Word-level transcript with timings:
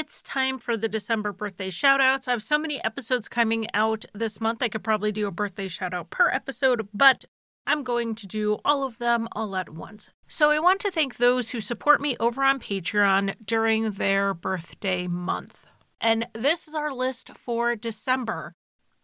it's 0.00 0.22
time 0.22 0.58
for 0.58 0.78
the 0.78 0.88
December 0.88 1.30
birthday 1.30 1.68
shout 1.68 2.00
outs. 2.00 2.26
I 2.26 2.30
have 2.30 2.42
so 2.42 2.58
many 2.58 2.82
episodes 2.82 3.28
coming 3.28 3.66
out 3.74 4.06
this 4.14 4.40
month. 4.40 4.62
I 4.62 4.70
could 4.70 4.82
probably 4.82 5.12
do 5.12 5.26
a 5.26 5.30
birthday 5.30 5.68
shout 5.68 5.92
out 5.92 6.08
per 6.08 6.30
episode, 6.30 6.88
but 6.94 7.26
I'm 7.66 7.82
going 7.82 8.14
to 8.14 8.26
do 8.26 8.60
all 8.64 8.82
of 8.82 8.96
them 8.96 9.28
all 9.32 9.54
at 9.56 9.68
once. 9.68 10.08
So 10.26 10.50
I 10.50 10.58
want 10.58 10.80
to 10.80 10.90
thank 10.90 11.18
those 11.18 11.50
who 11.50 11.60
support 11.60 12.00
me 12.00 12.16
over 12.18 12.42
on 12.42 12.60
Patreon 12.60 13.34
during 13.44 13.90
their 13.90 14.32
birthday 14.32 15.06
month. 15.06 15.66
And 16.00 16.26
this 16.32 16.66
is 16.66 16.74
our 16.74 16.94
list 16.94 17.36
for 17.36 17.76
December. 17.76 18.54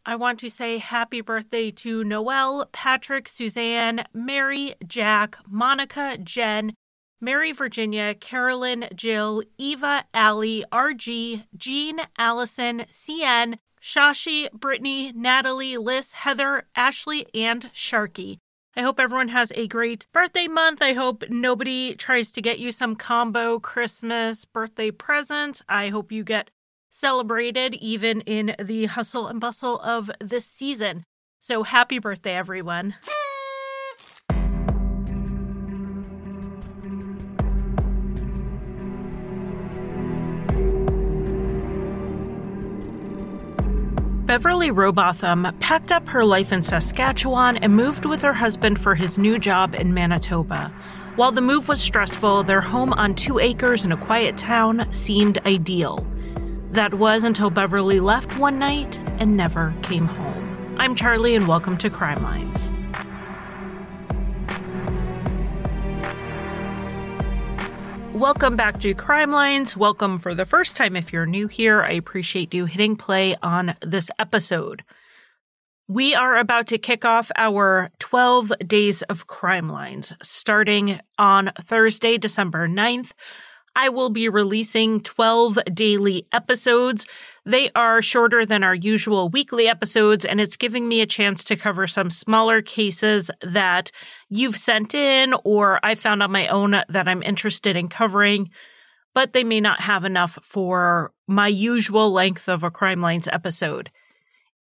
I 0.06 0.16
want 0.16 0.40
to 0.40 0.48
say 0.48 0.78
happy 0.78 1.20
birthday 1.20 1.70
to 1.72 2.04
Noel, 2.04 2.70
Patrick, 2.72 3.28
Suzanne, 3.28 4.06
Mary, 4.14 4.72
Jack, 4.86 5.36
Monica, 5.46 6.16
Jen, 6.16 6.72
Mary 7.20 7.52
Virginia, 7.52 8.14
Carolyn, 8.14 8.88
Jill, 8.94 9.42
Eva, 9.56 10.04
Allie, 10.12 10.64
RG, 10.70 11.44
Jean, 11.56 12.00
Allison, 12.18 12.80
CN, 12.90 13.58
Shashi, 13.80 14.50
Brittany, 14.52 15.12
Natalie, 15.12 15.78
Liz, 15.78 16.12
Heather, 16.12 16.64
Ashley, 16.74 17.26
and 17.34 17.70
Sharky. 17.72 18.38
I 18.76 18.82
hope 18.82 19.00
everyone 19.00 19.28
has 19.28 19.50
a 19.54 19.66
great 19.66 20.06
birthday 20.12 20.46
month. 20.46 20.82
I 20.82 20.92
hope 20.92 21.24
nobody 21.30 21.94
tries 21.94 22.30
to 22.32 22.42
get 22.42 22.58
you 22.58 22.70
some 22.70 22.94
combo 22.94 23.58
Christmas 23.58 24.44
birthday 24.44 24.90
present. 24.90 25.62
I 25.68 25.88
hope 25.88 26.12
you 26.12 26.22
get 26.22 26.50
celebrated 26.90 27.74
even 27.74 28.20
in 28.22 28.54
the 28.58 28.86
hustle 28.86 29.28
and 29.28 29.40
bustle 29.40 29.80
of 29.80 30.10
this 30.20 30.44
season. 30.44 31.04
So 31.40 31.62
happy 31.62 31.98
birthday, 31.98 32.34
everyone. 32.34 32.96
Beverly 44.26 44.72
Rowbotham 44.72 45.56
packed 45.60 45.92
up 45.92 46.08
her 46.08 46.24
life 46.24 46.52
in 46.52 46.60
Saskatchewan 46.60 47.58
and 47.58 47.76
moved 47.76 48.04
with 48.04 48.22
her 48.22 48.32
husband 48.32 48.80
for 48.80 48.96
his 48.96 49.18
new 49.18 49.38
job 49.38 49.76
in 49.76 49.94
Manitoba. 49.94 50.72
While 51.14 51.30
the 51.30 51.40
move 51.40 51.68
was 51.68 51.80
stressful, 51.80 52.42
their 52.42 52.60
home 52.60 52.92
on 52.92 53.14
two 53.14 53.38
acres 53.38 53.84
in 53.84 53.92
a 53.92 53.96
quiet 53.96 54.36
town 54.36 54.92
seemed 54.92 55.38
ideal. 55.46 56.04
That 56.72 56.94
was 56.94 57.22
until 57.22 57.50
Beverly 57.50 58.00
left 58.00 58.36
one 58.36 58.58
night 58.58 59.00
and 59.18 59.36
never 59.36 59.72
came 59.82 60.06
home. 60.06 60.74
I'm 60.76 60.96
Charlie, 60.96 61.36
and 61.36 61.46
welcome 61.46 61.78
to 61.78 61.88
Crime 61.88 62.24
Lines. 62.24 62.72
Welcome 68.16 68.56
back 68.56 68.80
to 68.80 68.94
Crime 68.94 69.30
Lines. 69.30 69.76
Welcome 69.76 70.18
for 70.18 70.34
the 70.34 70.46
first 70.46 70.74
time 70.74 70.96
if 70.96 71.12
you're 71.12 71.26
new 71.26 71.48
here. 71.48 71.82
I 71.82 71.90
appreciate 71.90 72.54
you 72.54 72.64
hitting 72.64 72.96
play 72.96 73.36
on 73.42 73.76
this 73.82 74.10
episode. 74.18 74.82
We 75.86 76.14
are 76.14 76.38
about 76.38 76.66
to 76.68 76.78
kick 76.78 77.04
off 77.04 77.30
our 77.36 77.90
12 77.98 78.52
days 78.66 79.02
of 79.02 79.26
Crime 79.26 79.68
Lines 79.68 80.14
starting 80.22 80.98
on 81.18 81.52
Thursday, 81.60 82.16
December 82.16 82.66
9th. 82.66 83.10
I 83.76 83.90
will 83.90 84.08
be 84.08 84.30
releasing 84.30 85.02
12 85.02 85.58
daily 85.74 86.26
episodes. 86.32 87.04
They 87.46 87.70
are 87.76 88.02
shorter 88.02 88.44
than 88.44 88.64
our 88.64 88.74
usual 88.74 89.28
weekly 89.28 89.68
episodes, 89.68 90.24
and 90.24 90.40
it's 90.40 90.56
giving 90.56 90.88
me 90.88 91.00
a 91.00 91.06
chance 91.06 91.44
to 91.44 91.54
cover 91.54 91.86
some 91.86 92.10
smaller 92.10 92.60
cases 92.60 93.30
that 93.40 93.92
you've 94.28 94.56
sent 94.56 94.96
in 94.96 95.32
or 95.44 95.78
I 95.84 95.94
found 95.94 96.24
on 96.24 96.32
my 96.32 96.48
own 96.48 96.72
that 96.72 97.06
I'm 97.06 97.22
interested 97.22 97.76
in 97.76 97.86
covering, 97.86 98.50
but 99.14 99.32
they 99.32 99.44
may 99.44 99.60
not 99.60 99.80
have 99.80 100.04
enough 100.04 100.40
for 100.42 101.12
my 101.28 101.46
usual 101.46 102.10
length 102.10 102.48
of 102.48 102.64
a 102.64 102.70
Crime 102.70 103.00
Lines 103.00 103.28
episode. 103.30 103.92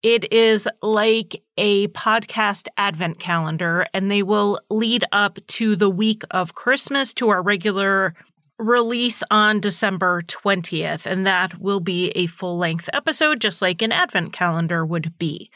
It 0.03 0.33
is 0.33 0.67
like 0.83 1.41
a 1.57 1.87
podcast 1.89 2.67
advent 2.77 3.21
calendar, 3.21 3.87
and 3.95 4.11
they 4.11 4.25
will 4.25 4.61
lead 4.71 5.05
up 5.13 5.39
to 5.47 5.77
the 5.77 5.89
week 5.89 6.25
of 6.33 6.57
Christmas 6.57 7.15
to 7.15 7.29
our 7.29 7.43
regular 7.43 8.15
release 8.59 9.23
on 9.31 9.61
December 9.61 10.23
20th, 10.23 11.07
and 11.07 11.27
that 11.27 11.59
will 11.61 11.81
be 11.81 12.11
a 12.11 12.27
full 12.27 12.59
length 12.59 12.89
episode, 12.93 13.41
just 13.41 13.63
like 13.63 13.83
an 13.83 13.93
advent 13.93 14.33
calendar 14.33 14.85
would 14.85 15.19
be. 15.19 15.51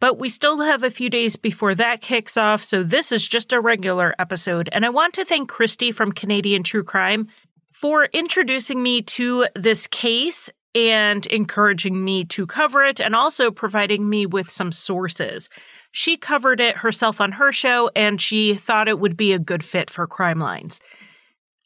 But 0.00 0.18
we 0.18 0.28
still 0.28 0.60
have 0.60 0.82
a 0.82 0.90
few 0.90 1.10
days 1.10 1.36
before 1.36 1.74
that 1.74 2.00
kicks 2.00 2.36
off, 2.36 2.64
so 2.64 2.82
this 2.82 3.12
is 3.12 3.26
just 3.26 3.52
a 3.52 3.60
regular 3.60 4.14
episode. 4.18 4.68
And 4.72 4.84
I 4.86 4.88
want 4.88 5.14
to 5.14 5.24
thank 5.24 5.48
Christy 5.48 5.92
from 5.92 6.12
Canadian 6.12 6.62
True 6.62 6.84
Crime 6.84 7.28
for 7.70 8.04
introducing 8.06 8.82
me 8.82 9.02
to 9.02 9.46
this 9.54 9.86
case 9.86 10.50
and 10.74 11.26
encouraging 11.26 12.02
me 12.04 12.24
to 12.24 12.46
cover 12.46 12.82
it 12.82 13.00
and 13.00 13.14
also 13.14 13.50
providing 13.50 14.08
me 14.08 14.24
with 14.24 14.48
some 14.50 14.70
sources. 14.70 15.48
She 15.90 16.16
covered 16.16 16.60
it 16.60 16.78
herself 16.78 17.20
on 17.20 17.32
her 17.32 17.52
show 17.52 17.90
and 17.96 18.20
she 18.20 18.54
thought 18.54 18.88
it 18.88 19.00
would 19.00 19.16
be 19.16 19.32
a 19.32 19.38
good 19.38 19.64
fit 19.64 19.90
for 19.90 20.06
Crime 20.06 20.38
Lines. 20.38 20.80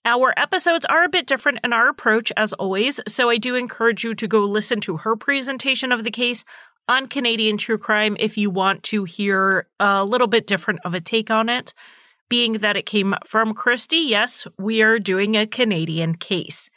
Our 0.07 0.35
episodes 0.37 0.85
are 0.85 1.05
a 1.05 1.09
bit 1.09 1.27
different 1.27 1.61
in 1.65 1.73
our 1.73 1.89
approach, 1.89 2.31
as 2.37 2.53
always, 2.53 3.01
so 3.09 3.31
I 3.31 3.39
do 3.39 3.55
encourage 3.55 4.05
you 4.05 4.15
to 4.17 4.29
go 4.29 4.41
listen 4.41 4.81
to 4.83 4.99
her 4.99 5.17
presentation 5.17 5.93
of 5.93 6.05
the 6.05 6.11
case 6.11 6.45
on 6.87 7.07
Canadian 7.07 7.57
True 7.57 7.79
Crime 7.79 8.15
if 8.21 8.37
you 8.37 8.51
want 8.51 8.83
to 8.83 9.05
hear 9.05 9.67
a 9.81 10.05
little 10.05 10.27
bit 10.27 10.47
different 10.47 10.81
of 10.85 10.93
a 10.93 11.01
take 11.01 11.31
on 11.31 11.49
it. 11.49 11.73
Being 12.29 12.55
that 12.55 12.77
it 12.77 12.85
came 12.85 13.15
from 13.25 13.55
Christy, 13.55 13.97
yes, 13.97 14.47
we 14.59 14.83
are 14.83 14.99
doing 14.99 15.39
a 15.39 15.47
Canadian 15.47 16.17
case. 16.17 16.69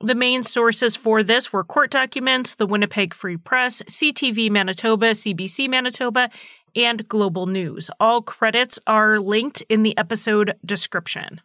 The 0.00 0.16
main 0.16 0.42
sources 0.42 0.96
for 0.96 1.22
this 1.22 1.52
were 1.52 1.62
court 1.62 1.92
documents, 1.92 2.56
the 2.56 2.66
Winnipeg 2.66 3.14
Free 3.14 3.36
Press, 3.36 3.82
CTV 3.82 4.50
Manitoba, 4.50 5.12
CBC 5.12 5.70
Manitoba, 5.70 6.28
and 6.74 7.06
Global 7.08 7.46
News. 7.46 7.88
All 8.00 8.20
credits 8.20 8.80
are 8.88 9.20
linked 9.20 9.62
in 9.68 9.84
the 9.84 9.96
episode 9.96 10.56
description. 10.64 11.40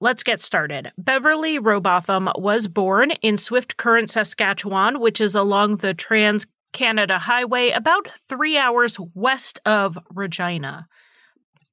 Let's 0.00 0.22
get 0.22 0.40
started. 0.40 0.92
Beverly 0.96 1.58
Rowbotham 1.58 2.30
was 2.36 2.68
born 2.68 3.10
in 3.22 3.36
Swift 3.36 3.76
Current, 3.76 4.10
Saskatchewan, 4.10 5.00
which 5.00 5.20
is 5.20 5.34
along 5.34 5.76
the 5.76 5.92
Trans 5.92 6.46
Canada 6.72 7.18
Highway, 7.18 7.70
about 7.70 8.06
three 8.28 8.56
hours 8.56 8.96
west 9.14 9.58
of 9.66 9.98
Regina. 10.14 10.86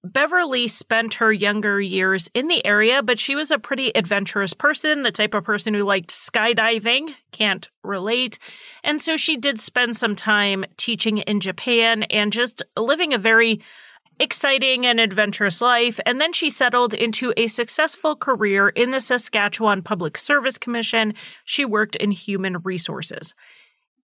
Beverly 0.03 0.67
spent 0.67 1.15
her 1.15 1.31
younger 1.31 1.79
years 1.79 2.27
in 2.33 2.47
the 2.47 2.65
area, 2.65 3.03
but 3.03 3.19
she 3.19 3.35
was 3.35 3.51
a 3.51 3.59
pretty 3.59 3.95
adventurous 3.95 4.53
person, 4.53 5.03
the 5.03 5.11
type 5.11 5.33
of 5.33 5.43
person 5.43 5.73
who 5.73 5.83
liked 5.83 6.09
skydiving, 6.09 7.13
can't 7.31 7.69
relate. 7.83 8.39
And 8.83 9.01
so 9.01 9.17
she 9.17 9.37
did 9.37 9.59
spend 9.59 9.97
some 9.97 10.15
time 10.15 10.65
teaching 10.77 11.19
in 11.19 11.39
Japan 11.39 12.03
and 12.03 12.33
just 12.33 12.63
living 12.77 13.13
a 13.13 13.19
very 13.19 13.61
exciting 14.19 14.85
and 14.85 14.99
adventurous 14.99 15.61
life, 15.61 15.99
and 16.05 16.19
then 16.19 16.33
she 16.33 16.49
settled 16.49 16.93
into 16.93 17.33
a 17.37 17.47
successful 17.47 18.15
career 18.15 18.69
in 18.69 18.91
the 18.91 19.01
Saskatchewan 19.01 19.81
Public 19.81 20.17
Service 20.17 20.57
Commission. 20.57 21.13
She 21.43 21.65
worked 21.65 21.95
in 21.95 22.11
human 22.11 22.57
resources. 22.59 23.33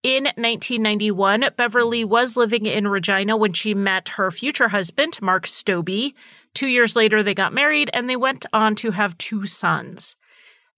In 0.04 0.24
1991, 0.24 1.46
Beverly 1.56 2.04
was 2.04 2.36
living 2.36 2.66
in 2.66 2.88
Regina 2.88 3.38
when 3.38 3.54
she 3.54 3.76
met 3.76 4.10
her 4.10 4.32
future 4.32 4.70
husband, 4.70 5.22
Mark 5.22 5.46
Stobbe. 5.46 6.16
Two 6.56 6.68
years 6.68 6.96
later, 6.96 7.22
they 7.22 7.36
got 7.36 7.54
married 7.54 7.90
and 7.94 8.10
they 8.10 8.16
went 8.16 8.46
on 8.52 8.76
to 8.76 8.92
have 8.92 9.18
two 9.20 9.46
sons. 9.46 10.16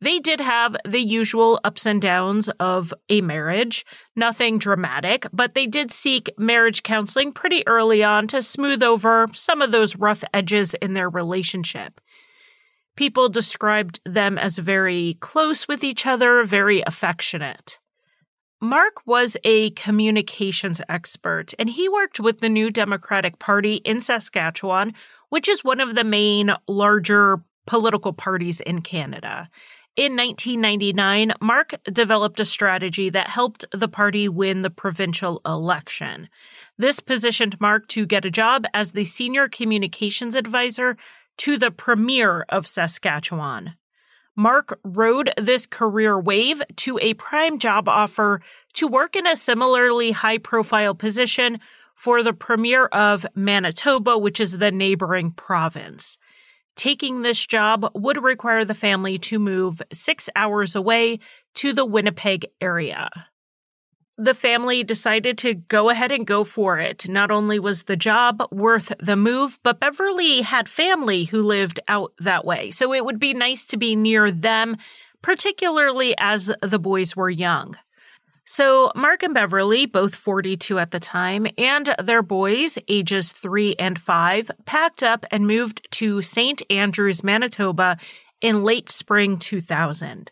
They 0.04 0.20
did 0.20 0.42
have 0.42 0.76
the 0.86 1.00
usual 1.00 1.62
ups 1.64 1.86
and 1.86 2.02
downs 2.02 2.50
of 2.60 2.94
a 3.08 3.22
marriage, 3.22 3.86
nothing 4.18 4.58
dramatic, 4.58 5.26
but 5.32 5.54
they 5.54 5.66
did 5.66 5.94
seek 5.94 6.30
marriage 6.38 6.84
counseling 6.84 7.32
pretty 7.32 7.66
early 7.66 8.04
on 8.04 8.28
to 8.28 8.42
smooth 8.42 8.84
over 8.84 9.28
some 9.34 9.62
of 9.62 9.72
those 9.72 9.96
rough 9.96 10.22
edges 10.34 10.74
in 10.74 10.94
their 10.94 11.10
relationship. 11.10 12.02
People 12.98 13.30
described 13.30 14.02
them 14.06 14.38
as 14.38 14.58
very 14.58 15.16
close 15.22 15.70
with 15.70 15.86
each 15.86 16.06
other, 16.06 16.44
very 16.44 16.84
affectionate. 16.86 17.80
Mark 18.60 19.08
was 19.08 19.38
a 19.46 19.70
communications 19.70 20.82
expert, 20.90 21.54
and 21.58 21.70
he 21.70 21.88
worked 21.88 22.20
with 22.20 22.40
the 22.40 22.50
New 22.50 22.70
Democratic 22.70 23.40
Party 23.40 23.76
in 23.76 24.02
Saskatchewan, 24.02 24.96
which 25.30 25.48
is 25.48 25.64
one 25.64 25.80
of 25.80 25.96
the 25.96 26.04
main 26.04 26.54
larger 26.68 27.42
political 27.66 28.12
parties 28.12 28.60
in 28.60 28.82
Canada. 28.82 29.48
In 29.96 30.16
1999, 30.18 31.34
Mark 31.40 31.76
developed 31.84 32.40
a 32.40 32.46
strategy 32.46 33.12
that 33.12 33.28
helped 33.28 33.64
the 33.72 33.88
party 33.88 34.28
win 34.28 34.64
the 34.64 34.72
provincial 34.72 35.40
election. 35.46 36.30
This 36.80 37.00
positioned 37.00 37.62
Mark 37.62 37.88
to 37.90 38.08
get 38.08 38.26
a 38.26 38.32
job 38.32 38.66
as 38.74 38.94
the 38.94 39.04
senior 39.04 39.48
communications 39.48 40.34
advisor 40.34 40.98
to 41.38 41.60
the 41.60 41.70
premier 41.70 42.44
of 42.50 42.66
Saskatchewan. 42.66 43.76
Mark 44.36 44.80
rode 44.84 45.32
this 45.38 45.68
career 45.68 46.20
wave 46.20 46.64
to 46.78 46.98
a 46.98 47.14
prime 47.14 47.60
job 47.60 47.88
offer 47.88 48.42
to 48.74 48.88
work 48.88 49.16
in 49.16 49.28
a 49.28 49.36
similarly 49.36 50.10
high 50.10 50.40
profile 50.40 50.96
position 50.96 51.60
for 51.94 52.24
the 52.24 52.34
premier 52.34 52.86
of 52.86 53.28
Manitoba, 53.36 54.18
which 54.18 54.40
is 54.40 54.58
the 54.58 54.72
neighboring 54.72 55.30
province. 55.30 56.18
Taking 56.76 57.22
this 57.22 57.46
job 57.46 57.90
would 57.94 58.24
require 58.24 58.66
the 58.66 58.74
family 58.74 59.18
to 59.20 59.40
move 59.40 59.82
six 59.92 60.30
hours 60.36 60.76
away 60.76 61.20
to 61.56 61.74
the 61.74 61.86
Winnipeg 61.86 62.46
area. 62.62 63.10
The 64.18 64.36
family 64.36 64.84
decided 64.84 65.40
to 65.40 65.56
go 65.56 65.90
ahead 65.90 66.12
and 66.12 66.28
go 66.28 66.44
for 66.44 66.78
it. 66.78 67.10
Not 67.10 67.32
only 67.32 67.60
was 67.60 67.84
the 67.84 67.96
job 67.96 68.44
worth 68.52 68.92
the 69.00 69.16
move, 69.16 69.58
but 69.64 69.80
Beverly 69.80 70.42
had 70.42 70.70
family 70.70 71.24
who 71.26 71.42
lived 71.42 71.80
out 71.88 72.14
that 72.20 72.46
way. 72.46 72.70
So 72.70 72.94
it 72.94 73.06
would 73.06 73.20
be 73.20 73.34
nice 73.34 73.66
to 73.66 73.78
be 73.78 73.96
near 73.96 74.30
them, 74.30 74.78
particularly 75.24 76.14
as 76.20 76.52
the 76.62 76.80
boys 76.80 77.16
were 77.16 77.30
young. 77.30 77.76
So, 78.46 78.92
Mark 78.94 79.24
and 79.24 79.34
Beverly, 79.34 79.86
both 79.86 80.16
42 80.16 80.78
at 80.78 80.92
the 80.92 81.00
time, 81.00 81.48
and 81.58 81.96
their 82.04 82.22
boys, 82.22 82.78
ages 82.90 83.32
three 83.32 83.74
and 83.80 83.98
five, 83.98 84.52
packed 84.66 85.02
up 85.02 85.26
and 85.32 85.48
moved 85.48 85.88
to 85.92 86.22
St. 86.22 86.62
Andrews, 86.70 87.24
Manitoba 87.24 87.98
in 88.42 88.64
late 88.64 88.90
spring 88.90 89.38
2000. 89.38 90.30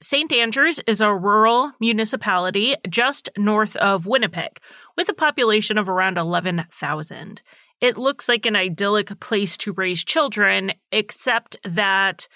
St. 0.00 0.32
Andrews 0.32 0.80
is 0.86 1.00
a 1.00 1.14
rural 1.14 1.72
municipality 1.80 2.74
just 2.88 3.28
north 3.36 3.76
of 3.76 4.06
Winnipeg 4.06 4.60
with 4.96 5.08
a 5.08 5.14
population 5.14 5.78
of 5.78 5.88
around 5.88 6.18
11,000. 6.18 7.42
It 7.80 7.96
looks 7.96 8.28
like 8.28 8.46
an 8.46 8.56
idyllic 8.56 9.18
place 9.20 9.56
to 9.58 9.72
raise 9.72 10.04
children, 10.04 10.72
except 10.90 11.56
that 11.64 12.28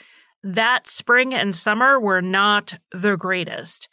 that 0.45 0.89
spring 0.89 1.35
and 1.35 1.55
summer 1.55 2.01
were 2.01 2.23
not 2.23 2.79
the 2.93 3.17
greatest. 3.17 3.89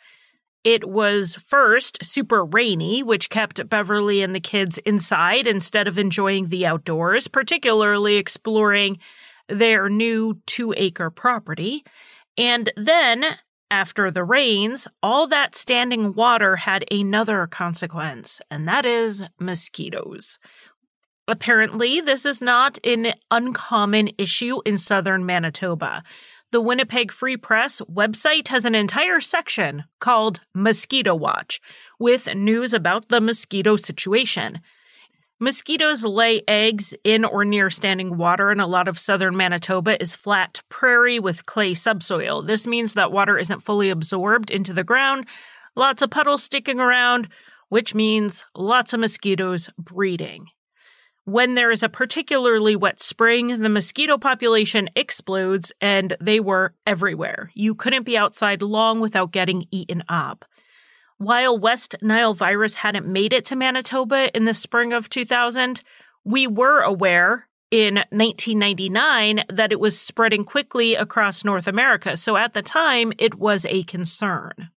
It 0.63 0.89
was 0.89 1.35
first 1.35 2.03
super 2.03 2.43
rainy, 2.43 3.01
which 3.01 3.29
kept 3.29 3.69
Beverly 3.69 4.21
and 4.21 4.35
the 4.35 4.41
kids 4.41 4.77
inside 4.79 5.47
instead 5.47 5.87
of 5.87 5.97
enjoying 5.97 6.47
the 6.47 6.65
outdoors, 6.65 7.27
particularly 7.27 8.17
exploring 8.17 8.97
their 9.47 9.89
new 9.89 10.41
two 10.45 10.73
acre 10.75 11.09
property. 11.09 11.83
And 12.37 12.71
then, 12.75 13.25
after 13.71 14.11
the 14.11 14.23
rains, 14.23 14.87
all 15.01 15.27
that 15.27 15.55
standing 15.55 16.13
water 16.13 16.57
had 16.57 16.83
another 16.91 17.47
consequence, 17.47 18.41
and 18.51 18.67
that 18.67 18.85
is 18.85 19.23
mosquitoes. 19.39 20.39
Apparently, 21.27 22.01
this 22.01 22.25
is 22.25 22.41
not 22.41 22.79
an 22.83 23.13
uncommon 23.29 24.09
issue 24.17 24.61
in 24.65 24.77
southern 24.77 25.25
Manitoba. 25.25 26.03
The 26.51 26.61
Winnipeg 26.61 27.11
Free 27.11 27.37
Press 27.37 27.79
website 27.81 28.47
has 28.47 28.65
an 28.65 28.73
entire 28.73 29.21
section 29.21 29.83
called 29.99 30.39
Mosquito 30.51 31.13
Watch 31.13 31.61
with 31.99 32.33
news 32.33 32.73
about 32.73 33.09
the 33.09 33.21
mosquito 33.21 33.75
situation. 33.75 34.59
Mosquitoes 35.39 36.03
lay 36.03 36.41
eggs 36.47 36.95
in 37.03 37.23
or 37.23 37.45
near 37.45 37.69
standing 37.69 38.17
water, 38.17 38.49
and 38.49 38.59
a 38.59 38.65
lot 38.65 38.87
of 38.87 38.97
southern 38.97 39.37
Manitoba 39.37 40.01
is 40.01 40.15
flat 40.15 40.63
prairie 40.69 41.19
with 41.19 41.45
clay 41.45 41.75
subsoil. 41.75 42.41
This 42.41 42.65
means 42.65 42.95
that 42.95 43.11
water 43.11 43.37
isn't 43.37 43.63
fully 43.63 43.91
absorbed 43.91 44.49
into 44.49 44.73
the 44.73 44.83
ground, 44.83 45.27
lots 45.75 46.01
of 46.01 46.09
puddles 46.09 46.41
sticking 46.41 46.79
around, 46.79 47.29
which 47.67 47.93
means 47.93 48.43
lots 48.55 48.91
of 48.91 49.01
mosquitoes 49.01 49.69
breeding. 49.77 50.47
When 51.29 51.53
there 51.53 51.69
is 51.69 51.83
a 51.83 51.89
particularly 51.89 52.75
wet 52.75 52.99
spring, 52.99 53.61
the 53.61 53.69
mosquito 53.69 54.17
population 54.17 54.89
explodes 54.95 55.71
and 55.79 56.17
they 56.19 56.39
were 56.39 56.73
everywhere. 56.87 57.51
You 57.53 57.75
couldn't 57.75 58.01
be 58.01 58.17
outside 58.17 58.63
long 58.63 58.99
without 58.99 59.31
getting 59.31 59.67
eaten 59.69 60.03
up. 60.09 60.43
While 61.19 61.59
West 61.59 61.93
Nile 62.01 62.33
virus 62.33 62.73
hadn't 62.73 63.05
made 63.05 63.31
it 63.31 63.45
to 63.45 63.55
Manitoba 63.55 64.35
in 64.35 64.45
the 64.45 64.55
spring 64.55 64.91
of 64.91 65.07
2000, 65.07 65.83
we 66.23 66.47
were 66.47 66.81
aware 66.81 67.47
in 67.69 67.97
1999 68.09 69.43
that 69.49 69.71
it 69.71 69.79
was 69.79 70.01
spreading 70.01 70.43
quickly 70.43 70.95
across 70.95 71.45
North 71.45 71.67
America. 71.67 72.17
So 72.17 72.37
at 72.37 72.55
the 72.55 72.63
time, 72.63 73.13
it 73.19 73.35
was 73.35 73.65
a 73.65 73.83
concern. 73.83 74.71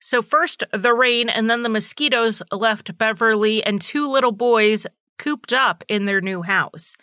So 0.00 0.20
first 0.20 0.64
the 0.72 0.92
rain 0.92 1.28
and 1.28 1.48
then 1.48 1.62
the 1.62 1.68
mosquitoes 1.68 2.42
left 2.50 2.98
Beverly 2.98 3.62
and 3.62 3.80
two 3.80 4.10
little 4.10 4.32
boys 4.32 4.84
cooped 5.18 5.52
up 5.52 5.84
in 5.88 6.04
their 6.04 6.20
new 6.20 6.42
house. 6.42 6.96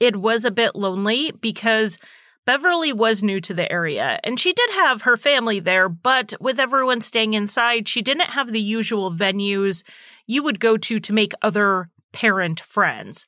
It 0.00 0.16
was 0.16 0.44
a 0.44 0.50
bit 0.50 0.76
lonely 0.76 1.32
because 1.32 1.98
Beverly 2.46 2.92
was 2.92 3.22
new 3.22 3.40
to 3.42 3.52
the 3.52 3.70
area 3.70 4.18
and 4.24 4.40
she 4.40 4.52
did 4.52 4.70
have 4.70 5.02
her 5.02 5.16
family 5.16 5.60
there, 5.60 5.88
but 5.88 6.32
with 6.40 6.58
everyone 6.58 7.00
staying 7.00 7.34
inside, 7.34 7.88
she 7.88 8.00
didn't 8.00 8.30
have 8.30 8.52
the 8.52 8.60
usual 8.60 9.12
venues 9.12 9.82
you 10.26 10.42
would 10.42 10.60
go 10.60 10.76
to 10.76 10.98
to 10.98 11.12
make 11.12 11.32
other 11.42 11.90
parent 12.12 12.60
friends. 12.60 13.26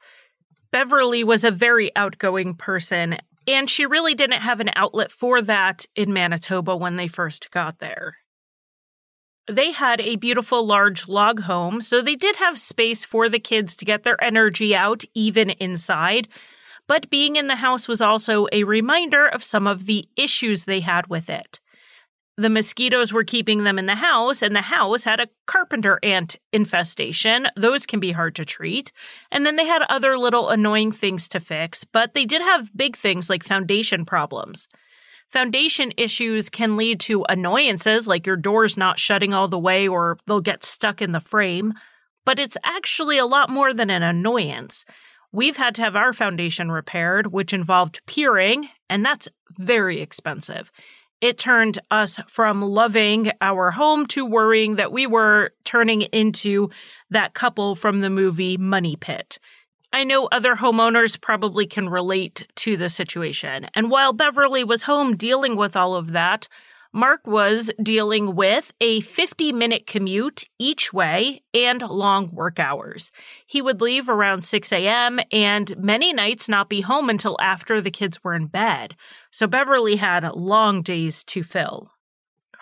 Beverly 0.70 1.24
was 1.24 1.44
a 1.44 1.50
very 1.50 1.94
outgoing 1.96 2.54
person, 2.54 3.18
and 3.46 3.68
she 3.68 3.86
really 3.86 4.14
didn't 4.14 4.40
have 4.40 4.60
an 4.60 4.70
outlet 4.76 5.10
for 5.10 5.42
that 5.42 5.84
in 5.96 6.12
Manitoba 6.12 6.76
when 6.76 6.96
they 6.96 7.08
first 7.08 7.50
got 7.50 7.80
there. 7.80 8.16
They 9.48 9.72
had 9.72 10.00
a 10.00 10.16
beautiful 10.16 10.64
large 10.64 11.08
log 11.08 11.40
home, 11.40 11.80
so 11.80 12.00
they 12.00 12.14
did 12.14 12.36
have 12.36 12.58
space 12.58 13.04
for 13.04 13.28
the 13.28 13.40
kids 13.40 13.74
to 13.76 13.84
get 13.84 14.02
their 14.02 14.22
energy 14.22 14.74
out, 14.74 15.04
even 15.14 15.50
inside. 15.50 16.28
But 16.86 17.10
being 17.10 17.36
in 17.36 17.46
the 17.46 17.56
house 17.56 17.88
was 17.88 18.00
also 18.00 18.46
a 18.52 18.64
reminder 18.64 19.26
of 19.26 19.44
some 19.44 19.66
of 19.66 19.86
the 19.86 20.08
issues 20.16 20.64
they 20.64 20.80
had 20.80 21.06
with 21.08 21.30
it. 21.30 21.60
The 22.36 22.48
mosquitoes 22.48 23.12
were 23.12 23.22
keeping 23.22 23.64
them 23.64 23.78
in 23.78 23.86
the 23.86 23.96
house, 23.96 24.40
and 24.40 24.56
the 24.56 24.62
house 24.62 25.04
had 25.04 25.20
a 25.20 25.28
carpenter 25.46 25.98
ant 26.02 26.36
infestation. 26.52 27.48
Those 27.54 27.84
can 27.84 28.00
be 28.00 28.12
hard 28.12 28.34
to 28.36 28.46
treat. 28.46 28.92
And 29.30 29.44
then 29.44 29.56
they 29.56 29.66
had 29.66 29.82
other 29.88 30.16
little 30.16 30.48
annoying 30.48 30.90
things 30.90 31.28
to 31.28 31.40
fix, 31.40 31.84
but 31.84 32.14
they 32.14 32.24
did 32.24 32.40
have 32.40 32.74
big 32.74 32.96
things 32.96 33.28
like 33.28 33.44
foundation 33.44 34.06
problems. 34.06 34.68
Foundation 35.30 35.92
issues 35.96 36.48
can 36.48 36.76
lead 36.76 36.98
to 37.00 37.24
annoyances 37.28 38.08
like 38.08 38.26
your 38.26 38.36
door's 38.36 38.76
not 38.76 38.98
shutting 38.98 39.32
all 39.32 39.46
the 39.46 39.58
way 39.58 39.86
or 39.86 40.18
they'll 40.26 40.40
get 40.40 40.64
stuck 40.64 41.00
in 41.00 41.12
the 41.12 41.20
frame, 41.20 41.72
but 42.24 42.40
it's 42.40 42.56
actually 42.64 43.16
a 43.16 43.26
lot 43.26 43.48
more 43.48 43.72
than 43.72 43.90
an 43.90 44.02
annoyance. 44.02 44.84
We've 45.32 45.56
had 45.56 45.76
to 45.76 45.82
have 45.82 45.94
our 45.94 46.12
foundation 46.12 46.72
repaired, 46.72 47.28
which 47.28 47.52
involved 47.52 48.00
piering, 48.06 48.68
and 48.88 49.06
that's 49.06 49.28
very 49.56 50.00
expensive. 50.00 50.72
It 51.20 51.38
turned 51.38 51.78
us 51.90 52.18
from 52.26 52.62
loving 52.62 53.30
our 53.40 53.70
home 53.70 54.06
to 54.08 54.26
worrying 54.26 54.76
that 54.76 54.90
we 54.90 55.06
were 55.06 55.50
turning 55.64 56.02
into 56.02 56.70
that 57.10 57.34
couple 57.34 57.76
from 57.76 58.00
the 58.00 58.10
movie 58.10 58.56
Money 58.56 58.96
Pit. 58.96 59.38
I 59.92 60.04
know 60.04 60.26
other 60.26 60.56
homeowners 60.56 61.20
probably 61.20 61.66
can 61.66 61.88
relate 61.88 62.46
to 62.56 62.76
the 62.76 62.88
situation. 62.88 63.66
And 63.74 63.90
while 63.90 64.12
Beverly 64.12 64.62
was 64.62 64.84
home 64.84 65.16
dealing 65.16 65.56
with 65.56 65.76
all 65.76 65.96
of 65.96 66.12
that, 66.12 66.48
Mark 66.92 67.26
was 67.26 67.70
dealing 67.80 68.34
with 68.34 68.72
a 68.80 69.00
50 69.00 69.52
minute 69.52 69.86
commute 69.86 70.44
each 70.58 70.92
way 70.92 71.42
and 71.54 71.82
long 71.82 72.30
work 72.32 72.58
hours. 72.58 73.12
He 73.46 73.62
would 73.62 73.80
leave 73.80 74.08
around 74.08 74.42
6 74.42 74.72
a.m. 74.72 75.20
and 75.30 75.76
many 75.76 76.12
nights 76.12 76.48
not 76.48 76.68
be 76.68 76.80
home 76.80 77.08
until 77.08 77.36
after 77.40 77.80
the 77.80 77.92
kids 77.92 78.22
were 78.24 78.34
in 78.34 78.46
bed. 78.46 78.96
So 79.30 79.46
Beverly 79.46 79.96
had 79.96 80.24
long 80.34 80.82
days 80.82 81.22
to 81.24 81.44
fill. 81.44 81.92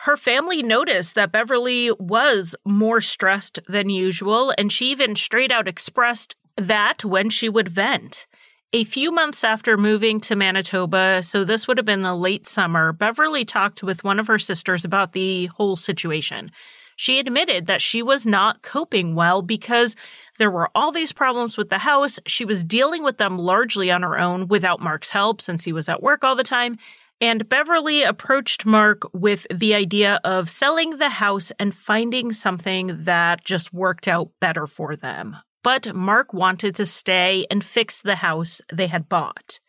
Her 0.02 0.16
family 0.16 0.62
noticed 0.62 1.14
that 1.14 1.32
Beverly 1.32 1.90
was 1.99 2.54
more 2.64 3.00
stressed 3.00 3.58
than 3.66 3.90
usual, 3.90 4.54
and 4.56 4.70
she 4.73 4.90
even 4.92 5.16
straight 5.16 5.50
out 5.50 5.66
expressed 5.66 6.37
that 6.58 7.04
when 7.04 7.30
she 7.30 7.48
would 7.48 7.68
vent. 7.68 8.26
A 8.74 8.84
few 8.84 9.10
months 9.10 9.44
after 9.44 9.78
moving 9.78 10.20
to 10.20 10.36
Manitoba, 10.36 11.22
so 11.22 11.42
this 11.42 11.66
would 11.66 11.78
have 11.78 11.86
been 11.86 12.02
the 12.02 12.14
late 12.14 12.46
summer, 12.46 12.92
Beverly 12.92 13.46
talked 13.46 13.82
with 13.82 14.04
one 14.04 14.20
of 14.20 14.26
her 14.26 14.38
sisters 14.38 14.84
about 14.84 15.14
the 15.14 15.46
whole 15.46 15.74
situation. 15.74 16.50
She 16.96 17.18
admitted 17.18 17.66
that 17.66 17.80
she 17.80 18.02
was 18.02 18.26
not 18.26 18.60
coping 18.60 19.14
well 19.14 19.40
because 19.40 19.96
there 20.38 20.50
were 20.50 20.68
all 20.74 20.92
these 20.92 21.12
problems 21.12 21.56
with 21.56 21.70
the 21.70 21.78
house. 21.78 22.18
She 22.26 22.44
was 22.44 22.64
dealing 22.64 23.02
with 23.02 23.16
them 23.16 23.38
largely 23.38 23.90
on 23.90 24.02
her 24.02 24.18
own 24.18 24.48
without 24.48 24.80
Mark's 24.80 25.12
help 25.12 25.40
since 25.40 25.64
he 25.64 25.72
was 25.72 25.88
at 25.88 26.02
work 26.02 26.22
all 26.22 26.34
the 26.34 26.42
time. 26.42 26.76
And 27.20 27.48
Beverly 27.48 28.02
approached 28.02 28.66
Mark 28.66 29.02
with 29.14 29.46
the 29.54 29.74
idea 29.74 30.20
of 30.24 30.50
selling 30.50 30.98
the 30.98 31.08
house 31.08 31.52
and 31.58 31.74
finding 31.74 32.32
something 32.32 33.04
that 33.04 33.44
just 33.44 33.72
worked 33.72 34.08
out 34.08 34.28
better 34.40 34.66
for 34.66 34.94
them 34.94 35.36
but 35.68 35.94
Mark 35.94 36.32
wanted 36.32 36.75
to 36.75 36.87
stay 36.87 37.44
and 37.50 37.62
fix 37.62 38.00
the 38.00 38.14
house 38.14 38.62
they 38.72 38.87
had 38.87 39.06
bought. 39.06 39.60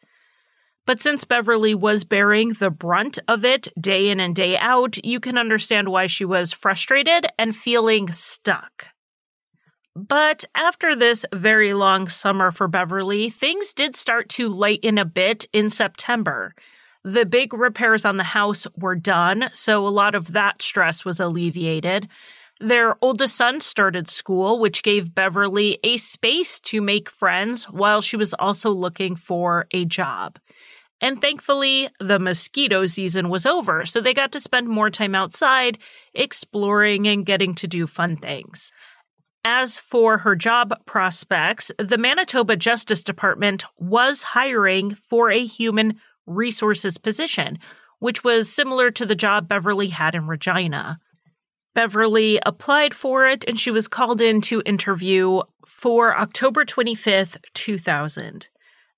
But 0.86 1.02
since 1.02 1.26
Beverly 1.26 1.76
was 1.76 2.06
bearing 2.06 2.54
the 2.54 2.70
brunt 2.70 3.20
of 3.28 3.44
it 3.44 3.68
day 3.78 4.08
in 4.08 4.22
and 4.22 4.34
day 4.34 4.58
out, 4.58 5.04
you 5.06 5.20
can 5.20 5.38
understand 5.38 5.90
why 5.90 6.08
she 6.08 6.24
was 6.24 6.54
frustrated 6.54 7.26
and 7.38 7.54
feeling 7.54 8.10
stuck. 8.14 8.86
But 9.94 10.46
after 10.56 10.96
this 10.96 11.26
very 11.36 11.74
long 11.74 12.08
summer 12.08 12.50
for 12.52 12.70
Beverly, 12.70 13.30
things 13.30 13.74
did 13.74 13.94
start 13.94 14.30
to 14.30 14.48
lighten 14.48 14.98
a 14.98 15.04
bit 15.04 15.50
in 15.52 15.70
September. 15.70 16.56
The 17.04 17.26
big 17.26 17.54
repairs 17.54 18.06
on 18.06 18.16
the 18.16 18.24
house 18.24 18.66
were 18.78 18.96
done, 18.96 19.50
so 19.52 19.86
a 19.86 19.90
lot 19.90 20.16
of 20.16 20.32
that 20.32 20.62
stress 20.62 21.04
was 21.04 21.20
alleviated. 21.20 22.08
Their 22.60 22.98
oldest 23.02 23.38
son 23.38 23.62
started 23.62 24.10
school, 24.10 24.60
which 24.60 24.84
gave 24.84 25.16
Beverly 25.16 25.80
a 25.82 25.96
space 25.98 26.60
to 26.62 26.82
make 26.82 27.10
friends 27.10 27.66
while 27.66 28.02
she 28.02 28.18
was 28.18 28.34
also 28.34 28.70
looking 28.70 29.16
for 29.16 29.66
a 29.72 29.86
job. 29.86 30.40
And 31.02 31.22
thankfully, 31.22 31.88
the 32.02 32.20
mosquito 32.20 32.86
season 32.86 33.30
was 33.30 33.46
over, 33.46 33.86
so 33.86 34.02
they 34.02 34.14
got 34.14 34.34
to 34.34 34.42
spend 34.42 34.68
more 34.68 34.90
time 34.90 35.16
outside, 35.16 35.78
exploring 36.14 37.08
and 37.08 37.26
getting 37.26 37.56
to 37.56 37.68
do 37.68 37.88
fun 37.88 38.18
things. 38.18 38.74
As 39.46 39.80
for 39.80 40.18
her 40.18 40.36
job 40.36 40.74
prospects, 40.86 41.72
the 41.78 41.98
Manitoba 41.98 42.58
Justice 42.58 43.04
Department 43.04 43.64
was 43.78 44.22
hiring 44.22 44.96
for 44.96 45.32
a 45.32 45.46
human 45.46 46.02
resources 46.26 46.98
position, 46.98 47.58
which 48.00 48.26
was 48.26 48.54
similar 48.54 48.92
to 48.92 49.06
the 49.06 49.16
job 49.16 49.48
Beverly 49.48 49.88
had 49.88 50.14
in 50.14 50.28
Regina. 50.28 51.00
Beverly 51.80 52.38
applied 52.46 52.94
for 52.94 53.26
it 53.26 53.46
and 53.48 53.58
she 53.58 53.72
was 53.72 53.88
called 53.88 54.20
in 54.20 54.42
to 54.42 54.62
interview 54.66 55.44
for 55.66 56.14
October 56.14 56.66
25th, 56.66 57.38
2000. 57.54 58.50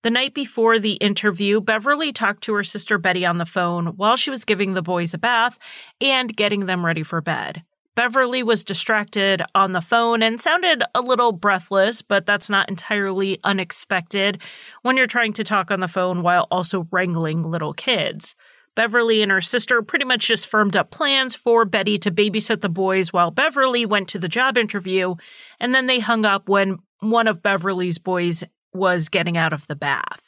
The 0.02 0.10
night 0.10 0.34
before 0.34 0.80
the 0.80 0.94
interview, 0.94 1.62
Beverly 1.62 2.12
talked 2.12 2.42
to 2.46 2.56
her 2.56 2.64
sister 2.64 2.98
Betty 2.98 3.24
on 3.24 3.38
the 3.38 3.46
phone 3.46 3.98
while 3.98 4.16
she 4.16 4.32
was 4.32 4.46
giving 4.46 4.74
the 4.74 4.82
boys 4.82 5.14
a 5.14 5.20
bath 5.20 5.60
and 6.02 6.36
getting 6.36 6.66
them 6.66 6.84
ready 6.84 7.04
for 7.04 7.22
bed. 7.22 7.62
Beverly 7.94 8.42
was 8.42 8.64
distracted 8.64 9.44
on 9.54 9.74
the 9.74 9.82
phone 9.82 10.24
and 10.24 10.42
sounded 10.42 10.82
a 10.96 11.02
little 11.02 11.34
breathless, 11.34 12.02
but 12.02 12.26
that's 12.26 12.50
not 12.50 12.68
entirely 12.68 13.38
unexpected 13.44 14.42
when 14.82 14.98
you're 14.98 15.06
trying 15.06 15.34
to 15.34 15.44
talk 15.44 15.70
on 15.70 15.82
the 15.82 15.88
phone 15.88 16.24
while 16.24 16.48
also 16.50 16.88
wrangling 16.90 17.44
little 17.44 17.74
kids. 17.74 18.34
Beverly 18.76 19.22
and 19.22 19.32
her 19.32 19.42
sister 19.42 19.82
pretty 19.82 20.06
much 20.06 20.28
just 20.28 20.48
firmed 20.48 20.76
up 20.76 20.92
plans 20.92 21.36
for 21.36 21.66
Betty 21.66 21.98
to 22.00 22.12
babysit 22.12 22.62
the 22.62 22.70
boys 22.70 23.12
while 23.12 23.32
Beverly 23.32 23.86
went 23.86 24.08
to 24.10 24.20
the 24.20 24.30
job 24.30 24.58
interview, 24.58 25.16
and 25.60 25.76
then 25.76 25.88
they 25.88 26.00
hung 26.00 26.26
up 26.26 26.48
when 26.48 26.80
one 27.00 27.28
of 27.28 27.44
Beverly's 27.44 27.98
boys 27.98 28.44
was 28.74 29.10
getting 29.10 29.38
out 29.38 29.54
of 29.54 29.68
the 29.68 29.76
bath. 29.76 30.22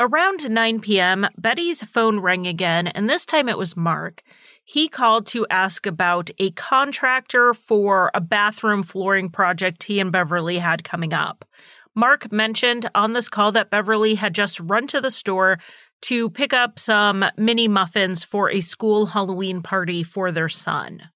Around 0.00 0.48
9 0.48 0.78
p.m., 0.78 1.26
Betty's 1.36 1.82
phone 1.82 2.20
rang 2.20 2.46
again, 2.46 2.86
and 2.86 3.10
this 3.10 3.26
time 3.26 3.48
it 3.48 3.58
was 3.58 3.76
Mark. 3.76 4.22
He 4.62 4.86
called 4.86 5.26
to 5.28 5.44
ask 5.50 5.86
about 5.86 6.30
a 6.38 6.52
contractor 6.52 7.52
for 7.52 8.12
a 8.14 8.20
bathroom 8.20 8.84
flooring 8.84 9.28
project 9.28 9.82
he 9.82 9.98
and 9.98 10.12
Beverly 10.12 10.58
had 10.58 10.84
coming 10.84 11.12
up. 11.12 11.44
Mark 11.96 12.30
mentioned 12.30 12.88
on 12.94 13.12
this 13.12 13.28
call 13.28 13.50
that 13.50 13.70
Beverly 13.70 14.14
had 14.14 14.34
just 14.34 14.60
run 14.60 14.86
to 14.86 15.00
the 15.00 15.10
store 15.10 15.58
to 16.02 16.30
pick 16.30 16.52
up 16.52 16.78
some 16.78 17.24
mini 17.36 17.68
muffins 17.68 18.24
for 18.24 18.50
a 18.50 18.60
school 18.60 19.06
Halloween 19.06 19.62
party 19.62 20.02
for 20.02 20.30
their 20.30 20.48
son. 20.48 21.10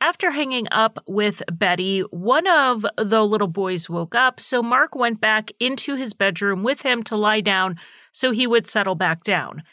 After 0.00 0.30
hanging 0.30 0.68
up 0.70 1.00
with 1.08 1.42
Betty, 1.52 2.00
one 2.10 2.46
of 2.46 2.86
the 2.96 3.24
little 3.24 3.48
boys 3.48 3.90
woke 3.90 4.14
up, 4.14 4.38
so 4.38 4.62
Mark 4.62 4.94
went 4.94 5.20
back 5.20 5.50
into 5.58 5.96
his 5.96 6.14
bedroom 6.14 6.62
with 6.62 6.82
him 6.82 7.02
to 7.04 7.16
lie 7.16 7.40
down 7.40 7.76
so 8.12 8.30
he 8.30 8.46
would 8.46 8.68
settle 8.68 8.94
back 8.94 9.24
down. 9.24 9.64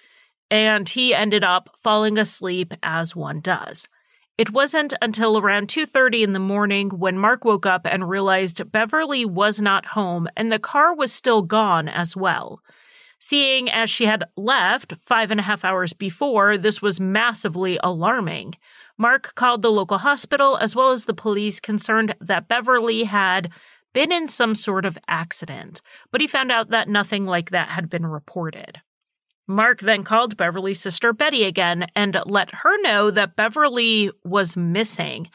And 0.50 0.90
he 0.90 1.14
ended 1.14 1.44
up 1.44 1.70
falling 1.78 2.18
asleep 2.18 2.74
as 2.82 3.16
one 3.16 3.40
does. 3.40 3.88
It 4.38 4.52
wasn't 4.52 4.94
until 5.02 5.38
around 5.38 5.70
2:30 5.70 6.24
in 6.24 6.34
the 6.34 6.40
morning 6.40 6.90
when 6.90 7.18
Mark 7.18 7.46
woke 7.46 7.66
up 7.66 7.86
and 7.86 8.10
realized 8.10 8.72
Beverly 8.72 9.26
was 9.26 9.62
not 9.62 9.86
home 9.88 10.28
and 10.36 10.52
the 10.52 10.60
car 10.60 10.94
was 10.94 11.14
still 11.14 11.44
gone 11.44 11.88
as 11.88 12.18
well. 12.18 12.60
Seeing 13.20 13.70
as 13.70 13.90
she 13.90 14.06
had 14.06 14.24
left 14.36 14.94
five 15.00 15.32
and 15.32 15.40
a 15.40 15.44
half 15.44 15.64
hours 15.64 15.94
before, 15.94 16.58
this 16.58 16.82
was 16.82 17.00
massively 17.00 17.80
alarming. 17.84 18.56
Mark 18.98 19.34
called 19.36 19.62
the 19.62 19.72
local 19.72 20.00
hospital 20.00 20.58
as 20.58 20.76
well 20.76 20.92
as 20.92 21.06
the 21.06 21.14
police 21.14 21.60
concerned 21.60 22.16
that 22.20 22.48
Beverly 22.48 23.04
had 23.04 23.50
been 23.94 24.12
in 24.12 24.28
some 24.28 24.56
sort 24.56 24.86
of 24.86 24.98
accident, 25.08 25.82
but 26.12 26.22
he 26.22 26.28
found 26.28 26.52
out 26.52 26.70
that 26.70 26.90
nothing 26.90 27.26
like 27.26 27.52
that 27.52 27.70
had 27.70 27.90
been 27.90 28.06
reported. 28.06 28.82
Mark 29.48 29.80
then 29.80 30.04
called 30.04 30.38
Beverly's 30.38 30.80
sister 30.80 31.14
Betty 31.14 31.44
again 31.44 31.88
and 31.96 32.18
let 32.26 32.54
her 32.54 32.82
know 32.82 33.12
that 33.12 33.36
Beverly 33.36 34.12
was 34.24 34.58
missing 34.58 35.30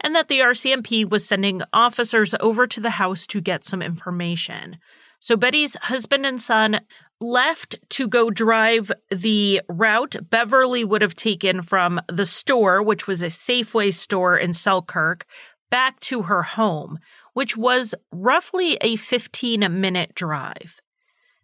and 0.00 0.14
that 0.14 0.28
the 0.28 0.38
RCMP 0.38 1.08
was 1.08 1.26
sending 1.26 1.62
officers 1.72 2.34
over 2.40 2.66
to 2.66 2.80
the 2.80 2.90
house 2.90 3.26
to 3.26 3.40
get 3.40 3.64
some 3.64 3.82
information. 3.82 4.78
So 5.20 5.36
Betty's 5.36 5.74
husband 5.74 6.24
and 6.24 6.40
son 6.40 6.80
left 7.20 7.76
to 7.90 8.06
go 8.06 8.30
drive 8.30 8.92
the 9.10 9.60
route 9.68 10.16
Beverly 10.30 10.84
would 10.84 11.02
have 11.02 11.14
taken 11.14 11.62
from 11.62 12.00
the 12.08 12.26
store, 12.26 12.82
which 12.82 13.06
was 13.06 13.22
a 13.22 13.26
Safeway 13.26 13.92
store 13.92 14.36
in 14.36 14.52
Selkirk, 14.52 15.26
back 15.70 15.98
to 16.00 16.22
her 16.22 16.42
home, 16.42 16.98
which 17.34 17.56
was 17.56 17.94
roughly 18.12 18.78
a 18.80 18.96
15 18.96 19.80
minute 19.80 20.14
drive. 20.14 20.80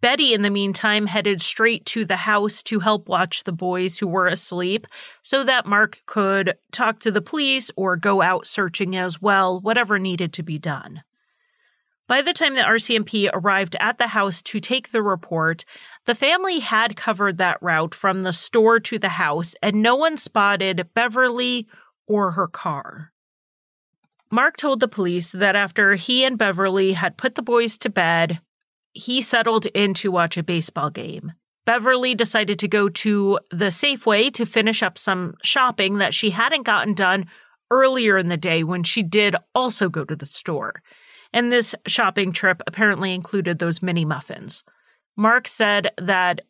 Betty, 0.01 0.33
in 0.33 0.43
the 0.43 0.49
meantime, 0.49 1.07
headed 1.07 1.41
straight 1.41 1.85
to 1.87 2.05
the 2.05 2.17
house 2.17 2.61
to 2.63 2.79
help 2.79 3.07
watch 3.07 3.43
the 3.43 3.51
boys 3.51 3.97
who 3.97 4.07
were 4.07 4.27
asleep 4.27 4.85
so 5.21 5.43
that 5.43 5.65
Mark 5.65 6.03
could 6.05 6.55
talk 6.71 6.99
to 6.99 7.11
the 7.11 7.21
police 7.21 7.71
or 7.75 7.95
go 7.95 8.21
out 8.21 8.45
searching 8.45 8.95
as 8.95 9.21
well, 9.21 9.59
whatever 9.59 9.97
needed 9.97 10.31
to 10.33 10.43
be 10.43 10.59
done. 10.59 11.01
By 12.07 12.21
the 12.21 12.33
time 12.33 12.53
the 12.53 12.61
RCMP 12.61 13.29
arrived 13.33 13.75
at 13.79 13.97
the 13.97 14.07
house 14.07 14.43
to 14.43 14.59
take 14.59 14.89
the 14.91 15.01
report, 15.01 15.65
the 16.05 16.13
family 16.13 16.59
had 16.59 16.95
covered 16.95 17.39
that 17.39 17.61
route 17.61 17.95
from 17.95 18.21
the 18.21 18.33
store 18.33 18.79
to 18.81 18.99
the 18.99 19.09
house, 19.09 19.55
and 19.63 19.81
no 19.81 19.95
one 19.95 20.17
spotted 20.17 20.89
Beverly 20.93 21.67
or 22.07 22.31
her 22.31 22.47
car. 22.47 23.11
Mark 24.29 24.57
told 24.57 24.81
the 24.81 24.87
police 24.87 25.31
that 25.31 25.55
after 25.55 25.95
he 25.95 26.23
and 26.23 26.37
Beverly 26.37 26.93
had 26.93 27.17
put 27.17 27.33
the 27.33 27.41
boys 27.41 27.75
to 27.79 27.89
bed, 27.89 28.39
he 28.93 29.19
settled 29.19 29.65
in 29.67 29.95
to 29.95 30.11
watch 30.11 30.37
a 30.37 30.43
baseball 30.43 30.91
game. 30.91 31.33
Beverly 31.65 32.13
decided 32.13 32.59
to 32.59 32.67
go 32.67 32.87
to 32.87 33.39
the 33.49 33.65
Safeway 33.65 34.31
to 34.33 34.45
finish 34.45 34.83
up 34.83 34.99
some 34.99 35.35
shopping 35.43 35.97
that 35.97 36.13
she 36.13 36.29
hadn't 36.29 36.63
gotten 36.63 36.93
done 36.93 37.25
earlier 37.71 38.15
in 38.19 38.29
the 38.29 38.37
day 38.37 38.63
when 38.63 38.83
she 38.83 39.01
did 39.01 39.35
also 39.55 39.89
go 39.89 40.05
to 40.05 40.15
the 40.15 40.27
store 40.27 40.83
and 41.35 41.51
this 41.51 41.75
shopping 41.85 42.31
trip 42.31 42.63
apparently 42.65 43.13
included 43.13 43.59
those 43.59 43.83
mini 43.83 44.05
muffins. 44.05 44.63
Mark 45.17 45.47
said 45.47 45.91
that 45.99 46.41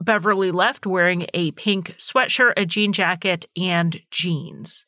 Beverly 0.00 0.50
left 0.50 0.86
wearing 0.86 1.26
a 1.34 1.50
pink 1.52 1.96
sweatshirt, 1.98 2.52
a 2.56 2.66
jean 2.66 2.92
jacket, 2.92 3.46
and 3.56 4.00
jeans. 4.10 4.84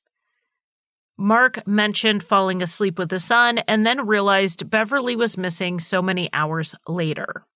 Mark 1.16 1.66
mentioned 1.66 2.22
falling 2.22 2.62
asleep 2.62 2.98
with 2.98 3.08
the 3.08 3.18
son 3.18 3.58
and 3.68 3.86
then 3.86 4.06
realized 4.06 4.68
Beverly 4.68 5.16
was 5.16 5.38
missing 5.38 5.80
so 5.80 6.02
many 6.02 6.28
hours 6.32 6.74
later. 6.86 7.46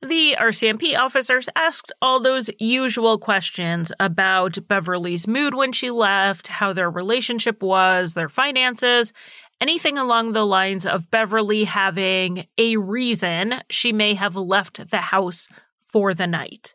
The 0.00 0.36
RCMP 0.38 0.96
officers 0.96 1.48
asked 1.56 1.90
all 2.00 2.20
those 2.20 2.50
usual 2.60 3.18
questions 3.18 3.90
about 3.98 4.56
Beverly's 4.68 5.26
mood 5.26 5.54
when 5.54 5.72
she 5.72 5.90
left, 5.90 6.46
how 6.46 6.72
their 6.72 6.88
relationship 6.88 7.62
was, 7.62 8.14
their 8.14 8.28
finances, 8.28 9.12
anything 9.60 9.98
along 9.98 10.32
the 10.32 10.46
lines 10.46 10.86
of 10.86 11.10
Beverly 11.10 11.64
having 11.64 12.46
a 12.56 12.76
reason 12.76 13.60
she 13.70 13.92
may 13.92 14.14
have 14.14 14.36
left 14.36 14.90
the 14.90 14.98
house 14.98 15.48
for 15.80 16.14
the 16.14 16.26
night. 16.26 16.74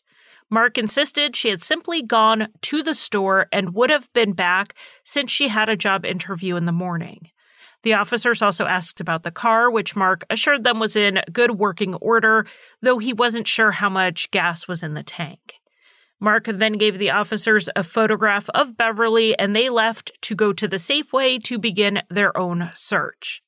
Mark 0.50 0.78
insisted 0.78 1.36
she 1.36 1.50
had 1.50 1.64
simply 1.64 2.02
gone 2.02 2.48
to 2.62 2.84
the 2.84 2.94
store 2.94 3.48
and 3.52 3.74
would 3.74 3.90
have 3.90 4.12
been 4.14 4.34
back 4.34 4.76
since 5.04 5.32
she 5.32 5.48
had 5.48 5.68
a 5.70 5.76
job 5.76 6.06
interview 6.06 6.56
in 6.56 6.66
the 6.66 6.72
morning. 6.72 7.32
The 7.82 7.94
officers 7.94 8.42
also 8.42 8.66
asked 8.66 9.02
about 9.02 9.24
the 9.24 9.32
car, 9.32 9.70
which 9.70 9.96
Mark 9.96 10.26
assured 10.30 10.64
them 10.64 10.80
was 10.80 10.96
in 10.96 11.22
good 11.32 11.58
working 11.58 11.96
order, 11.96 12.46
though 12.82 12.98
he 12.98 13.14
wasn't 13.14 13.48
sure 13.48 13.72
how 13.72 13.90
much 13.90 14.32
gas 14.32 14.68
was 14.68 14.84
in 14.84 14.94
the 14.94 15.04
tank. 15.04 15.56
Mark 16.24 16.46
then 16.46 16.78
gave 16.78 16.98
the 16.98 17.12
officers 17.12 17.70
a 17.76 17.84
photograph 17.84 18.50
of 18.52 18.78
Beverly 18.78 19.38
and 19.38 19.54
they 19.54 19.70
left 19.70 20.10
to 20.22 20.36
go 20.36 20.54
to 20.54 20.70
the 20.70 20.78
Safeway 20.78 21.44
to 21.44 21.60
begin 21.60 22.02
their 22.10 22.36
own 22.38 22.72
search. 22.74 23.44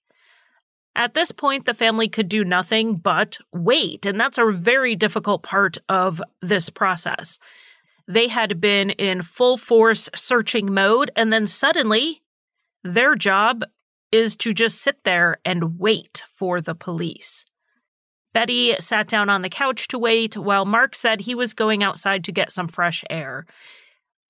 At 0.94 1.14
this 1.14 1.32
point, 1.32 1.64
the 1.64 1.74
family 1.74 2.10
could 2.10 2.28
do 2.28 2.44
nothing 2.44 2.96
but 2.96 3.38
wait, 3.54 4.06
and 4.06 4.20
that's 4.20 4.38
a 4.38 4.52
very 4.52 4.94
difficult 4.94 5.42
part 5.42 5.78
of 5.88 6.22
this 6.42 6.70
process. 6.70 7.40
They 8.10 8.28
had 8.28 8.60
been 8.60 8.90
in 8.90 9.22
full 9.22 9.56
force 9.56 10.10
searching 10.14 10.74
mode, 10.74 11.12
and 11.16 11.32
then 11.32 11.48
suddenly 11.48 12.24
their 12.84 13.16
job 13.16 13.64
is 14.12 14.36
to 14.38 14.52
just 14.52 14.82
sit 14.82 15.02
there 15.06 15.38
and 15.46 15.80
wait 15.80 16.24
for 16.34 16.60
the 16.60 16.76
police. 16.76 17.46
Betty 18.36 18.76
sat 18.82 19.08
down 19.08 19.30
on 19.30 19.44
the 19.44 19.50
couch 19.50 19.88
to 19.88 19.98
wait 19.98 20.36
while 20.36 20.66
Mark 20.66 20.94
said 20.94 21.22
he 21.22 21.34
was 21.34 21.54
going 21.54 21.82
outside 21.82 22.26
to 22.26 22.34
get 22.34 22.52
some 22.52 22.68
fresh 22.68 23.02
air. 23.10 23.46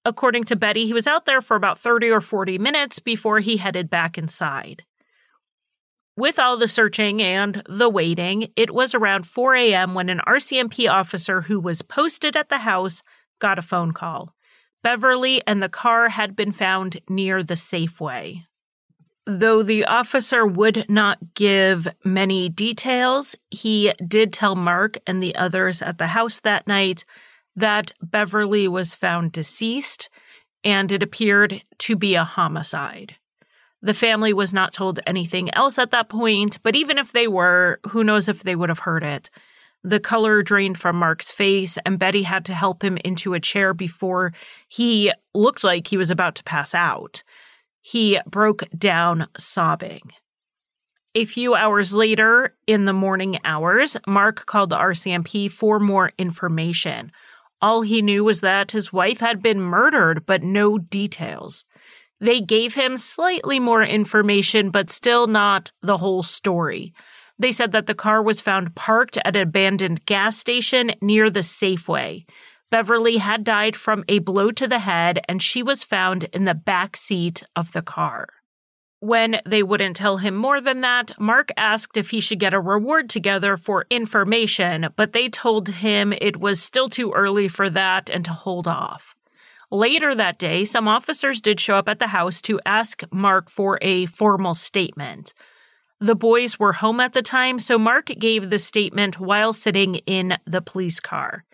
According 0.05 0.43
to 0.43 0.55
Betty, 0.55 0.85
he 0.85 0.93
was 0.93 1.07
out 1.07 1.25
there 1.25 1.41
for 1.41 1.57
about 1.57 1.79
30 1.79 2.12
or 2.12 2.21
40 2.21 2.59
minutes 2.59 3.00
before 3.00 3.39
he 3.39 3.57
headed 3.57 3.89
back 3.89 4.15
inside. 4.15 4.83
With 6.15 6.38
all 6.38 6.55
the 6.55 6.67
searching 6.67 7.19
and 7.19 7.63
the 7.67 7.89
waiting, 7.89 8.51
it 8.55 8.69
was 8.69 8.93
around 8.93 9.25
4 9.25 9.55
a.m. 9.55 9.95
when 9.95 10.09
an 10.09 10.21
RCMP 10.27 10.88
officer 10.88 11.41
who 11.41 11.59
was 11.59 11.81
posted 11.81 12.35
at 12.35 12.50
the 12.50 12.59
house 12.59 13.01
got 13.39 13.57
a 13.57 13.63
phone 13.63 13.91
call. 13.91 14.35
Beverly 14.83 15.41
and 15.47 15.63
the 15.63 15.67
car 15.67 16.09
had 16.09 16.35
been 16.35 16.51
found 16.51 17.01
near 17.09 17.41
the 17.41 17.55
Safeway. 17.55 18.43
Though 19.27 19.63
the 19.63 19.86
officer 19.86 20.46
would 20.46 20.86
not 20.88 21.34
give 21.34 21.88
many 22.03 22.48
details, 22.48 23.36
he 23.50 23.91
did 24.08 24.32
tell 24.32 24.55
Mark 24.55 25.00
and 25.08 25.22
the 25.22 25.36
others 25.36 25.82
at 25.82 25.98
the 25.98 26.08
house 26.08 26.39
that 26.41 26.67
night 26.67 27.05
that 27.55 27.91
Beverly 28.01 28.67
was 28.67 28.94
found 28.94 29.32
deceased 29.32 30.10
and 30.63 30.91
it 30.91 31.03
appeared 31.03 31.63
to 31.79 31.96
be 31.96 32.15
a 32.15 32.24
homicide. 32.24 33.15
The 33.82 33.94
family 33.94 34.34
was 34.34 34.53
not 34.53 34.74
told 34.74 35.00
anything 35.05 35.53
else 35.53 35.77
at 35.77 35.91
that 35.91 36.10
point, 36.10 36.58
but 36.63 36.75
even 36.75 36.98
if 36.98 37.12
they 37.12 37.27
were, 37.27 37.79
who 37.89 38.03
knows 38.03 38.27
if 38.27 38.44
they 38.44 38.55
would 38.55 38.70
have 38.70 38.79
heard 38.79 39.03
it. 39.03 39.29
The 39.84 40.00
color 40.00 40.41
drained 40.41 40.79
from 40.79 40.96
Mark's 40.96 41.32
face, 41.32 41.77
and 41.86 42.00
Betty 42.00 42.24
had 42.24 42.46
to 42.46 42.55
help 42.55 42.84
him 42.84 42.98
into 43.05 43.36
a 43.36 43.39
chair 43.39 43.75
before 43.75 44.34
he 44.67 45.12
looked 45.36 45.63
like 45.63 45.88
he 45.88 45.98
was 45.98 46.10
about 46.10 46.34
to 46.36 46.44
pass 46.44 46.74
out. 46.74 47.24
He 47.88 48.20
broke 48.25 48.63
down 48.75 49.27
sobbing. 49.38 50.12
A 51.13 51.24
few 51.24 51.54
hours 51.54 51.94
later, 51.94 52.56
in 52.65 52.86
the 52.86 52.94
morning 52.94 53.38
hours, 53.46 53.96
Mark 54.08 54.48
called 54.48 54.72
the 54.72 54.75
RCMP 54.75 55.51
for 55.51 55.80
more 55.80 56.12
information. 56.18 57.12
All 57.62 57.84
he 57.84 58.01
knew 58.01 58.24
was 58.24 58.42
that 58.42 58.72
his 58.72 58.92
wife 58.92 59.20
had 59.20 59.44
been 59.44 59.62
murdered, 59.62 60.25
but 60.25 60.42
no 60.42 60.80
details. 60.80 61.63
They 62.20 62.42
gave 62.42 62.74
him 62.74 62.98
slightly 62.98 63.60
more 63.60 63.84
information, 63.84 64.72
but 64.72 64.89
still 64.89 65.27
not 65.27 65.72
the 65.84 65.98
whole 65.98 66.24
story. 66.24 66.92
They 67.38 67.51
said 67.51 67.72
that 67.74 67.86
the 67.86 67.94
car 67.94 68.24
was 68.24 68.42
found 68.42 68.74
parked 68.74 69.18
at 69.18 69.36
an 69.36 69.44
abandoned 69.44 70.08
gas 70.08 70.39
station 70.39 70.89
near 71.04 71.30
the 71.30 71.42
Safeway. 71.42 72.25
Beverly 72.72 73.17
had 73.17 73.43
died 73.43 73.75
from 73.75 74.03
a 74.07 74.19
blow 74.19 74.51
to 74.51 74.67
the 74.67 74.79
head, 74.79 75.22
and 75.27 75.41
she 75.41 75.62
was 75.62 75.84
found 75.84 76.25
in 76.25 76.45
the 76.45 76.53
back 76.53 76.98
seat 76.98 77.43
of 77.55 77.72
the 77.72 77.81
car. 77.81 78.27
When 79.00 79.39
they 79.45 79.62
wouldn't 79.62 79.98
tell 79.98 80.17
him 80.17 80.36
more 80.36 80.60
than 80.60 80.81
that, 80.81 81.12
Mark 81.19 81.51
asked 81.57 81.95
if 81.95 82.10
he 82.10 82.19
should 82.19 82.39
get 82.39 82.53
a 82.53 82.60
reward 82.60 83.10
together 83.10 83.55
for 83.55 83.86
information, 83.89 84.89
but 84.95 85.13
they 85.13 85.29
told 85.29 85.67
him 85.67 86.13
it 86.13 86.38
was 86.38 86.62
still 86.62 86.89
too 86.89 87.12
early 87.12 87.48
for 87.48 87.69
that 87.69 88.10
and 88.10 88.25
to 88.25 88.31
hold 88.31 88.67
off. 88.67 89.15
Later 89.69 90.15
that 90.15 90.39
day, 90.39 90.63
some 90.63 90.88
officers 90.88 91.41
did 91.41 91.60
show 91.60 91.75
up 91.75 91.89
at 91.89 92.00
the 92.00 92.07
house 92.07 92.41
to 92.41 92.60
ask 92.65 93.03
Mark 93.12 93.50
for 93.50 93.77
a 93.81 94.05
formal 94.07 94.53
statement. 94.53 95.34
The 96.00 96.15
boys 96.15 96.60
were 96.60 96.74
home 96.74 97.00
at 97.00 97.13
the 97.13 97.22
time, 97.22 97.60
so 97.60 97.77
Mark 97.77 98.07
gave 98.07 98.50
the 98.50 98.60
statement 98.60 99.19
while 99.19 99.53
sitting 99.53 99.95
in 100.05 100.38
the 100.45 100.62
police 100.62 101.00
car. 101.00 101.45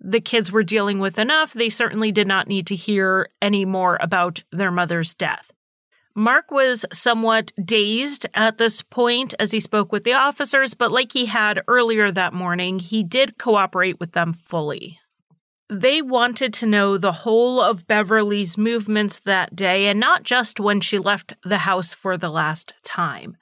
The 0.00 0.20
kids 0.20 0.50
were 0.50 0.62
dealing 0.62 0.98
with 0.98 1.18
enough, 1.18 1.52
they 1.52 1.68
certainly 1.68 2.10
did 2.10 2.26
not 2.26 2.48
need 2.48 2.66
to 2.68 2.74
hear 2.74 3.28
any 3.42 3.64
more 3.64 3.98
about 4.00 4.42
their 4.50 4.70
mother's 4.70 5.14
death. 5.14 5.52
Mark 6.14 6.50
was 6.50 6.84
somewhat 6.92 7.52
dazed 7.62 8.26
at 8.34 8.58
this 8.58 8.82
point 8.82 9.34
as 9.38 9.52
he 9.52 9.60
spoke 9.60 9.92
with 9.92 10.04
the 10.04 10.14
officers, 10.14 10.74
but 10.74 10.90
like 10.90 11.12
he 11.12 11.26
had 11.26 11.62
earlier 11.68 12.10
that 12.10 12.34
morning, 12.34 12.78
he 12.78 13.02
did 13.02 13.38
cooperate 13.38 14.00
with 14.00 14.12
them 14.12 14.32
fully. 14.32 14.98
They 15.68 16.02
wanted 16.02 16.52
to 16.54 16.66
know 16.66 16.98
the 16.98 17.12
whole 17.12 17.60
of 17.60 17.86
Beverly's 17.86 18.58
movements 18.58 19.20
that 19.20 19.54
day 19.54 19.86
and 19.86 20.00
not 20.00 20.24
just 20.24 20.58
when 20.58 20.80
she 20.80 20.98
left 20.98 21.34
the 21.44 21.58
house 21.58 21.94
for 21.94 22.16
the 22.16 22.28
last 22.28 22.74
time. 22.82 23.36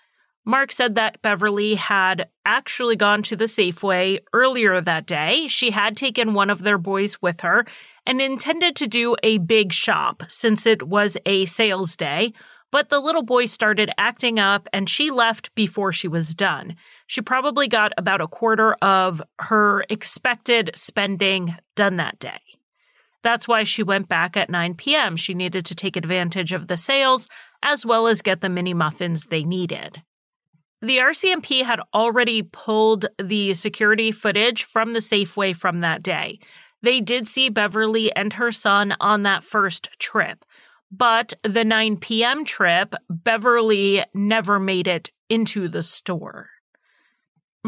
Mark 0.48 0.72
said 0.72 0.94
that 0.94 1.20
Beverly 1.20 1.74
had 1.74 2.30
actually 2.46 2.96
gone 2.96 3.22
to 3.24 3.36
the 3.36 3.44
Safeway 3.44 4.20
earlier 4.32 4.80
that 4.80 5.04
day. 5.04 5.46
She 5.46 5.72
had 5.72 5.94
taken 5.94 6.32
one 6.32 6.48
of 6.48 6.62
their 6.62 6.78
boys 6.78 7.20
with 7.20 7.42
her 7.42 7.66
and 8.06 8.18
intended 8.18 8.74
to 8.76 8.86
do 8.86 9.14
a 9.22 9.36
big 9.36 9.74
shop 9.74 10.22
since 10.28 10.64
it 10.64 10.82
was 10.84 11.18
a 11.26 11.44
sales 11.44 11.96
day, 11.96 12.32
but 12.72 12.88
the 12.88 12.98
little 12.98 13.22
boy 13.22 13.44
started 13.44 13.90
acting 13.98 14.38
up 14.38 14.66
and 14.72 14.88
she 14.88 15.10
left 15.10 15.54
before 15.54 15.92
she 15.92 16.08
was 16.08 16.34
done. 16.34 16.76
She 17.06 17.20
probably 17.20 17.68
got 17.68 17.92
about 17.98 18.22
a 18.22 18.26
quarter 18.26 18.72
of 18.80 19.20
her 19.40 19.84
expected 19.90 20.70
spending 20.74 21.58
done 21.76 21.96
that 21.96 22.18
day. 22.20 22.40
That's 23.22 23.46
why 23.46 23.64
she 23.64 23.82
went 23.82 24.08
back 24.08 24.34
at 24.34 24.48
9 24.48 24.76
p.m. 24.76 25.16
She 25.16 25.34
needed 25.34 25.66
to 25.66 25.74
take 25.74 25.98
advantage 25.98 26.54
of 26.54 26.68
the 26.68 26.78
sales 26.78 27.28
as 27.62 27.84
well 27.84 28.06
as 28.06 28.22
get 28.22 28.40
the 28.40 28.48
mini 28.48 28.72
muffins 28.72 29.26
they 29.26 29.44
needed. 29.44 30.02
The 30.80 30.98
RCMP 30.98 31.64
had 31.64 31.80
already 31.92 32.42
pulled 32.42 33.06
the 33.20 33.54
security 33.54 34.12
footage 34.12 34.64
from 34.64 34.92
the 34.92 35.00
Safeway 35.00 35.56
from 35.56 35.80
that 35.80 36.02
day. 36.02 36.38
They 36.82 37.00
did 37.00 37.26
see 37.26 37.48
Beverly 37.48 38.14
and 38.14 38.32
her 38.34 38.52
son 38.52 38.94
on 39.00 39.24
that 39.24 39.42
first 39.42 39.88
trip. 39.98 40.44
But 40.90 41.34
the 41.42 41.64
9 41.64 41.96
p.m. 41.98 42.44
trip, 42.44 42.94
Beverly 43.10 44.04
never 44.14 44.60
made 44.60 44.86
it 44.86 45.10
into 45.28 45.68
the 45.68 45.82
store. 45.82 46.48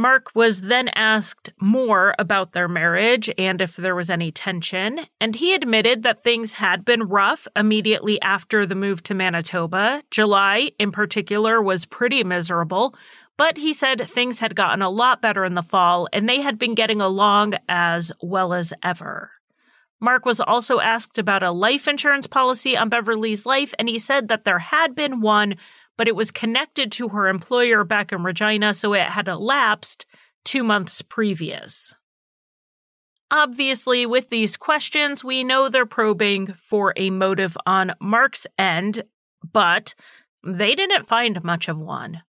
Mark 0.01 0.31
was 0.35 0.63
then 0.63 0.89
asked 0.95 1.53
more 1.61 2.15
about 2.19 2.53
their 2.53 2.69
marriage 2.69 3.29
and 3.37 3.61
if 3.61 3.77
there 3.77 3.95
was 3.95 4.09
any 4.09 4.33
tension, 4.33 5.01
and 5.21 5.37
he 5.37 5.53
admitted 5.53 6.05
that 6.05 6.25
things 6.25 6.55
had 6.55 6.87
been 6.87 7.03
rough 7.03 7.47
immediately 7.55 8.19
after 8.23 8.65
the 8.65 8.75
move 8.75 9.03
to 9.03 9.13
Manitoba. 9.13 10.03
July, 10.11 10.71
in 10.79 10.91
particular, 10.91 11.61
was 11.61 11.85
pretty 11.85 12.25
miserable, 12.25 12.95
but 13.37 13.59
he 13.59 13.75
said 13.75 14.09
things 14.09 14.39
had 14.39 14.57
gotten 14.57 14.81
a 14.81 14.89
lot 14.89 15.21
better 15.21 15.45
in 15.45 15.53
the 15.53 15.63
fall 15.63 16.09
and 16.15 16.27
they 16.27 16.41
had 16.41 16.59
been 16.59 16.75
getting 16.75 17.03
along 17.03 17.53
as 17.69 18.11
well 18.23 18.55
as 18.55 18.73
ever. 18.83 19.31
Mark 20.01 20.25
was 20.25 20.41
also 20.41 20.81
asked 20.81 21.19
about 21.19 21.43
a 21.43 21.51
life 21.51 21.87
insurance 21.87 22.27
policy 22.27 22.75
on 22.75 22.89
Beverly's 22.89 23.45
life, 23.45 23.75
and 23.79 23.87
he 23.87 23.99
said 23.99 24.29
that 24.29 24.47
there 24.47 24.59
had 24.59 24.95
been 24.95 25.21
one, 25.21 25.57
but 26.01 26.09
it 26.09 26.17
was 26.17 26.31
connected 26.31 26.91
to 26.91 27.09
her 27.09 27.29
employer 27.29 27.85
back 27.85 28.11
in 28.11 28.25
Regina, 28.25 28.73
so 28.73 28.95
it 28.95 29.03
had 29.03 29.29
elapsed 29.29 30.07
two 30.47 30.65
months 30.65 31.03
previous. 31.03 31.95
Obviously, 33.31 34.07
with 34.07 34.31
these 34.31 34.57
questions, 34.57 35.23
we 35.23 35.45
know 35.45 35.69
they're 35.69 35.85
probing 35.85 36.55
for 36.55 36.95
a 36.97 37.11
motive 37.11 37.55
on 37.67 37.93
Mark's 38.01 38.47
end, 38.59 39.03
but 39.53 39.95
they 40.43 40.75
didn't 40.75 41.07
find 41.07 41.45
much 41.45 41.69
of 41.69 41.77
one. 41.77 42.23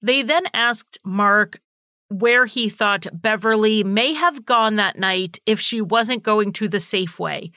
They 0.00 0.22
then 0.22 0.44
asked 0.54 1.00
Mark 1.04 1.60
where 2.10 2.46
he 2.46 2.68
thought 2.68 3.08
Beverly 3.12 3.82
may 3.82 4.14
have 4.14 4.44
gone 4.44 4.76
that 4.76 5.00
night 5.00 5.40
if 5.46 5.58
she 5.58 5.80
wasn't 5.80 6.22
going 6.22 6.52
to 6.52 6.68
the 6.68 6.78
Safeway. 6.78 7.50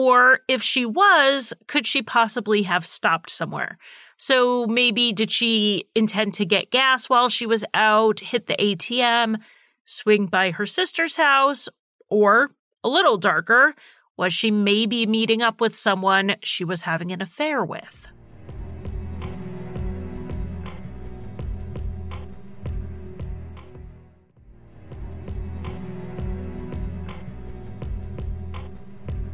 Or 0.00 0.42
if 0.46 0.62
she 0.62 0.86
was, 0.86 1.52
could 1.66 1.84
she 1.84 2.02
possibly 2.02 2.62
have 2.62 2.86
stopped 2.86 3.30
somewhere? 3.30 3.78
So 4.16 4.64
maybe 4.68 5.12
did 5.12 5.32
she 5.32 5.88
intend 5.96 6.34
to 6.34 6.44
get 6.44 6.70
gas 6.70 7.08
while 7.08 7.28
she 7.28 7.46
was 7.46 7.64
out, 7.74 8.20
hit 8.20 8.46
the 8.46 8.54
ATM, 8.54 9.40
swing 9.84 10.26
by 10.26 10.52
her 10.52 10.66
sister's 10.66 11.16
house? 11.16 11.68
Or, 12.08 12.48
a 12.84 12.88
little 12.88 13.16
darker, 13.16 13.74
was 14.16 14.32
she 14.32 14.52
maybe 14.52 15.04
meeting 15.04 15.42
up 15.42 15.60
with 15.60 15.74
someone 15.74 16.36
she 16.44 16.62
was 16.62 16.82
having 16.82 17.10
an 17.10 17.20
affair 17.20 17.64
with? 17.64 18.07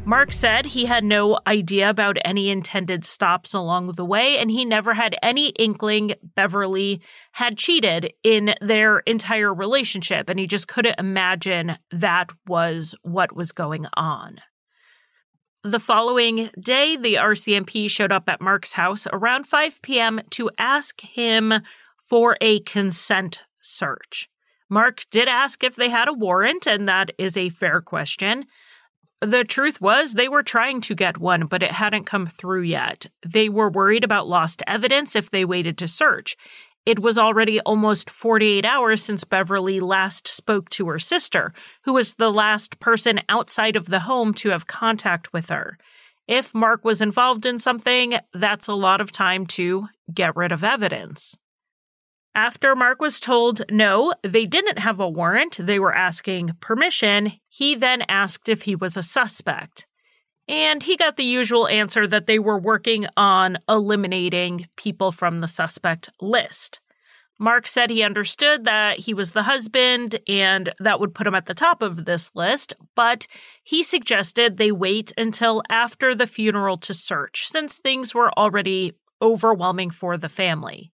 Mark 0.06 0.34
said 0.34 0.66
he 0.66 0.84
had 0.84 1.02
no 1.02 1.38
idea 1.46 1.88
about 1.88 2.18
any 2.26 2.50
intended 2.50 3.06
stops 3.06 3.54
along 3.54 3.92
the 3.92 4.04
way, 4.04 4.36
and 4.36 4.50
he 4.50 4.62
never 4.62 4.92
had 4.92 5.16
any 5.22 5.48
inkling 5.50 6.12
Beverly 6.36 7.00
had 7.32 7.56
cheated 7.56 8.12
in 8.22 8.54
their 8.60 8.98
entire 9.00 9.52
relationship, 9.52 10.28
and 10.28 10.38
he 10.38 10.46
just 10.46 10.68
couldn't 10.68 10.98
imagine 10.98 11.78
that 11.90 12.30
was 12.46 12.94
what 13.00 13.34
was 13.34 13.50
going 13.50 13.86
on. 13.94 14.40
The 15.62 15.80
following 15.80 16.50
day, 16.60 16.96
the 16.96 17.14
RCMP 17.14 17.88
showed 17.88 18.12
up 18.12 18.28
at 18.28 18.42
Mark's 18.42 18.74
house 18.74 19.06
around 19.10 19.46
5 19.46 19.80
p.m. 19.80 20.20
to 20.32 20.50
ask 20.58 21.00
him 21.00 21.54
for 21.98 22.36
a 22.42 22.60
consent 22.60 23.44
search. 23.62 24.28
Mark 24.68 25.04
did 25.10 25.28
ask 25.28 25.64
if 25.64 25.76
they 25.76 25.88
had 25.88 26.08
a 26.08 26.12
warrant, 26.12 26.66
and 26.66 26.86
that 26.86 27.12
is 27.16 27.38
a 27.38 27.48
fair 27.48 27.80
question. 27.80 28.44
The 29.24 29.42
truth 29.42 29.80
was, 29.80 30.12
they 30.12 30.28
were 30.28 30.42
trying 30.42 30.82
to 30.82 30.94
get 30.94 31.16
one, 31.16 31.46
but 31.46 31.62
it 31.62 31.72
hadn't 31.72 32.04
come 32.04 32.26
through 32.26 32.64
yet. 32.64 33.06
They 33.26 33.48
were 33.48 33.70
worried 33.70 34.04
about 34.04 34.28
lost 34.28 34.62
evidence 34.66 35.16
if 35.16 35.30
they 35.30 35.46
waited 35.46 35.78
to 35.78 35.88
search. 35.88 36.36
It 36.84 36.98
was 36.98 37.16
already 37.16 37.58
almost 37.60 38.10
48 38.10 38.66
hours 38.66 39.02
since 39.02 39.24
Beverly 39.24 39.80
last 39.80 40.28
spoke 40.28 40.68
to 40.70 40.88
her 40.88 40.98
sister, 40.98 41.54
who 41.84 41.94
was 41.94 42.14
the 42.14 42.30
last 42.30 42.78
person 42.80 43.22
outside 43.30 43.76
of 43.76 43.86
the 43.86 44.00
home 44.00 44.34
to 44.34 44.50
have 44.50 44.66
contact 44.66 45.32
with 45.32 45.48
her. 45.48 45.78
If 46.28 46.54
Mark 46.54 46.84
was 46.84 47.00
involved 47.00 47.46
in 47.46 47.58
something, 47.58 48.18
that's 48.34 48.68
a 48.68 48.74
lot 48.74 49.00
of 49.00 49.10
time 49.10 49.46
to 49.46 49.88
get 50.12 50.36
rid 50.36 50.52
of 50.52 50.62
evidence. 50.62 51.38
After 52.36 52.74
Mark 52.74 53.00
was 53.00 53.20
told 53.20 53.62
no, 53.70 54.12
they 54.24 54.44
didn't 54.44 54.80
have 54.80 54.98
a 54.98 55.08
warrant, 55.08 55.56
they 55.60 55.78
were 55.78 55.94
asking 55.94 56.56
permission, 56.60 57.32
he 57.48 57.76
then 57.76 58.02
asked 58.08 58.48
if 58.48 58.62
he 58.62 58.74
was 58.74 58.96
a 58.96 59.04
suspect. 59.04 59.86
And 60.48 60.82
he 60.82 60.96
got 60.96 61.16
the 61.16 61.24
usual 61.24 61.68
answer 61.68 62.06
that 62.08 62.26
they 62.26 62.40
were 62.40 62.58
working 62.58 63.06
on 63.16 63.58
eliminating 63.68 64.66
people 64.76 65.12
from 65.12 65.40
the 65.40 65.48
suspect 65.48 66.10
list. 66.20 66.80
Mark 67.38 67.66
said 67.66 67.90
he 67.90 68.02
understood 68.02 68.64
that 68.64 68.98
he 69.00 69.14
was 69.14 69.30
the 69.30 69.44
husband 69.44 70.20
and 70.28 70.72
that 70.80 71.00
would 71.00 71.14
put 71.14 71.26
him 71.26 71.34
at 71.34 71.46
the 71.46 71.54
top 71.54 71.82
of 71.82 72.04
this 72.04 72.30
list, 72.34 72.74
but 72.94 73.26
he 73.62 73.82
suggested 73.82 74.56
they 74.56 74.70
wait 74.72 75.12
until 75.16 75.62
after 75.68 76.14
the 76.14 76.26
funeral 76.26 76.78
to 76.78 76.94
search, 76.94 77.48
since 77.48 77.78
things 77.78 78.14
were 78.14 78.32
already 78.36 78.92
overwhelming 79.22 79.90
for 79.90 80.16
the 80.16 80.28
family. 80.28 80.92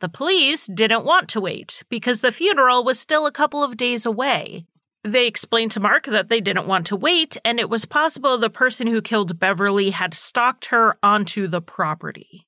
The 0.00 0.08
police 0.08 0.66
didn't 0.66 1.04
want 1.04 1.28
to 1.30 1.40
wait 1.40 1.82
because 1.88 2.20
the 2.20 2.32
funeral 2.32 2.84
was 2.84 3.00
still 3.00 3.26
a 3.26 3.32
couple 3.32 3.64
of 3.64 3.76
days 3.76 4.06
away. 4.06 4.64
They 5.02 5.26
explained 5.26 5.72
to 5.72 5.80
Mark 5.80 6.06
that 6.06 6.28
they 6.28 6.40
didn't 6.40 6.66
want 6.66 6.86
to 6.88 6.96
wait, 6.96 7.36
and 7.44 7.58
it 7.58 7.70
was 7.70 7.84
possible 7.84 8.36
the 8.36 8.50
person 8.50 8.86
who 8.86 9.00
killed 9.00 9.38
Beverly 9.38 9.90
had 9.90 10.14
stalked 10.14 10.66
her 10.66 10.96
onto 11.02 11.46
the 11.46 11.60
property. 11.60 12.46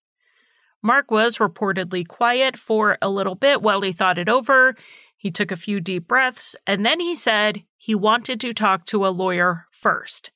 Mark 0.82 1.10
was 1.10 1.38
reportedly 1.38 2.06
quiet 2.06 2.56
for 2.56 2.98
a 3.02 3.08
little 3.08 3.34
bit 3.34 3.62
while 3.62 3.80
he 3.80 3.92
thought 3.92 4.18
it 4.18 4.28
over. 4.28 4.74
He 5.16 5.30
took 5.30 5.50
a 5.50 5.56
few 5.56 5.80
deep 5.80 6.08
breaths, 6.08 6.56
and 6.66 6.84
then 6.86 7.00
he 7.00 7.14
said 7.14 7.64
he 7.76 7.94
wanted 7.94 8.40
to 8.40 8.54
talk 8.54 8.84
to 8.86 9.06
a 9.06 9.08
lawyer 9.08 9.66
first. 9.70 10.30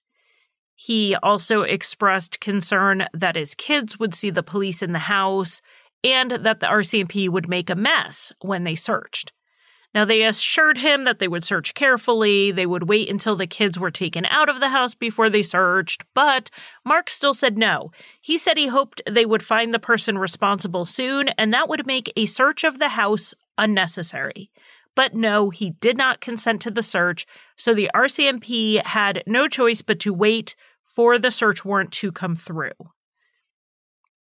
He 0.74 1.14
also 1.16 1.62
expressed 1.62 2.40
concern 2.40 3.06
that 3.14 3.36
his 3.36 3.54
kids 3.54 3.98
would 3.98 4.14
see 4.14 4.30
the 4.30 4.42
police 4.42 4.82
in 4.82 4.92
the 4.92 4.98
house 5.00 5.62
and 6.04 6.30
that 6.30 6.60
the 6.60 6.66
RCMP 6.66 7.28
would 7.28 7.48
make 7.48 7.70
a 7.70 7.74
mess 7.74 8.32
when 8.40 8.64
they 8.64 8.74
searched. 8.74 9.32
Now, 9.94 10.04
they 10.04 10.24
assured 10.24 10.78
him 10.78 11.04
that 11.04 11.20
they 11.20 11.28
would 11.28 11.44
search 11.44 11.72
carefully, 11.74 12.50
they 12.50 12.66
would 12.66 12.88
wait 12.88 13.08
until 13.08 13.36
the 13.36 13.46
kids 13.46 13.78
were 13.78 13.92
taken 13.92 14.26
out 14.26 14.48
of 14.48 14.58
the 14.58 14.70
house 14.70 14.92
before 14.92 15.30
they 15.30 15.42
searched, 15.42 16.04
but 16.14 16.50
Mark 16.84 17.08
still 17.08 17.32
said 17.32 17.56
no. 17.56 17.92
He 18.20 18.36
said 18.36 18.58
he 18.58 18.66
hoped 18.66 19.02
they 19.08 19.24
would 19.24 19.44
find 19.44 19.72
the 19.72 19.78
person 19.78 20.18
responsible 20.18 20.84
soon, 20.84 21.28
and 21.38 21.54
that 21.54 21.68
would 21.68 21.86
make 21.86 22.12
a 22.16 22.26
search 22.26 22.64
of 22.64 22.80
the 22.80 22.90
house 22.90 23.34
unnecessary. 23.56 24.50
But 24.96 25.14
no, 25.14 25.50
he 25.50 25.70
did 25.70 25.96
not 25.96 26.20
consent 26.20 26.60
to 26.62 26.72
the 26.72 26.82
search, 26.82 27.24
so 27.56 27.72
the 27.72 27.90
RCMP 27.94 28.84
had 28.84 29.22
no 29.28 29.46
choice 29.46 29.80
but 29.80 30.00
to 30.00 30.12
wait 30.12 30.56
for 30.84 31.20
the 31.20 31.30
search 31.30 31.64
warrant 31.64 31.92
to 31.92 32.10
come 32.10 32.34
through. 32.34 32.72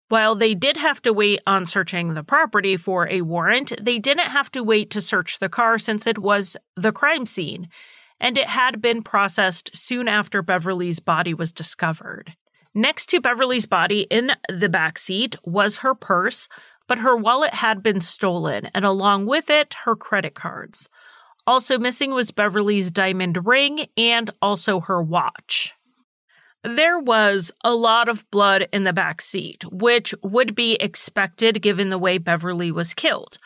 While 0.10 0.36
they 0.36 0.54
did 0.54 0.78
have 0.78 1.02
to 1.04 1.14
wait 1.14 1.42
on 1.48 1.66
searching 1.66 2.14
the 2.14 2.24
property 2.24 2.78
for 2.78 3.08
a 3.08 3.22
warrant, 3.22 3.74
they 3.82 4.00
didn't 4.00 4.28
have 4.28 4.52
to 4.52 4.64
wait 4.64 4.90
to 4.92 5.02
search 5.02 5.40
the 5.40 5.50
car 5.50 5.80
since 5.80 6.06
it 6.06 6.18
was 6.18 6.58
the 6.76 6.92
crime 6.92 7.26
scene, 7.26 7.70
and 8.20 8.38
it 8.38 8.50
had 8.50 8.82
been 8.82 9.02
processed 9.02 9.76
soon 9.76 10.08
after 10.08 10.42
Beverly's 10.42 11.00
body 11.00 11.34
was 11.34 11.52
discovered. 11.52 12.36
Next 12.76 13.08
to 13.08 13.22
Beverly's 13.22 13.66
body 13.66 14.02
in 14.10 14.32
the 14.50 14.70
back 14.70 14.98
seat 14.98 15.36
was 15.44 15.78
her 15.78 15.94
purse, 15.94 16.48
but 16.88 17.00
her 17.00 17.16
wallet 17.16 17.54
had 17.56 17.84
been 17.84 18.02
stolen, 18.02 18.70
and 18.74 18.84
along 18.84 19.26
with 19.26 19.50
it, 19.50 19.76
her 19.86 19.96
credit 19.96 20.36
cards. 20.36 20.90
Also 21.46 21.78
missing 21.78 22.12
was 22.12 22.32
Beverly's 22.32 22.90
diamond 22.92 23.46
ring 23.46 23.88
and 23.98 24.32
also 24.42 24.80
her 24.80 25.02
watch. 25.02 25.74
There 26.64 26.98
was 26.98 27.52
a 27.64 27.74
lot 27.74 28.08
of 28.08 28.30
blood 28.32 28.70
in 28.72 28.86
the 28.86 28.94
back 28.94 29.22
seat, 29.22 29.66
which 29.70 30.16
would 30.24 30.56
be 30.56 30.76
expected 30.76 31.62
given 31.62 31.90
the 31.90 31.98
way 31.98 32.18
Beverly 32.18 32.72
was 32.72 32.94
killed. 32.94 33.38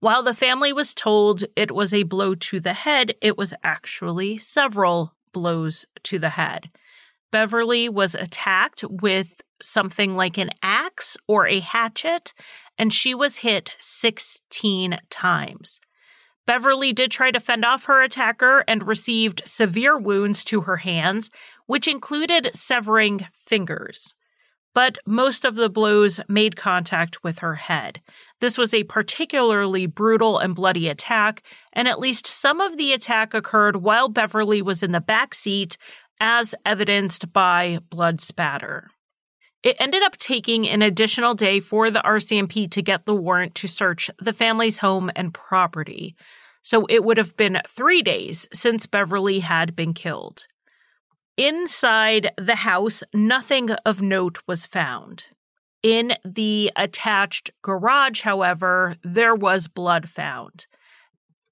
While 0.00 0.22
the 0.22 0.32
family 0.32 0.72
was 0.72 0.94
told 0.94 1.44
it 1.56 1.70
was 1.70 1.92
a 1.92 2.04
blow 2.04 2.34
to 2.34 2.60
the 2.60 2.72
head, 2.72 3.14
it 3.20 3.36
was 3.36 3.52
actually 3.62 4.38
several 4.38 5.14
blows 5.32 5.84
to 6.04 6.18
the 6.18 6.30
head. 6.30 6.70
Beverly 7.30 7.88
was 7.88 8.14
attacked 8.14 8.82
with 8.88 9.42
something 9.60 10.16
like 10.16 10.38
an 10.38 10.50
axe 10.62 11.18
or 11.26 11.46
a 11.46 11.60
hatchet, 11.60 12.32
and 12.78 12.94
she 12.94 13.14
was 13.14 13.38
hit 13.38 13.72
16 13.78 14.98
times. 15.10 15.80
Beverly 16.46 16.92
did 16.92 17.10
try 17.10 17.30
to 17.30 17.40
fend 17.40 17.64
off 17.64 17.86
her 17.86 18.02
attacker 18.02 18.64
and 18.68 18.86
received 18.86 19.42
severe 19.46 19.98
wounds 19.98 20.44
to 20.44 20.62
her 20.62 20.76
hands, 20.76 21.30
which 21.66 21.88
included 21.88 22.54
severing 22.54 23.26
fingers. 23.46 24.14
But 24.74 24.98
most 25.06 25.44
of 25.44 25.54
the 25.54 25.70
blows 25.70 26.20
made 26.28 26.56
contact 26.56 27.22
with 27.22 27.38
her 27.38 27.54
head. 27.54 28.00
This 28.40 28.58
was 28.58 28.74
a 28.74 28.84
particularly 28.84 29.86
brutal 29.86 30.38
and 30.38 30.54
bloody 30.54 30.88
attack, 30.88 31.42
and 31.72 31.86
at 31.86 32.00
least 32.00 32.26
some 32.26 32.60
of 32.60 32.76
the 32.76 32.92
attack 32.92 33.34
occurred 33.34 33.76
while 33.76 34.08
Beverly 34.08 34.60
was 34.62 34.82
in 34.82 34.92
the 34.92 35.00
back 35.00 35.32
seat, 35.34 35.76
as 36.20 36.54
evidenced 36.64 37.32
by 37.32 37.78
blood 37.88 38.20
spatter. 38.20 38.90
It 39.62 39.76
ended 39.78 40.02
up 40.02 40.18
taking 40.18 40.68
an 40.68 40.82
additional 40.82 41.34
day 41.34 41.58
for 41.60 41.90
the 41.90 42.02
RCMP 42.04 42.70
to 42.70 42.82
get 42.82 43.06
the 43.06 43.14
warrant 43.14 43.54
to 43.56 43.68
search 43.68 44.10
the 44.18 44.34
family's 44.34 44.78
home 44.78 45.10
and 45.16 45.32
property. 45.32 46.16
So 46.62 46.84
it 46.90 47.02
would 47.02 47.16
have 47.16 47.36
been 47.36 47.62
three 47.66 48.02
days 48.02 48.46
since 48.52 48.86
Beverly 48.86 49.40
had 49.40 49.74
been 49.74 49.94
killed. 49.94 50.46
Inside 51.36 52.32
the 52.38 52.56
house, 52.56 53.02
nothing 53.12 53.70
of 53.84 54.00
note 54.00 54.38
was 54.46 54.66
found. 54.66 55.30
In 55.82 56.14
the 56.24 56.70
attached 56.76 57.50
garage, 57.60 58.22
however, 58.22 58.96
there 59.02 59.34
was 59.34 59.66
blood 59.66 60.08
found. 60.08 60.66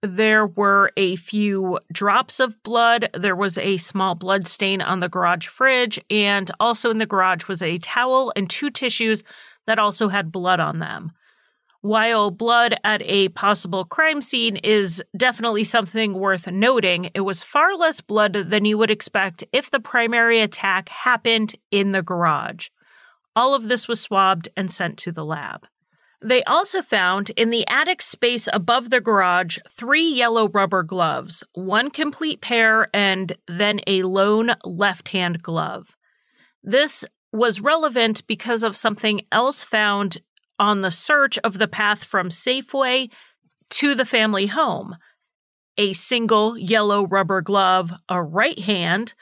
There 0.01 0.47
were 0.47 0.93
a 0.97 1.17
few 1.17 1.81
drops 1.93 2.39
of 2.39 2.63
blood. 2.63 3.11
There 3.13 3.37
was 3.37 3.59
a 3.59 3.77
small 3.77 4.15
blood 4.15 4.47
stain 4.47 4.81
on 4.81 5.01
the 5.01 5.09
garage 5.09 5.47
fridge, 5.49 6.01
and 6.11 6.51
also 6.61 6.91
in 6.91 6.99
the 6.99 7.07
garage 7.07 7.49
was 7.49 7.61
a 7.61 7.79
towel 7.79 8.33
and 8.37 8.49
two 8.49 8.71
tissues 8.71 9.25
that 9.67 9.79
also 9.79 10.09
had 10.09 10.33
blood 10.33 10.61
on 10.61 10.79
them. 10.79 11.13
While 11.83 12.31
blood 12.31 12.77
at 12.85 13.03
a 13.05 13.29
possible 13.31 13.85
crime 13.85 14.21
scene 14.21 14.55
is 14.57 15.03
definitely 15.17 15.65
something 15.65 16.15
worth 16.15 16.47
noting, 16.47 17.11
it 17.13 17.23
was 17.23 17.43
far 17.43 17.77
less 17.77 18.01
blood 18.01 18.35
than 18.35 18.65
you 18.65 18.79
would 18.79 18.91
expect 18.91 19.43
if 19.53 19.69
the 19.69 19.81
primary 19.81 20.41
attack 20.41 20.89
happened 20.89 21.57
in 21.73 21.91
the 21.91 22.01
garage. 22.01 22.69
All 23.35 23.53
of 23.53 23.69
this 23.69 23.89
was 23.89 24.01
swabbed 24.01 24.49
and 24.57 24.71
sent 24.71 24.97
to 24.99 25.11
the 25.11 25.25
lab. 25.25 25.67
They 26.25 26.45
also 26.45 26.83
found 26.83 27.31
in 27.31 27.51
the 27.51 27.67
attic 27.67 28.01
space 28.01 28.49
above 28.53 28.91
the 28.91 29.01
garage 29.01 29.59
three 29.69 30.07
yellow 30.07 30.49
rubber 30.49 30.85
gloves, 30.85 31.43
one 31.55 31.91
complete 31.91 32.41
pair, 32.41 32.89
and 32.95 33.37
then 33.49 33.81
a 33.89 34.05
lone 34.05 34.53
left 34.65 35.09
hand 35.09 35.43
glove. 35.43 35.97
This 36.63 37.05
was 37.33 37.61
relevant 37.61 38.25
because 38.29 38.63
of 38.63 38.77
something 38.77 39.23
else 39.33 39.65
found 39.65 40.19
on 40.59 40.81
the 40.81 40.91
search 40.91 41.39
of 41.39 41.59
the 41.59 41.69
path 41.69 42.05
from 42.05 42.29
Safeway 42.29 43.11
to 43.71 43.95
the 43.95 44.05
family 44.05 44.47
home. 44.47 44.97
A 45.79 45.93
single 45.93 46.59
yellow 46.59 47.07
rubber 47.07 47.41
glove, 47.41 47.93
a 48.09 48.23
right 48.23 48.59
hand, 48.59 49.15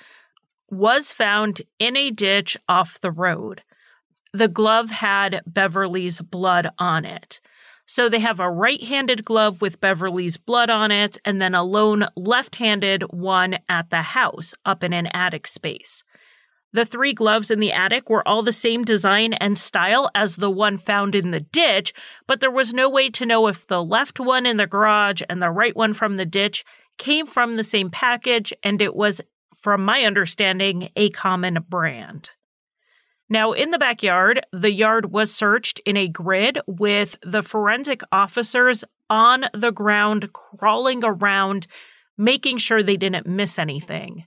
was 0.69 1.13
found 1.13 1.63
in 1.79 1.97
a 1.97 2.11
ditch 2.11 2.57
off 2.69 3.01
the 3.01 3.11
road. 3.11 3.63
The 4.33 4.49
glove 4.49 4.91
had 4.91 5.43
Beverly's 5.47 6.21
blood 6.21 6.69
on 6.79 7.05
it. 7.05 7.41
So 7.87 8.09
they 8.09 8.21
have 8.21 8.39
a 8.39 8.51
right 8.51 8.83
handed 8.83 9.25
glove 9.25 9.61
with 9.61 9.81
Beverly's 9.81 10.37
blood 10.37 10.71
on 10.71 10.93
it, 10.93 11.19
and 11.25 11.43
then 11.43 11.57
a 11.57 11.65
lone 11.65 12.07
left 12.15 12.57
handed 12.57 13.03
one 13.11 13.59
at 13.69 13.91
the 13.91 14.03
house 14.03 14.55
up 14.65 14.85
in 14.85 14.93
an 14.93 15.09
attic 15.09 15.49
space. 15.49 16.05
The 16.73 16.85
three 16.85 17.13
gloves 17.13 17.51
in 17.51 17.59
the 17.59 17.73
attic 17.73 18.09
were 18.09 18.27
all 18.27 18.43
the 18.43 18.53
same 18.53 18.85
design 18.85 19.33
and 19.35 19.59
style 19.59 20.09
as 20.15 20.37
the 20.37 20.51
one 20.51 20.79
found 20.79 21.15
in 21.17 21.33
the 21.33 21.41
ditch, 21.41 21.93
but 22.29 22.41
there 22.41 22.51
was 22.51 22.73
no 22.73 22.89
way 22.89 23.11
to 23.11 23.27
know 23.27 23.49
if 23.49 23.67
the 23.67 23.83
left 23.83 24.21
one 24.21 24.47
in 24.47 24.57
the 24.57 24.69
garage 24.69 25.23
and 25.29 25.43
the 25.43 25.51
right 25.51 25.75
one 25.75 25.95
from 25.95 26.17
the 26.17 26.25
ditch 26.25 26.65
came 26.97 27.27
from 27.27 27.57
the 27.57 27.65
same 27.65 27.91
package, 27.91 28.53
and 28.63 28.81
it 28.81 28.95
was, 28.95 29.21
from 29.57 29.85
my 29.85 30.05
understanding, 30.05 30.91
a 30.95 31.11
common 31.11 31.59
brand. 31.69 32.31
Now, 33.29 33.53
in 33.53 33.71
the 33.71 33.79
backyard, 33.79 34.45
the 34.53 34.73
yard 34.73 35.13
was 35.13 35.35
searched 35.35 35.81
in 35.87 35.97
a 35.97 36.09
grid 36.09 36.59
with 36.67 37.19
the 37.23 37.43
forensic 37.43 38.03
officers 38.13 38.85
on 39.09 39.47
the 39.55 39.73
ground, 39.73 40.33
crawling 40.33 41.03
around, 41.05 41.67
making 42.19 42.59
sure 42.59 42.83
they 42.83 42.97
didn't 42.97 43.27
miss 43.27 43.59
anything. 43.59 44.27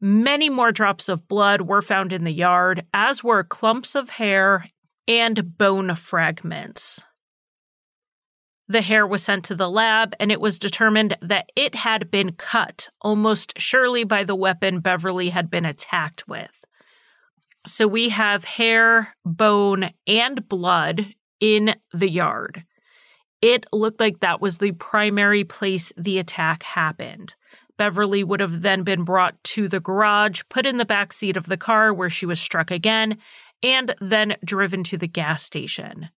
Many 0.00 0.50
more 0.50 0.72
drops 0.72 1.08
of 1.08 1.28
blood 1.28 1.62
were 1.62 1.82
found 1.82 2.12
in 2.12 2.24
the 2.24 2.32
yard, 2.32 2.84
as 2.92 3.24
were 3.24 3.42
clumps 3.44 3.94
of 3.94 4.10
hair 4.10 4.66
and 5.08 5.56
bone 5.56 5.94
fragments. 5.94 7.02
The 8.66 8.82
hair 8.82 9.06
was 9.06 9.22
sent 9.22 9.44
to 9.46 9.54
the 9.54 9.68
lab, 9.68 10.14
and 10.18 10.32
it 10.32 10.40
was 10.40 10.58
determined 10.58 11.16
that 11.20 11.50
it 11.54 11.74
had 11.74 12.10
been 12.10 12.32
cut, 12.32 12.88
almost 13.02 13.58
surely 13.58 14.04
by 14.04 14.24
the 14.24 14.34
weapon 14.34 14.80
Beverly 14.80 15.28
had 15.30 15.50
been 15.50 15.66
attacked 15.66 16.26
with. 16.26 16.64
So 17.66 17.86
we 17.86 18.10
have 18.10 18.44
hair, 18.44 19.14
bone, 19.24 19.90
and 20.06 20.48
blood 20.48 21.14
in 21.40 21.74
the 21.92 22.08
yard. 22.08 22.64
It 23.42 23.66
looked 23.72 24.00
like 24.00 24.20
that 24.20 24.40
was 24.40 24.56
the 24.56 24.72
primary 24.72 25.44
place 25.44 25.92
the 25.98 26.18
attack 26.18 26.62
happened. 26.62 27.34
Beverly 27.76 28.22
would 28.22 28.40
have 28.40 28.62
then 28.62 28.82
been 28.82 29.04
brought 29.04 29.42
to 29.44 29.68
the 29.68 29.80
garage, 29.80 30.42
put 30.48 30.66
in 30.66 30.76
the 30.76 30.84
back 30.84 31.12
seat 31.12 31.36
of 31.36 31.46
the 31.46 31.56
car 31.56 31.92
where 31.92 32.10
she 32.10 32.26
was 32.26 32.40
struck 32.40 32.70
again, 32.70 33.18
and 33.62 33.94
then 34.00 34.36
driven 34.44 34.84
to 34.84 34.96
the 34.96 35.08
gas 35.08 35.42
station. 35.42 36.10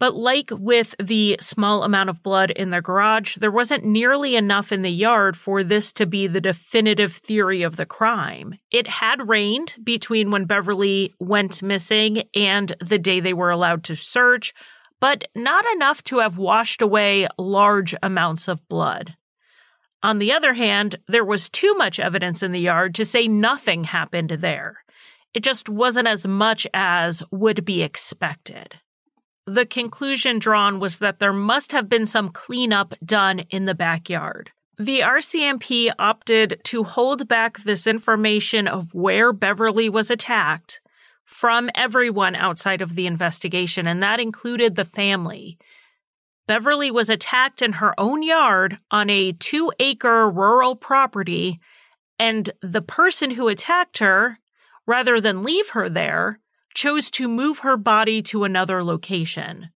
But 0.00 0.16
like 0.16 0.50
with 0.50 0.94
the 0.98 1.36
small 1.42 1.84
amount 1.84 2.08
of 2.08 2.22
blood 2.22 2.50
in 2.50 2.70
the 2.70 2.80
garage, 2.80 3.36
there 3.36 3.50
wasn't 3.50 3.84
nearly 3.84 4.34
enough 4.34 4.72
in 4.72 4.80
the 4.80 4.90
yard 4.90 5.36
for 5.36 5.62
this 5.62 5.92
to 5.92 6.06
be 6.06 6.26
the 6.26 6.40
definitive 6.40 7.16
theory 7.16 7.62
of 7.62 7.76
the 7.76 7.84
crime. 7.84 8.54
It 8.70 8.86
had 8.86 9.28
rained 9.28 9.76
between 9.84 10.30
when 10.30 10.46
Beverly 10.46 11.12
went 11.20 11.62
missing 11.62 12.22
and 12.34 12.74
the 12.80 12.98
day 12.98 13.20
they 13.20 13.34
were 13.34 13.50
allowed 13.50 13.84
to 13.84 13.94
search, 13.94 14.54
but 15.00 15.28
not 15.34 15.66
enough 15.74 16.02
to 16.04 16.20
have 16.20 16.38
washed 16.38 16.80
away 16.80 17.28
large 17.36 17.94
amounts 18.02 18.48
of 18.48 18.66
blood. 18.68 19.16
On 20.02 20.18
the 20.18 20.32
other 20.32 20.54
hand, 20.54 20.96
there 21.08 21.24
was 21.24 21.48
too 21.48 21.74
much 21.74 22.00
evidence 22.00 22.42
in 22.42 22.52
the 22.52 22.60
yard 22.60 22.94
to 22.96 23.04
say 23.04 23.28
nothing 23.28 23.84
happened 23.84 24.30
there. 24.30 24.82
It 25.34 25.42
just 25.42 25.68
wasn't 25.68 26.08
as 26.08 26.26
much 26.26 26.66
as 26.72 27.22
would 27.30 27.64
be 27.64 27.82
expected 27.82 28.80
the 29.54 29.66
conclusion 29.66 30.38
drawn 30.38 30.80
was 30.80 30.98
that 30.98 31.18
there 31.18 31.32
must 31.32 31.72
have 31.72 31.88
been 31.88 32.06
some 32.06 32.30
cleanup 32.30 32.94
done 33.04 33.40
in 33.50 33.66
the 33.66 33.74
backyard. 33.74 34.50
The 34.78 35.00
RCMP 35.00 35.92
opted 35.98 36.60
to 36.64 36.84
hold 36.84 37.28
back 37.28 37.58
this 37.58 37.86
information 37.86 38.66
of 38.66 38.94
where 38.94 39.32
Beverly 39.32 39.88
was 39.88 40.10
attacked 40.10 40.80
from 41.24 41.70
everyone 41.74 42.34
outside 42.34 42.80
of 42.80 42.94
the 42.94 43.06
investigation, 43.06 43.86
and 43.86 44.02
that 44.02 44.20
included 44.20 44.76
the 44.76 44.84
family. 44.84 45.58
Beverly 46.50 46.90
was 46.90 47.08
attacked 47.08 47.62
in 47.62 47.74
her 47.74 47.94
own 47.96 48.24
yard 48.24 48.80
on 48.90 49.08
a 49.08 49.30
two 49.30 49.70
acre 49.78 50.28
rural 50.28 50.74
property, 50.74 51.60
and 52.18 52.50
the 52.60 52.82
person 52.82 53.30
who 53.30 53.46
attacked 53.46 53.98
her, 53.98 54.40
rather 54.84 55.20
than 55.20 55.44
leave 55.44 55.68
her 55.68 55.88
there, 55.88 56.40
chose 56.74 57.08
to 57.12 57.28
move 57.28 57.60
her 57.60 57.76
body 57.76 58.20
to 58.22 58.42
another 58.42 58.82
location. 58.82 59.70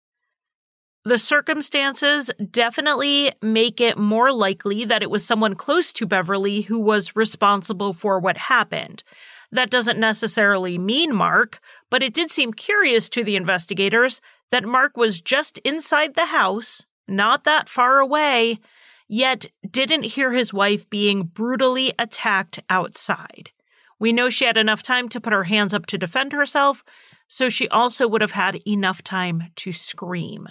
The 1.05 1.19
circumstances 1.19 2.31
definitely 2.51 3.33
make 3.43 3.79
it 3.79 3.99
more 3.99 4.33
likely 4.33 4.87
that 4.87 5.03
it 5.03 5.11
was 5.11 5.27
someone 5.27 5.55
close 5.55 5.93
to 5.93 6.07
Beverly 6.07 6.63
who 6.63 6.81
was 6.81 7.15
responsible 7.15 7.93
for 7.93 8.19
what 8.19 8.39
happened. 8.39 9.05
That 9.51 9.69
doesn't 9.69 10.01
necessarily 10.01 10.79
mean 10.79 11.15
Mark, 11.15 11.61
but 11.91 12.03
it 12.03 12.15
did 12.15 12.31
seem 12.31 12.55
curious 12.55 13.11
to 13.11 13.23
the 13.23 13.37
investigators 13.37 14.23
that 14.53 14.65
Mark 14.65 14.97
was 14.97 15.21
just 15.21 15.59
inside 15.59 16.15
the 16.15 16.27
house, 16.27 16.87
not 17.09 17.45
that 17.45 17.69
far 17.69 17.99
away, 17.99 18.61
yet 19.09 19.47
didn't 19.69 20.05
hear 20.05 20.31
his 20.31 20.53
wife 20.53 20.88
being 20.88 21.25
brutally 21.25 21.93
attacked 21.99 22.61
outside. 22.71 23.51
We 23.99 24.12
know 24.12 24.29
she 24.29 24.45
had 24.45 24.57
enough 24.57 24.83
time 24.83 25.09
to 25.09 25.21
put 25.21 25.33
her 25.33 25.45
hands 25.45 25.73
up 25.73 25.87
to 25.87 25.99
defend 25.99 26.33
herself, 26.33 26.85
so 27.29 27.49
she 27.49 27.67
also 27.69 28.07
would 28.07 28.21
have 28.21 28.33
had 28.33 28.61
enough 28.69 29.03
time 29.03 29.45
to 29.57 29.73
scream. 29.73 30.47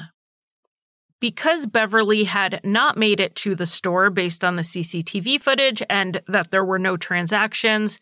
Because 1.19 1.67
Beverly 1.67 2.23
had 2.23 2.59
not 2.63 2.97
made 2.97 3.19
it 3.19 3.35
to 3.35 3.53
the 3.53 3.67
store 3.67 4.09
based 4.09 4.43
on 4.43 4.55
the 4.55 4.63
CCTV 4.63 5.39
footage 5.39 5.83
and 5.87 6.21
that 6.27 6.49
there 6.49 6.65
were 6.65 6.79
no 6.79 6.97
transactions, 6.97 7.99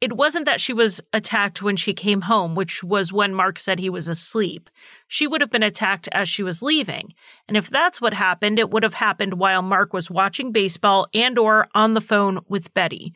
it 0.00 0.14
wasn't 0.14 0.46
that 0.46 0.60
she 0.60 0.72
was 0.72 1.00
attacked 1.12 1.62
when 1.62 1.76
she 1.76 1.92
came 1.92 2.22
home, 2.22 2.54
which 2.54 2.82
was 2.82 3.12
when 3.12 3.34
Mark 3.34 3.58
said 3.58 3.78
he 3.78 3.90
was 3.90 4.08
asleep. 4.08 4.70
She 5.08 5.26
would 5.26 5.42
have 5.42 5.50
been 5.50 5.62
attacked 5.62 6.08
as 6.12 6.28
she 6.28 6.42
was 6.42 6.62
leaving. 6.62 7.12
And 7.46 7.56
if 7.56 7.68
that's 7.68 8.00
what 8.00 8.14
happened, 8.14 8.58
it 8.58 8.70
would 8.70 8.82
have 8.82 8.94
happened 8.94 9.34
while 9.34 9.60
Mark 9.60 9.92
was 9.92 10.10
watching 10.10 10.52
baseball 10.52 11.06
and 11.12 11.38
or 11.38 11.68
on 11.74 11.94
the 11.94 12.00
phone 12.00 12.40
with 12.48 12.72
Betty. 12.72 13.12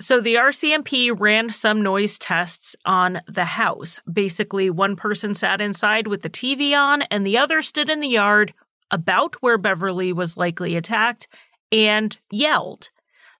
So 0.00 0.20
the 0.20 0.36
RCMP 0.36 1.14
ran 1.16 1.50
some 1.50 1.82
noise 1.82 2.18
tests 2.18 2.74
on 2.86 3.20
the 3.28 3.44
house. 3.44 4.00
Basically, 4.10 4.70
one 4.70 4.96
person 4.96 5.34
sat 5.34 5.60
inside 5.60 6.06
with 6.06 6.22
the 6.22 6.30
TV 6.30 6.72
on, 6.72 7.02
and 7.02 7.24
the 7.24 7.36
other 7.36 7.60
stood 7.60 7.90
in 7.90 8.00
the 8.00 8.08
yard 8.08 8.54
about 8.90 9.36
where 9.42 9.58
Beverly 9.58 10.12
was 10.12 10.38
likely 10.38 10.74
attacked 10.74 11.28
and 11.70 12.16
yelled. 12.30 12.90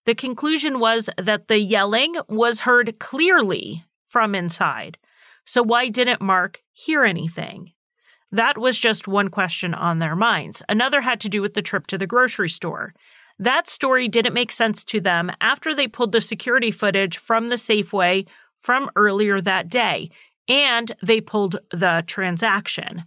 The 0.07 0.15
conclusion 0.15 0.81
was 0.81 1.11
that 1.19 1.49
the 1.49 1.59
yelling 1.59 2.17
was 2.29 2.61
heard 2.61 2.99
clearly 2.99 3.85
from 4.07 4.35
inside. 4.35 4.99
So, 5.45 5.63
why 5.63 5.89
didn't 5.89 6.21
Mark 6.21 6.63
hear 6.73 7.05
anything? 7.05 7.73
That 8.33 8.59
was 8.59 8.79
just 8.79 9.09
one 9.09 9.29
question 9.29 9.75
on 9.75 9.99
their 9.99 10.17
minds. 10.17 10.63
Another 10.69 11.01
had 11.01 11.21
to 11.21 11.29
do 11.29 11.43
with 11.43 11.55
the 11.55 11.63
trip 11.63 11.87
to 11.89 11.99
the 11.99 12.07
grocery 12.07 12.49
store. 12.49 12.95
That 13.39 13.69
story 13.69 14.07
didn't 14.07 14.35
make 14.35 14.53
sense 14.53 14.85
to 14.85 15.01
them 15.01 15.33
after 15.41 15.75
they 15.75 15.89
pulled 15.89 16.13
the 16.13 16.21
security 16.21 16.71
footage 16.71 17.19
from 17.19 17.49
the 17.49 17.57
Safeway 17.57 18.27
from 18.59 18.91
earlier 18.95 19.41
that 19.41 19.69
day, 19.69 20.11
and 20.47 20.93
they 21.03 21.21
pulled 21.21 21.57
the 21.71 22.05
transaction. 22.07 23.05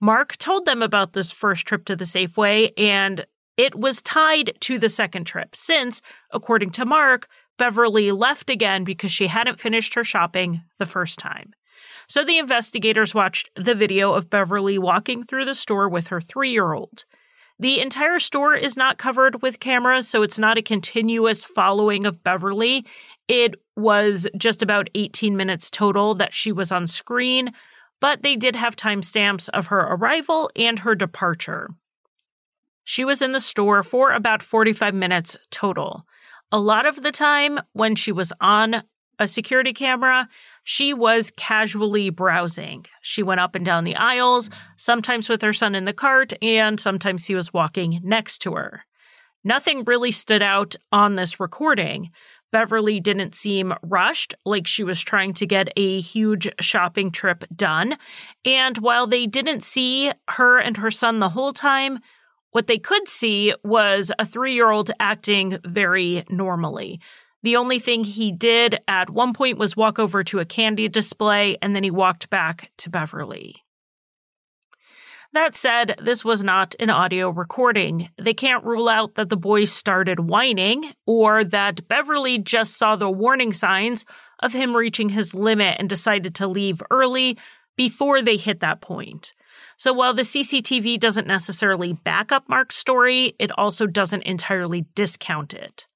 Mark 0.00 0.36
told 0.36 0.66
them 0.66 0.82
about 0.82 1.12
this 1.12 1.32
first 1.32 1.66
trip 1.66 1.84
to 1.86 1.96
the 1.96 2.04
Safeway, 2.04 2.72
and 2.76 3.26
it 3.60 3.74
was 3.74 4.00
tied 4.00 4.54
to 4.60 4.78
the 4.78 4.88
second 4.88 5.24
trip, 5.24 5.54
since, 5.54 6.00
according 6.30 6.70
to 6.70 6.86
Mark, 6.86 7.28
Beverly 7.58 8.10
left 8.10 8.48
again 8.48 8.84
because 8.84 9.12
she 9.12 9.26
hadn't 9.26 9.60
finished 9.60 9.92
her 9.92 10.02
shopping 10.02 10.62
the 10.78 10.86
first 10.86 11.18
time. 11.18 11.52
So 12.08 12.24
the 12.24 12.38
investigators 12.38 13.14
watched 13.14 13.50
the 13.56 13.74
video 13.74 14.14
of 14.14 14.30
Beverly 14.30 14.78
walking 14.78 15.24
through 15.24 15.44
the 15.44 15.54
store 15.54 15.90
with 15.90 16.06
her 16.06 16.22
three 16.22 16.50
year 16.50 16.72
old. 16.72 17.04
The 17.58 17.82
entire 17.82 18.18
store 18.18 18.54
is 18.54 18.78
not 18.78 18.96
covered 18.96 19.42
with 19.42 19.60
cameras, 19.60 20.08
so 20.08 20.22
it's 20.22 20.38
not 20.38 20.56
a 20.56 20.62
continuous 20.62 21.44
following 21.44 22.06
of 22.06 22.24
Beverly. 22.24 22.86
It 23.28 23.56
was 23.76 24.26
just 24.38 24.62
about 24.62 24.88
18 24.94 25.36
minutes 25.36 25.70
total 25.70 26.14
that 26.14 26.32
she 26.32 26.50
was 26.50 26.72
on 26.72 26.86
screen, 26.86 27.52
but 28.00 28.22
they 28.22 28.36
did 28.36 28.56
have 28.56 28.74
timestamps 28.74 29.50
of 29.50 29.66
her 29.66 29.80
arrival 29.80 30.50
and 30.56 30.78
her 30.78 30.94
departure. 30.94 31.68
She 32.90 33.04
was 33.04 33.22
in 33.22 33.30
the 33.30 33.38
store 33.38 33.84
for 33.84 34.10
about 34.10 34.42
45 34.42 34.94
minutes 34.94 35.36
total. 35.52 36.04
A 36.50 36.58
lot 36.58 36.86
of 36.86 37.04
the 37.04 37.12
time 37.12 37.60
when 37.72 37.94
she 37.94 38.10
was 38.10 38.32
on 38.40 38.82
a 39.16 39.28
security 39.28 39.72
camera, 39.72 40.28
she 40.64 40.92
was 40.92 41.30
casually 41.36 42.10
browsing. 42.10 42.86
She 43.00 43.22
went 43.22 43.38
up 43.38 43.54
and 43.54 43.64
down 43.64 43.84
the 43.84 43.94
aisles, 43.94 44.50
sometimes 44.76 45.28
with 45.28 45.40
her 45.42 45.52
son 45.52 45.76
in 45.76 45.84
the 45.84 45.92
cart, 45.92 46.32
and 46.42 46.80
sometimes 46.80 47.26
he 47.26 47.36
was 47.36 47.52
walking 47.52 48.00
next 48.02 48.38
to 48.38 48.54
her. 48.54 48.84
Nothing 49.44 49.84
really 49.84 50.10
stood 50.10 50.42
out 50.42 50.74
on 50.90 51.14
this 51.14 51.38
recording. 51.38 52.10
Beverly 52.50 52.98
didn't 52.98 53.36
seem 53.36 53.72
rushed, 53.84 54.34
like 54.44 54.66
she 54.66 54.82
was 54.82 55.00
trying 55.00 55.32
to 55.34 55.46
get 55.46 55.72
a 55.76 56.00
huge 56.00 56.50
shopping 56.60 57.12
trip 57.12 57.44
done. 57.54 57.96
And 58.44 58.78
while 58.78 59.06
they 59.06 59.28
didn't 59.28 59.62
see 59.62 60.10
her 60.30 60.58
and 60.58 60.76
her 60.78 60.90
son 60.90 61.20
the 61.20 61.28
whole 61.28 61.52
time, 61.52 62.00
what 62.52 62.66
they 62.66 62.78
could 62.78 63.08
see 63.08 63.54
was 63.62 64.12
a 64.18 64.24
three 64.24 64.54
year 64.54 64.70
old 64.70 64.90
acting 65.00 65.58
very 65.64 66.24
normally. 66.28 67.00
The 67.42 67.56
only 67.56 67.78
thing 67.78 68.04
he 68.04 68.32
did 68.32 68.78
at 68.86 69.08
one 69.08 69.32
point 69.32 69.58
was 69.58 69.76
walk 69.76 69.98
over 69.98 70.22
to 70.24 70.40
a 70.40 70.44
candy 70.44 70.88
display 70.88 71.56
and 71.62 71.74
then 71.74 71.82
he 71.82 71.90
walked 71.90 72.28
back 72.28 72.70
to 72.78 72.90
Beverly. 72.90 73.56
That 75.32 75.56
said, 75.56 75.94
this 76.02 76.24
was 76.24 76.42
not 76.42 76.74
an 76.80 76.90
audio 76.90 77.30
recording. 77.30 78.10
They 78.20 78.34
can't 78.34 78.64
rule 78.64 78.88
out 78.88 79.14
that 79.14 79.28
the 79.28 79.36
boy 79.36 79.64
started 79.64 80.18
whining 80.18 80.92
or 81.06 81.44
that 81.44 81.86
Beverly 81.86 82.38
just 82.38 82.76
saw 82.76 82.96
the 82.96 83.08
warning 83.08 83.52
signs 83.52 84.04
of 84.40 84.52
him 84.52 84.76
reaching 84.76 85.08
his 85.08 85.32
limit 85.32 85.76
and 85.78 85.88
decided 85.88 86.34
to 86.34 86.48
leave 86.48 86.82
early 86.90 87.38
before 87.76 88.22
they 88.22 88.36
hit 88.36 88.60
that 88.60 88.80
point. 88.80 89.32
So 89.80 89.94
while 89.94 90.12
the 90.12 90.24
CCTV 90.24 91.00
doesn't 91.00 91.26
necessarily 91.26 91.94
back 91.94 92.32
up 92.32 92.50
Mark's 92.50 92.76
story, 92.76 93.34
it 93.38 93.50
also 93.56 93.86
doesn't 93.86 94.24
entirely 94.24 94.84
discount 94.94 95.54
it. 95.54 95.86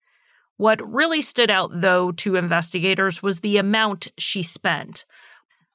What 0.57 0.81
really 0.90 1.20
stood 1.20 1.51
out, 1.51 1.70
though, 1.70 2.11
to 2.12 2.37
investigators 2.37 3.23
was 3.23 3.40
the 3.40 3.59
amount 3.59 4.09
she 4.16 4.42
spent. 4.42 5.05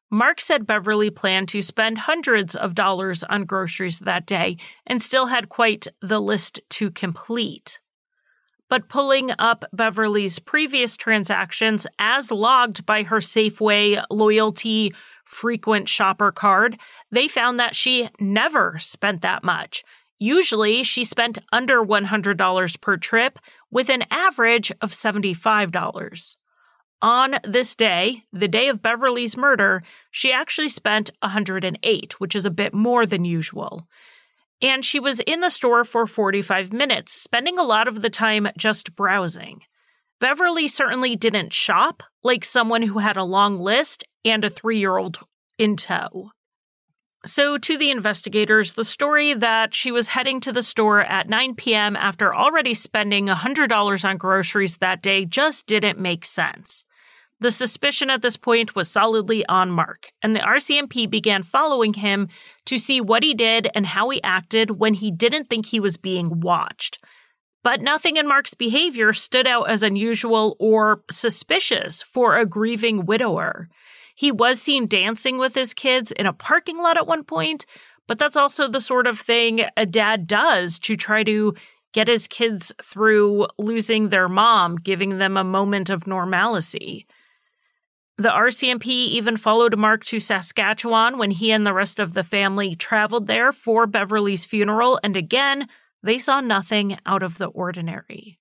Mark 0.10 0.41
said 0.41 0.65
Beverly 0.65 1.12
planned 1.12 1.50
to 1.50 1.62
spend 1.62 2.00
hundreds 2.00 2.56
of 2.56 2.74
dollars 2.74 3.24
on 3.26 3.45
groceries 3.45 4.00
that 4.00 4.26
day 4.26 4.58
and 4.88 5.04
still 5.04 5.28
had 5.28 5.48
quite 5.48 5.86
the 6.02 6.19
list 6.19 6.62
to 6.72 6.89
complete. 6.89 7.80
But 8.69 8.89
pulling 8.89 9.30
up 9.38 9.65
Beverly's 9.72 10.39
previous 10.39 10.98
transactions 10.98 11.86
as 12.00 12.32
logged 12.32 12.88
by 12.88 13.04
her 13.04 13.17
Safeway 13.17 14.04
loyalty 14.10 14.93
frequent 15.29 15.87
shopper 15.87 16.31
card, 16.31 16.77
they 17.11 17.27
found 17.27 17.59
that 17.59 17.75
she 17.75 18.09
never 18.19 18.77
spent 18.79 19.21
that 19.21 19.43
much. 19.43 19.83
Usually, 20.17 20.83
she 20.83 21.05
spent 21.05 21.37
under 21.51 21.85
$100 21.85 22.81
per 22.81 22.97
trip, 22.97 23.39
with 23.71 23.89
an 23.89 24.03
average 24.09 24.71
of 24.81 24.91
$75. 24.91 26.35
On 27.01 27.35
this 27.43 27.75
day, 27.75 28.23
the 28.33 28.47
day 28.47 28.67
of 28.67 28.81
Beverly's 28.81 29.37
murder, 29.37 29.83
she 30.09 30.33
actually 30.33 30.69
spent 30.69 31.11
108, 31.21 32.19
which 32.19 32.35
is 32.35 32.45
a 32.45 32.49
bit 32.49 32.73
more 32.73 33.05
than 33.05 33.23
usual. 33.23 33.87
and 34.61 34.83
she 34.83 34.99
was 34.99 35.19
in 35.21 35.39
the 35.41 35.49
store 35.49 35.85
for 35.85 36.05
45 36.05 36.73
minutes, 36.73 37.13
spending 37.13 37.57
a 37.57 37.63
lot 37.63 37.87
of 37.87 38.01
the 38.01 38.09
time 38.09 38.47
just 38.57 38.95
browsing. 38.95 39.61
Beverly 40.19 40.67
certainly 40.67 41.15
didn't 41.15 41.53
shop 41.53 42.03
like 42.23 42.43
someone 42.43 42.82
who 42.82 42.99
had 42.99 43.17
a 43.17 43.23
long 43.23 43.58
list 43.60 44.03
and 44.25 44.43
a 44.43 44.49
three 44.49 44.79
year 44.79 44.97
old 44.97 45.19
in 45.58 45.75
tow. 45.75 46.32
So, 47.25 47.58
to 47.58 47.77
the 47.77 47.89
investigators, 47.89 48.73
the 48.73 48.86
story 48.86 49.34
that 49.34 49.73
she 49.73 49.91
was 49.91 50.10
heading 50.10 50.39
to 50.41 50.53
the 50.53 50.63
store 50.63 51.01
at 51.01 51.27
9 51.27 51.55
p.m. 51.55 51.97
after 51.97 52.34
already 52.34 52.73
spending 52.73 53.27
$100 53.27 54.05
on 54.05 54.17
groceries 54.17 54.77
that 54.77 55.01
day 55.01 55.25
just 55.25 55.67
didn't 55.67 55.99
make 55.99 56.23
sense. 56.23 56.86
The 57.41 57.51
suspicion 57.51 58.10
at 58.10 58.21
this 58.21 58.38
point 58.38 58.75
was 58.75 58.89
solidly 58.89 59.45
on 59.47 59.69
Mark, 59.69 60.12
and 60.21 60.34
the 60.34 60.41
RCMP 60.41 61.10
began 61.10 61.43
following 61.43 61.93
him 61.93 62.29
to 62.65 62.77
see 62.77 63.01
what 63.01 63.23
he 63.23 63.34
did 63.34 63.69
and 63.75 63.86
how 63.86 64.10
he 64.10 64.23
acted 64.23 64.71
when 64.71 64.93
he 64.93 65.12
didn't 65.12 65.49
think 65.49 65.65
he 65.65 65.79
was 65.79 65.97
being 65.97 66.39
watched. 66.41 66.99
But 67.63 67.82
nothing 67.82 68.17
in 68.17 68.28
Mark's 68.28 68.54
behavior 68.54 69.12
stood 69.13 69.45
out 69.45 69.69
as 69.69 69.84
unusual 69.84 70.56
or 70.60 71.04
suspicious 71.10 72.02
for 72.02 72.38
a 72.38 72.45
grieving 72.45 73.06
widower. 73.06 73.67
He 74.15 74.32
was 74.32 74.62
seen 74.62 74.88
dancing 74.88 75.38
with 75.38 75.56
his 75.56 75.74
kids 75.74 76.12
in 76.12 76.26
a 76.26 76.34
parking 76.34 76.78
lot 76.78 76.98
at 76.98 77.08
one 77.08 77.24
point, 77.24 77.65
but 78.08 78.17
that's 78.17 78.36
also 78.36 78.67
the 78.67 78.80
sort 78.80 79.08
of 79.08 79.19
thing 79.19 79.62
a 79.78 79.86
dad 79.86 80.28
does 80.28 80.80
to 80.80 80.95
try 80.95 81.24
to 81.24 81.54
get 81.93 82.08
his 82.08 82.28
kids 82.28 82.72
through 82.82 83.48
losing 83.58 84.10
their 84.10 84.30
mom, 84.30 84.76
giving 84.76 85.17
them 85.17 85.38
a 85.38 85.43
moment 85.43 85.89
of 85.89 86.08
normalcy. 86.08 87.08
The 88.17 88.30
RCMP 88.30 88.88
even 88.88 89.38
followed 89.38 89.78
Mark 89.78 90.04
to 90.06 90.19
Saskatchewan 90.19 91.17
when 91.17 91.32
he 91.32 91.52
and 91.52 91.65
the 91.65 91.74
rest 91.74 92.00
of 92.00 92.13
the 92.13 92.24
family 92.24 92.76
traveled 92.76 93.28
there 93.28 93.52
for 93.52 93.88
Beverly's 93.88 94.45
funeral, 94.45 95.00
and 95.04 95.15
again, 95.15 95.67
they 96.03 96.17
saw 96.17 96.41
nothing 96.41 96.97
out 97.05 97.23
of 97.23 97.38
the 97.38 97.47
ordinary. 97.47 98.39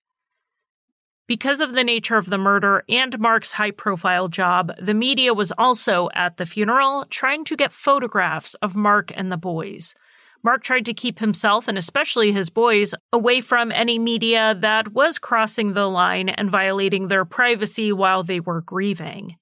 Because 1.27 1.61
of 1.61 1.75
the 1.75 1.85
nature 1.85 2.16
of 2.16 2.31
the 2.31 2.38
murder 2.38 2.85
and 2.88 3.18
Mark's 3.18 3.53
high 3.53 3.71
profile 3.71 4.29
job, 4.29 4.73
the 4.81 4.94
media 4.94 5.35
was 5.35 5.53
also 5.59 6.09
at 6.14 6.38
the 6.38 6.47
funeral 6.47 7.05
trying 7.11 7.44
to 7.44 7.57
get 7.57 7.73
photographs 7.73 8.55
of 8.55 8.75
Mark 8.75 9.12
and 9.14 9.31
the 9.31 9.37
boys. 9.37 9.94
Mark 10.42 10.62
tried 10.62 10.87
to 10.87 10.94
keep 10.94 11.18
himself 11.18 11.68
and 11.68 11.77
especially 11.77 12.33
his 12.33 12.49
boys 12.49 12.94
away 13.12 13.42
from 13.42 13.73
any 13.73 13.99
media 13.99 14.57
that 14.59 14.92
was 14.94 15.18
crossing 15.18 15.75
the 15.75 15.87
line 15.87 16.31
and 16.31 16.49
violating 16.49 17.09
their 17.09 17.27
privacy 17.27 17.92
while 17.92 18.23
they 18.23 18.40
were 18.40 18.62
grieving. 18.62 19.37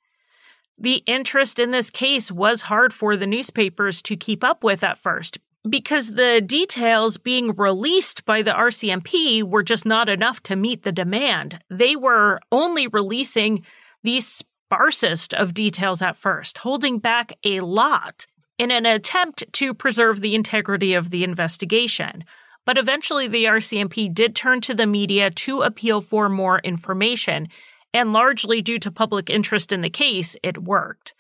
The 0.78 1.02
interest 1.06 1.58
in 1.58 1.70
this 1.70 1.90
case 1.90 2.32
was 2.32 2.62
hard 2.62 2.92
for 2.92 3.16
the 3.16 3.26
newspapers 3.26 4.02
to 4.02 4.16
keep 4.16 4.42
up 4.42 4.64
with 4.64 4.82
at 4.82 4.98
first 4.98 5.38
because 5.68 6.10
the 6.10 6.40
details 6.40 7.18
being 7.18 7.54
released 7.56 8.24
by 8.24 8.42
the 8.42 8.52
RCMP 8.52 9.42
were 9.42 9.62
just 9.62 9.84
not 9.84 10.08
enough 10.08 10.42
to 10.44 10.56
meet 10.56 10.82
the 10.82 10.92
demand. 10.92 11.60
They 11.70 11.96
were 11.96 12.40
only 12.52 12.86
releasing 12.86 13.64
the 14.02 14.18
sparsest 14.18 15.34
of 15.34 15.54
details 15.54 16.02
at 16.02 16.16
first, 16.16 16.58
holding 16.58 16.98
back 16.98 17.32
a 17.44 17.60
lot 17.60 18.26
in 18.58 18.70
an 18.70 18.86
attempt 18.86 19.44
to 19.52 19.74
preserve 19.74 20.20
the 20.20 20.34
integrity 20.34 20.94
of 20.94 21.10
the 21.10 21.24
investigation. 21.24 22.24
But 22.64 22.78
eventually, 22.78 23.28
the 23.28 23.44
RCMP 23.44 24.12
did 24.12 24.34
turn 24.34 24.60
to 24.62 24.74
the 24.74 24.86
media 24.86 25.30
to 25.30 25.62
appeal 25.62 26.00
for 26.00 26.28
more 26.28 26.58
information, 26.60 27.48
and 27.92 28.12
largely 28.12 28.60
due 28.62 28.78
to 28.80 28.90
public 28.90 29.30
interest 29.30 29.72
in 29.72 29.82
the 29.82 29.90
case, 29.90 30.36
it 30.42 30.58
worked. 30.58 31.14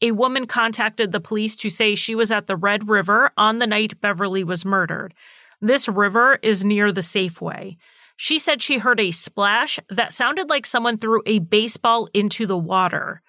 A 0.00 0.12
woman 0.12 0.46
contacted 0.46 1.10
the 1.10 1.20
police 1.20 1.56
to 1.56 1.70
say 1.70 1.94
she 1.94 2.14
was 2.14 2.30
at 2.30 2.46
the 2.46 2.56
Red 2.56 2.88
River 2.88 3.30
on 3.36 3.58
the 3.58 3.66
night 3.66 4.00
Beverly 4.00 4.44
was 4.44 4.64
murdered. 4.64 5.12
This 5.60 5.88
river 5.88 6.38
is 6.42 6.64
near 6.64 6.92
the 6.92 7.00
Safeway. 7.00 7.76
She 8.16 8.38
said 8.38 8.62
she 8.62 8.78
heard 8.78 9.00
a 9.00 9.10
splash 9.10 9.80
that 9.90 10.12
sounded 10.12 10.48
like 10.48 10.66
someone 10.66 10.98
threw 10.98 11.22
a 11.26 11.40
baseball 11.40 12.08
into 12.14 12.46
the 12.46 12.56
water. 12.56 13.22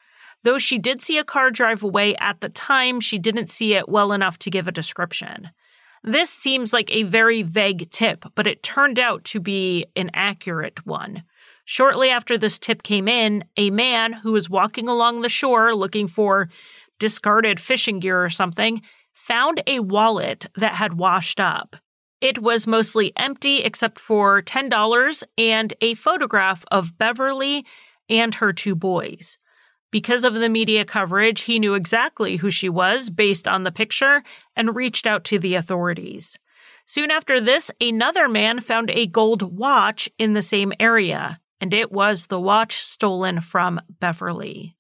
Though 0.44 0.58
she 0.58 0.78
did 0.78 1.02
see 1.02 1.18
a 1.18 1.24
car 1.24 1.52
drive 1.52 1.84
away 1.84 2.16
at 2.18 2.42
the 2.42 2.50
time, 2.50 3.00
she 3.00 3.18
didn't 3.18 3.50
see 3.50 3.74
it 3.74 3.90
well 3.90 4.12
enough 4.12 4.38
to 4.40 4.52
give 4.52 4.68
a 4.68 4.72
description. 4.72 5.50
This 6.04 6.30
seems 6.30 6.72
like 6.72 6.90
a 6.92 7.04
very 7.04 7.42
vague 7.42 7.90
tip, 7.92 8.26
but 8.36 8.48
it 8.48 8.64
turned 8.64 9.00
out 9.00 9.24
to 9.26 9.40
be 9.40 9.86
an 9.96 10.12
accurate 10.14 10.86
one. 10.86 11.24
Shortly 11.72 12.10
after 12.10 12.36
this 12.36 12.58
tip 12.58 12.82
came 12.82 13.08
in, 13.08 13.44
a 13.56 13.70
man 13.70 14.12
who 14.12 14.32
was 14.32 14.50
walking 14.50 14.90
along 14.90 15.22
the 15.22 15.30
shore 15.30 15.76
looking 15.76 16.08
for 16.08 16.50
discarded 16.98 17.60
fishing 17.60 18.00
gear 18.00 18.26
or 18.26 18.32
something 18.32 18.82
found 19.14 19.62
a 19.68 19.80
wallet 19.80 20.48
that 20.56 20.74
had 20.74 20.94
washed 20.94 21.40
up. 21.40 21.76
It 22.22 22.40
was 22.40 22.66
mostly 22.66 23.14
empty 23.16 23.60
except 23.60 24.00
for 24.00 24.42
$10 24.42 25.24
and 25.38 25.72
a 25.80 25.94
photograph 25.94 26.66
of 26.72 26.98
Beverly 26.98 27.64
and 28.10 28.34
her 28.34 28.52
two 28.52 28.74
boys. 28.74 29.38
Because 29.92 30.24
of 30.24 30.34
the 30.34 30.50
media 30.50 30.86
coverage, 30.86 31.42
he 31.42 31.60
knew 31.60 31.76
exactly 31.76 32.38
who 32.38 32.50
she 32.50 32.68
was 32.68 33.12
based 33.12 33.48
on 33.48 33.64
the 33.64 33.72
picture 33.72 34.24
and 34.56 34.76
reached 34.76 35.06
out 35.06 35.24
to 35.26 35.38
the 35.38 35.54
authorities. 35.54 36.40
Soon 36.88 37.12
after 37.12 37.40
this, 37.40 37.70
another 37.80 38.28
man 38.28 38.60
found 38.60 38.90
a 38.90 39.06
gold 39.06 39.56
watch 39.56 40.10
in 40.18 40.34
the 40.34 40.42
same 40.42 40.74
area 40.80 41.40
and 41.62 41.74
it 41.74 41.92
was 41.92 42.28
the 42.28 42.40
watch 42.40 42.82
stolen 42.82 43.42
from 43.42 43.80
Beverly. 44.00 44.76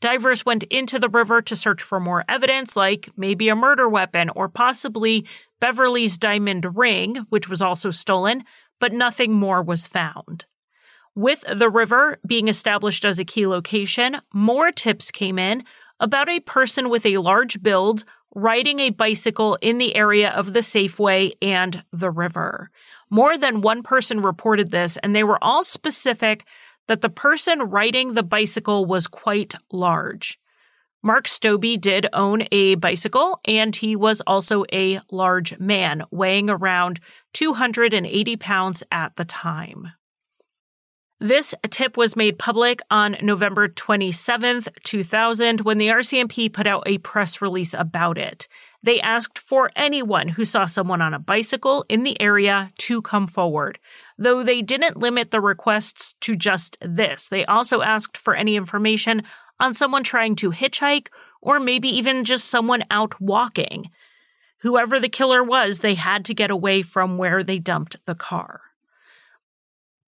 Divers 0.00 0.44
went 0.44 0.64
into 0.64 0.98
the 0.98 1.08
river 1.08 1.40
to 1.42 1.56
search 1.56 1.82
for 1.82 1.98
more 1.98 2.24
evidence, 2.28 2.76
like 2.76 3.08
maybe 3.16 3.48
a 3.48 3.56
murder 3.56 3.88
weapon 3.88 4.30
or 4.36 4.48
possibly 4.48 5.26
Beverly's 5.60 6.18
diamond 6.18 6.76
ring, 6.76 7.26
which 7.30 7.48
was 7.48 7.62
also 7.62 7.90
stolen, 7.90 8.44
but 8.80 8.92
nothing 8.92 9.32
more 9.32 9.62
was 9.62 9.86
found. 9.86 10.44
With 11.14 11.44
the 11.50 11.70
river 11.70 12.18
being 12.26 12.48
established 12.48 13.04
as 13.04 13.18
a 13.18 13.24
key 13.24 13.46
location, 13.46 14.20
more 14.32 14.72
tips 14.72 15.10
came 15.10 15.38
in 15.38 15.64
about 16.00 16.28
a 16.28 16.40
person 16.40 16.90
with 16.90 17.06
a 17.06 17.18
large 17.18 17.62
build 17.62 18.04
riding 18.34 18.80
a 18.80 18.90
bicycle 18.90 19.56
in 19.60 19.78
the 19.78 19.94
area 19.94 20.30
of 20.30 20.52
the 20.52 20.60
Safeway 20.60 21.32
and 21.40 21.84
the 21.92 22.10
river. 22.10 22.70
More 23.14 23.38
than 23.38 23.60
one 23.60 23.84
person 23.84 24.22
reported 24.22 24.72
this, 24.72 24.96
and 24.96 25.14
they 25.14 25.22
were 25.22 25.38
all 25.40 25.62
specific 25.62 26.44
that 26.88 27.00
the 27.00 27.08
person 27.08 27.60
riding 27.60 28.14
the 28.14 28.24
bicycle 28.24 28.86
was 28.86 29.06
quite 29.06 29.54
large. 29.70 30.40
Mark 31.00 31.28
Stobbe 31.28 31.80
did 31.80 32.08
own 32.12 32.42
a 32.50 32.74
bicycle, 32.74 33.38
and 33.44 33.76
he 33.76 33.94
was 33.94 34.20
also 34.22 34.64
a 34.72 34.98
large 35.12 35.56
man, 35.60 36.02
weighing 36.10 36.50
around 36.50 36.98
280 37.34 38.36
pounds 38.36 38.82
at 38.90 39.14
the 39.14 39.24
time. 39.24 39.92
This 41.20 41.54
tip 41.70 41.96
was 41.96 42.16
made 42.16 42.36
public 42.36 42.80
on 42.90 43.16
November 43.22 43.68
27th, 43.68 44.66
2000, 44.82 45.60
when 45.60 45.78
the 45.78 45.86
RCMP 45.86 46.52
put 46.52 46.66
out 46.66 46.82
a 46.86 46.98
press 46.98 47.40
release 47.40 47.74
about 47.74 48.18
it. 48.18 48.48
They 48.84 49.00
asked 49.00 49.38
for 49.38 49.70
anyone 49.74 50.28
who 50.28 50.44
saw 50.44 50.66
someone 50.66 51.00
on 51.00 51.14
a 51.14 51.18
bicycle 51.18 51.86
in 51.88 52.02
the 52.02 52.20
area 52.20 52.70
to 52.80 53.00
come 53.00 53.26
forward. 53.26 53.78
Though 54.18 54.42
they 54.42 54.60
didn't 54.60 54.98
limit 54.98 55.30
the 55.30 55.40
requests 55.40 56.14
to 56.20 56.36
just 56.36 56.76
this, 56.82 57.28
they 57.28 57.46
also 57.46 57.80
asked 57.80 58.18
for 58.18 58.34
any 58.34 58.56
information 58.56 59.22
on 59.58 59.72
someone 59.72 60.04
trying 60.04 60.36
to 60.36 60.50
hitchhike 60.50 61.08
or 61.40 61.58
maybe 61.58 61.88
even 61.88 62.24
just 62.24 62.50
someone 62.50 62.84
out 62.90 63.18
walking. 63.18 63.90
Whoever 64.58 65.00
the 65.00 65.08
killer 65.08 65.42
was, 65.42 65.78
they 65.78 65.94
had 65.94 66.26
to 66.26 66.34
get 66.34 66.50
away 66.50 66.82
from 66.82 67.16
where 67.16 67.42
they 67.42 67.58
dumped 67.58 67.96
the 68.04 68.14
car. 68.14 68.60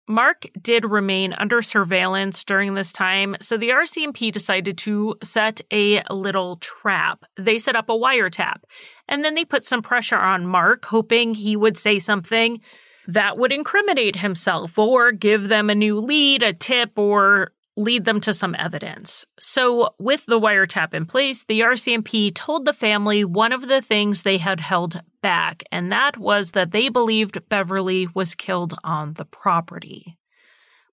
Mark 0.08 0.48
did 0.62 0.86
remain 0.86 1.34
under 1.34 1.62
surveillance 1.62 2.43
during 2.46 2.74
this 2.74 2.93
time, 2.93 3.36
so 3.41 3.58
the 3.58 3.70
RCMP 3.70 4.32
decided 4.32 4.78
to 4.80 5.15
set 5.22 5.60
a 5.72 6.02
little 6.10 6.56
trap. 6.58 7.26
They 7.36 7.58
set 7.58 7.76
up 7.76 7.89
a 7.89 7.93
wiretap, 7.93 8.62
and 9.10 9.24
then 9.24 9.36
they 9.36 9.43
put 9.43 9.65
some 9.65 9.82
pressure 9.82 10.17
on 10.17 10.48
Mark, 10.48 10.86
hoping 10.86 11.34
he 11.34 11.58
would 11.58 11.78
say 11.78 12.00
something 12.00 12.62
that 13.08 13.38
would 13.38 13.52
incriminate 13.52 14.17
himself 14.17 14.78
or 14.78 15.12
give 15.12 15.48
them 15.48 15.70
a 15.70 15.76
new 15.76 16.00
lead, 16.00 16.43
a 16.43 16.54
tip, 16.54 16.98
or 16.98 17.52
lead 17.78 18.06
them 18.06 18.20
to 18.22 18.34
some 18.34 18.56
evidence. 18.56 19.24
So, 19.40 19.92
with 20.00 20.26
the 20.26 20.40
wiretap 20.40 20.94
in 20.94 21.06
place, 21.06 21.46
the 21.46 21.62
RCMP 21.62 22.34
told 22.34 22.66
the 22.66 22.74
family 22.74 23.24
one 23.24 23.54
of 23.54 23.68
the 23.70 23.82
things 23.82 24.24
they 24.24 24.40
had 24.40 24.60
held 24.60 25.02
back, 25.22 25.63
and 25.72 25.92
that 25.92 26.18
was 26.18 26.52
that 26.52 26.72
they 26.72 26.90
believed 26.90 27.48
Beverly 27.48 28.08
was 28.13 28.36
killed 28.36 28.74
on 28.84 29.13
the 29.13 29.26
property. 29.26 30.17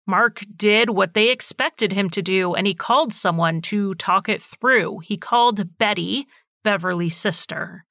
Mark 0.06 0.44
did 0.54 0.90
what 0.90 1.14
they 1.14 1.30
expected 1.30 1.92
him 1.92 2.10
to 2.10 2.20
do, 2.20 2.54
and 2.54 2.66
he 2.66 2.74
called 2.74 3.14
someone 3.14 3.62
to 3.62 3.94
talk 3.94 4.28
it 4.28 4.42
through. 4.42 4.98
He 4.98 5.16
called 5.16 5.78
Betty, 5.78 6.26
Beverly's 6.62 7.16
sister. 7.16 7.86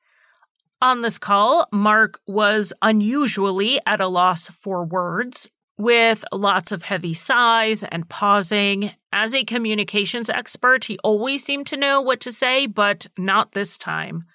On 0.79 1.01
this 1.01 1.17
call, 1.17 1.67
Mark 1.71 2.19
was 2.27 2.73
unusually 2.81 3.79
at 3.87 4.01
a 4.01 4.07
loss 4.07 4.49
for 4.49 4.85
words 4.85 5.49
with 5.77 6.23
lots 6.31 6.71
of 6.71 6.83
heavy 6.83 7.13
sighs 7.13 7.83
and 7.83 8.07
pausing. 8.09 8.91
As 9.11 9.33
a 9.33 9.43
communications 9.43 10.29
expert, 10.29 10.85
he 10.85 10.99
always 11.03 11.43
seemed 11.43 11.67
to 11.67 11.77
know 11.77 12.01
what 12.01 12.19
to 12.21 12.31
say, 12.31 12.67
but 12.67 13.07
not 13.17 13.51
this 13.53 13.77
time. 13.77 14.25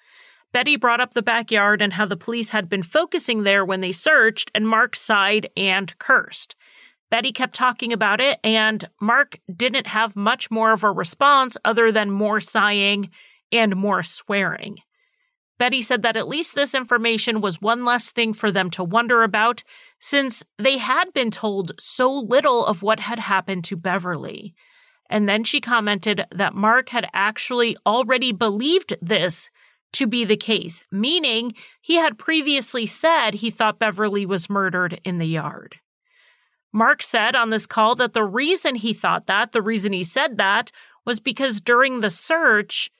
Betty 0.51 0.75
brought 0.75 0.99
up 0.99 1.13
the 1.13 1.21
backyard 1.21 1.81
and 1.81 1.93
how 1.93 2.05
the 2.05 2.17
police 2.17 2.49
had 2.49 2.67
been 2.67 2.83
focusing 2.83 3.43
there 3.43 3.63
when 3.63 3.81
they 3.81 3.91
searched, 3.91 4.51
and 4.55 4.67
Mark 4.67 4.95
sighed 4.95 5.49
and 5.55 5.97
cursed. 5.99 6.55
Betty 7.11 7.31
kept 7.31 7.55
talking 7.55 7.93
about 7.93 8.19
it, 8.19 8.39
and 8.43 8.89
Mark 9.01 9.39
didn't 9.53 9.87
have 9.87 10.15
much 10.15 10.51
more 10.51 10.73
of 10.73 10.83
a 10.83 10.91
response 10.91 11.57
other 11.63 11.91
than 11.91 12.11
more 12.11 12.39
sighing 12.39 13.09
and 13.51 13.75
more 13.75 14.03
swearing. 14.03 14.77
Betty 15.57 15.81
said 15.81 16.03
that 16.03 16.15
at 16.15 16.27
least 16.27 16.55
this 16.55 16.73
information 16.73 17.41
was 17.41 17.61
one 17.61 17.83
less 17.83 18.11
thing 18.11 18.33
for 18.33 18.51
them 18.51 18.69
to 18.71 18.83
wonder 18.83 19.23
about, 19.23 19.63
since 19.99 20.43
they 20.57 20.77
had 20.77 21.13
been 21.13 21.29
told 21.29 21.73
so 21.79 22.11
little 22.11 22.65
of 22.65 22.81
what 22.81 23.01
had 23.01 23.19
happened 23.19 23.63
to 23.65 23.75
Beverly. 23.75 24.55
And 25.09 25.27
then 25.27 25.43
she 25.43 25.59
commented 25.59 26.25
that 26.31 26.55
Mark 26.55 26.89
had 26.89 27.09
actually 27.13 27.75
already 27.85 28.31
believed 28.31 28.95
this 29.01 29.49
to 29.93 30.07
be 30.07 30.23
the 30.23 30.37
case, 30.37 30.83
meaning 30.91 31.53
he 31.81 31.95
had 31.95 32.17
previously 32.17 32.85
said 32.85 33.33
he 33.33 33.49
thought 33.49 33.79
Beverly 33.79 34.25
was 34.25 34.49
murdered 34.49 35.01
in 35.03 35.17
the 35.17 35.27
yard. 35.27 35.77
Mark 36.71 37.01
said 37.01 37.35
on 37.35 37.49
this 37.49 37.65
call 37.65 37.95
that 37.95 38.13
the 38.13 38.23
reason 38.23 38.75
he 38.75 38.93
thought 38.93 39.25
that, 39.25 39.51
the 39.51 39.61
reason 39.61 39.91
he 39.91 40.03
said 40.03 40.37
that, 40.37 40.71
was 41.05 41.19
because 41.19 41.59
during 41.59 41.99
the 41.99 42.11
search, 42.11 42.91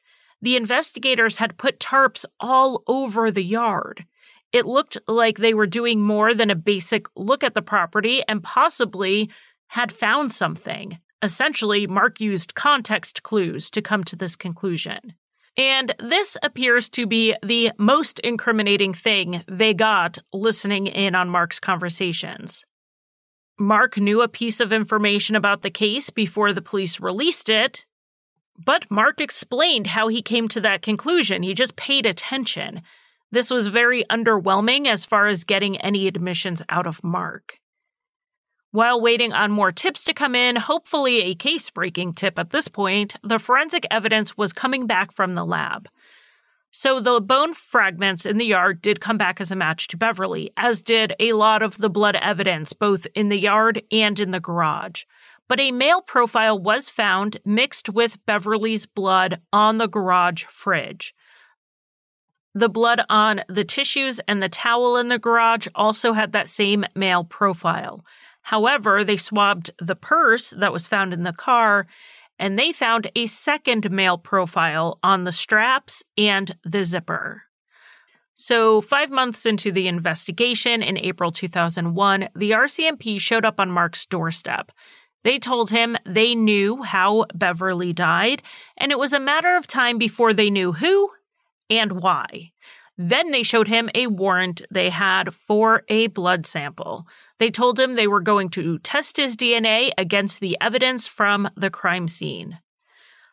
the 0.41 0.56
investigators 0.56 1.38
had 1.38 1.58
put 1.58 1.80
tarps 1.80 2.26
all 2.39 2.84
over 2.88 3.30
the 3.30 3.43
yard. 3.43 4.06
It 4.52 4.66
looked 4.66 4.97
like 5.08 5.38
they 5.38 5.54
were 5.54 5.68
doing 5.68 6.02
more 6.02 6.34
than 6.34 6.50
a 6.50 6.56
basic 6.56 7.08
look 7.16 7.43
at 7.43 7.54
the 7.54 7.62
property 7.62 8.24
and 8.28 8.43
possibly 8.43 9.30
had 9.68 9.91
found 9.91 10.32
something. 10.32 11.00
Essentially, 11.22 11.86
Mark 11.86 12.20
used 12.20 12.56
context 12.56 13.24
clues 13.24 13.70
to 13.72 13.82
come 13.82 14.04
to 14.06 14.16
this 14.16 14.36
conclusion. 14.36 15.14
And 15.58 15.93
this 16.00 16.38
appears 16.41 16.89
to 16.89 17.06
be 17.06 17.36
the 17.43 17.72
most 17.78 18.20
incriminating 18.20 18.93
thing 18.93 19.43
they 19.47 19.74
got 19.74 20.18
listening 20.34 20.88
in 20.88 21.16
on 21.16 21.30
Mark's 21.30 21.60
conversations. 21.60 22.66
Mark 23.60 23.97
knew 23.97 24.22
a 24.22 24.30
piece 24.30 24.62
of 24.62 24.72
information 24.72 25.36
about 25.36 25.62
the 25.62 25.70
case 25.70 26.10
before 26.10 26.54
the 26.54 26.62
police 26.62 27.02
released 27.02 27.50
it, 27.50 27.86
but 28.58 28.89
Mark 28.89 29.20
explained 29.20 29.88
how 29.88 30.08
he 30.08 30.22
came 30.22 30.47
to 30.47 30.62
that 30.62 30.82
conclusion. 30.82 31.43
He 31.43 31.54
just 31.54 31.76
paid 31.76 32.06
attention. 32.06 32.82
This 33.32 33.51
was 33.51 33.67
very 33.67 34.03
underwhelming 34.05 34.88
as 34.88 35.05
far 35.05 35.27
as 35.27 35.43
getting 35.43 35.77
any 35.77 36.07
admissions 36.07 36.61
out 36.69 36.88
of 36.88 37.03
Mark. 37.03 37.59
While 38.71 39.01
waiting 39.01 39.34
on 39.34 39.51
more 39.51 39.71
tips 39.71 40.03
to 40.05 40.13
come 40.13 40.36
in, 40.36 40.55
hopefully 40.55 41.21
a 41.21 41.36
case 41.36 41.69
breaking 41.69 42.13
tip 42.13 42.38
at 42.38 42.51
this 42.51 42.67
point, 42.67 43.15
the 43.23 43.39
forensic 43.39 43.86
evidence 43.89 44.38
was 44.38 44.53
coming 44.53 44.86
back 44.86 45.11
from 45.11 45.34
the 45.34 45.45
lab. 45.45 45.89
So 46.71 46.99
the 46.99 47.19
bone 47.19 47.55
fragments 47.55 48.27
in 48.27 48.38
the 48.38 48.45
yard 48.45 48.82
did 48.82 49.01
come 49.01 49.17
back 49.17 49.41
as 49.41 49.49
a 49.49 49.55
match 49.55 49.88
to 49.88 49.97
Beverly, 49.97 50.51
as 50.55 50.84
did 50.84 51.15
a 51.19 51.34
lot 51.34 51.63
of 51.63 51.80
the 51.80 51.89
blood 51.89 52.15
evidence, 52.15 52.73
both 52.73 53.07
in 53.15 53.30
the 53.30 53.39
yard 53.39 53.82
and 53.91 54.19
in 54.19 54.30
the 54.30 54.39
garage. 54.39 55.05
But 55.47 55.59
a 55.59 55.71
male 55.71 56.01
profile 56.01 56.59
was 56.59 56.89
found 56.89 57.38
mixed 57.43 57.89
with 57.89 58.23
Beverly's 58.27 58.86
blood 58.86 59.41
on 59.51 59.80
the 59.80 59.88
garage 59.88 60.43
fridge. 60.43 61.15
The 62.56 62.70
blood 62.70 63.02
on 63.10 63.41
the 63.47 63.64
tissues 63.64 64.20
and 64.28 64.41
the 64.41 64.50
towel 64.50 64.97
in 64.97 65.10
the 65.10 65.20
garage 65.20 65.68
also 65.76 66.14
had 66.14 66.32
that 66.32 66.47
same 66.47 66.86
male 66.95 67.24
profile. 67.24 68.04
However, 68.43 69.04
they 69.04 69.18
swabbed 69.18 69.72
the 69.80 69.95
purse 69.95 70.50
that 70.52 70.74
was 70.74 70.88
found 70.88 71.14
in 71.14 71.24
the 71.24 71.34
car 71.34 71.86
and 72.39 72.58
they 72.58 72.72
found 72.72 73.12
a 73.16 73.28
second 73.28 73.91
male 73.91 74.18
profile 74.18 74.97
on 75.04 75.26
the 75.26 75.32
straps 75.32 76.04
and 76.18 76.56
the 76.64 76.84
zipper. 76.84 77.43
So, 78.34 78.80
five 78.80 79.12
months 79.12 79.45
into 79.45 79.70
the 79.70 79.89
investigation 79.89 80.82
in 80.82 80.97
April 80.97 81.30
2001, 81.30 82.30
the 82.34 82.52
RCMP 82.52 83.20
showed 83.20 83.43
up 83.43 83.60
on 83.60 83.70
Mark's 83.70 84.06
doorstep. 84.06 84.72
They 85.24 85.38
told 85.38 85.72
him 85.72 85.97
they 86.06 86.36
knew 86.36 86.82
how 86.82 87.26
Beverly 87.36 87.91
died, 87.91 88.41
and 88.78 88.93
it 88.93 88.97
was 88.97 89.12
a 89.12 89.20
matter 89.20 89.58
of 89.58 89.68
time 89.68 89.97
before 89.97 90.34
they 90.34 90.50
knew 90.50 90.72
who 90.72 91.12
and 91.70 92.01
why. 92.01 92.51
Then 92.97 93.32
they 93.32 93.43
showed 93.43 93.70
him 93.70 93.89
a 93.95 94.07
warrant 94.07 94.61
they 94.70 94.89
had 94.89 95.34
for 95.34 95.84
a 95.88 96.07
blood 96.07 96.45
sample. 96.45 97.07
They 97.38 97.49
told 97.49 97.80
him 97.80 97.95
they 97.95 98.07
were 98.07 98.20
going 98.20 98.49
to 98.49 98.78
test 98.80 99.15
his 99.15 99.38
DNA 99.38 99.91
against 99.97 100.41
the 100.41 100.57
evidence 100.59 101.07
from 101.07 101.49
the 101.55 101.70
crime 101.70 102.09
scene. 102.09 102.59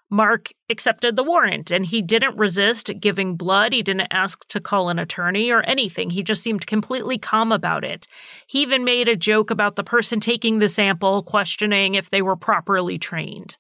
Mark 0.09 0.53
accepted 0.71 1.17
the 1.17 1.25
warrant 1.25 1.73
and 1.73 1.85
he 1.85 2.01
didn't 2.01 2.37
resist 2.37 2.93
giving 3.01 3.35
blood. 3.35 3.73
He 3.73 3.83
didn't 3.83 4.07
ask 4.13 4.47
to 4.49 4.61
call 4.61 4.89
an 4.89 5.01
attorney 5.01 5.51
or 5.51 5.63
anything. 5.63 6.11
He 6.11 6.23
just 6.23 6.45
seemed 6.45 6.67
completely 6.69 7.19
calm 7.19 7.51
about 7.51 7.85
it. 7.85 8.07
He 8.47 8.63
even 8.63 8.85
made 8.85 9.09
a 9.09 9.17
joke 9.17 9.51
about 9.51 9.75
the 9.75 9.83
person 9.83 10.21
taking 10.21 10.61
the 10.61 10.69
sample, 10.69 11.25
questioning 11.25 11.97
if 11.97 12.11
they 12.11 12.23
were 12.23 12.37
properly 12.37 12.99
trained. 12.99 13.57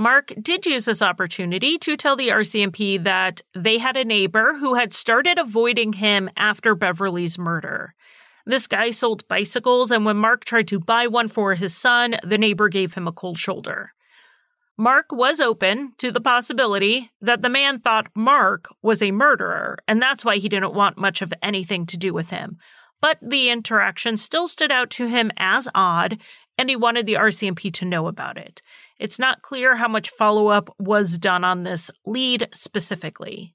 Mark 0.00 0.32
did 0.40 0.64
use 0.64 0.86
this 0.86 1.02
opportunity 1.02 1.76
to 1.76 1.94
tell 1.94 2.16
the 2.16 2.30
RCMP 2.30 3.04
that 3.04 3.42
they 3.54 3.76
had 3.76 3.98
a 3.98 4.04
neighbor 4.04 4.54
who 4.54 4.72
had 4.72 4.94
started 4.94 5.38
avoiding 5.38 5.92
him 5.92 6.30
after 6.38 6.74
Beverly's 6.74 7.38
murder. 7.38 7.92
This 8.46 8.66
guy 8.66 8.92
sold 8.92 9.28
bicycles, 9.28 9.90
and 9.90 10.06
when 10.06 10.16
Mark 10.16 10.46
tried 10.46 10.68
to 10.68 10.80
buy 10.80 11.06
one 11.06 11.28
for 11.28 11.54
his 11.54 11.76
son, 11.76 12.16
the 12.24 12.38
neighbor 12.38 12.70
gave 12.70 12.94
him 12.94 13.06
a 13.06 13.12
cold 13.12 13.38
shoulder. 13.38 13.92
Mark 14.78 15.12
was 15.12 15.38
open 15.38 15.92
to 15.98 16.10
the 16.10 16.18
possibility 16.18 17.10
that 17.20 17.42
the 17.42 17.50
man 17.50 17.78
thought 17.78 18.10
Mark 18.14 18.68
was 18.80 19.02
a 19.02 19.10
murderer, 19.10 19.76
and 19.86 20.00
that's 20.00 20.24
why 20.24 20.38
he 20.38 20.48
didn't 20.48 20.72
want 20.72 20.96
much 20.96 21.20
of 21.20 21.34
anything 21.42 21.84
to 21.84 21.98
do 21.98 22.14
with 22.14 22.30
him. 22.30 22.56
But 23.02 23.18
the 23.20 23.50
interaction 23.50 24.16
still 24.16 24.48
stood 24.48 24.72
out 24.72 24.88
to 24.92 25.08
him 25.08 25.30
as 25.36 25.68
odd, 25.74 26.18
and 26.56 26.70
he 26.70 26.76
wanted 26.76 27.04
the 27.04 27.18
RCMP 27.18 27.70
to 27.74 27.84
know 27.84 28.06
about 28.06 28.38
it. 28.38 28.62
It's 29.00 29.18
not 29.18 29.40
clear 29.40 29.76
how 29.76 29.88
much 29.88 30.10
follow 30.10 30.48
up 30.48 30.74
was 30.78 31.16
done 31.16 31.42
on 31.42 31.62
this 31.62 31.90
lead 32.04 32.48
specifically. 32.52 33.54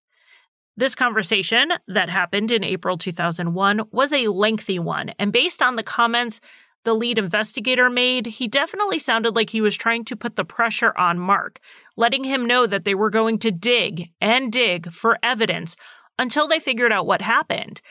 This 0.76 0.96
conversation 0.96 1.72
that 1.88 2.10
happened 2.10 2.52
in 2.52 2.64
April 2.64 2.98
2001 2.98 3.84
was 3.92 4.12
a 4.12 4.28
lengthy 4.28 4.80
one, 4.80 5.10
and 5.20 5.32
based 5.32 5.62
on 5.62 5.76
the 5.76 5.84
comments 5.84 6.42
the 6.84 6.96
lead 6.96 7.20
investigator 7.20 7.90
made, 7.92 8.26
he 8.26 8.48
definitely 8.48 9.00
sounded 9.00 9.36
like 9.36 9.52
he 9.52 9.62
was 9.62 9.78
trying 9.78 10.04
to 10.06 10.16
put 10.16 10.36
the 10.36 10.46
pressure 10.46 10.94
on 10.98 11.20
Mark, 11.20 11.60
letting 11.96 12.24
him 12.24 12.46
know 12.46 12.66
that 12.66 12.84
they 12.84 12.96
were 12.96 13.10
going 13.12 13.38
to 13.40 13.52
dig 13.52 14.10
and 14.20 14.52
dig 14.52 14.92
for 14.92 15.20
evidence 15.22 15.76
until 16.18 16.48
they 16.48 16.60
figured 16.60 16.92
out 16.92 17.08
what 17.08 17.22
happened. 17.22 17.82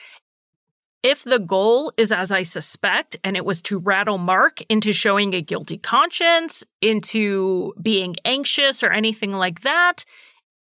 If 1.05 1.22
the 1.22 1.38
goal 1.38 1.92
is 1.98 2.11
as 2.11 2.32
I 2.32 2.44
suspect, 2.44 3.18
and 3.22 3.36
it 3.36 3.44
was 3.44 3.61
to 3.62 3.78
rattle 3.78 4.16
Mark 4.16 4.62
into 4.70 4.94
showing 4.94 5.34
a 5.34 5.42
guilty 5.42 5.76
conscience, 5.76 6.64
into 6.80 7.74
being 7.80 8.16
anxious 8.24 8.82
or 8.82 8.90
anything 8.90 9.34
like 9.34 9.61
that, 9.61 10.07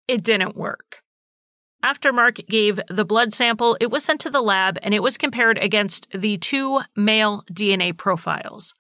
it 0.08 0.24
didn't 0.24 0.58
work. 0.58 1.04
After 1.84 2.12
Mark 2.12 2.38
gave 2.50 2.80
the 2.90 3.06
blood 3.06 3.34
sample, 3.34 3.78
it 3.80 3.92
was 3.92 4.04
sent 4.04 4.20
to 4.22 4.32
the 4.32 4.42
lab 4.42 4.80
and 4.82 4.96
it 4.96 5.04
was 5.04 5.16
compared 5.16 5.60
against 5.60 6.08
the 6.12 6.40
two 6.40 6.82
male 6.96 7.44
DNA 7.52 7.96
profiles. 7.96 8.74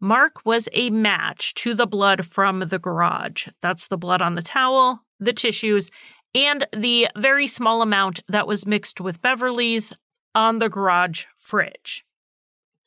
Mark 0.00 0.44
was 0.44 0.68
a 0.72 0.90
match 0.90 1.52
to 1.54 1.74
the 1.74 1.86
blood 1.86 2.26
from 2.26 2.60
the 2.60 2.78
garage. 2.78 3.48
That's 3.60 3.88
the 3.88 3.98
blood 3.98 4.22
on 4.22 4.36
the 4.36 4.42
towel, 4.42 5.02
the 5.18 5.32
tissues, 5.32 5.90
and 6.32 6.64
the 6.72 7.08
very 7.16 7.48
small 7.48 7.82
amount 7.82 8.20
that 8.28 8.46
was 8.46 8.66
mixed 8.66 9.00
with 9.00 9.20
Beverly's 9.20 9.92
on 10.34 10.58
the 10.58 10.68
garage 10.68 11.26
fridge. 11.36 12.04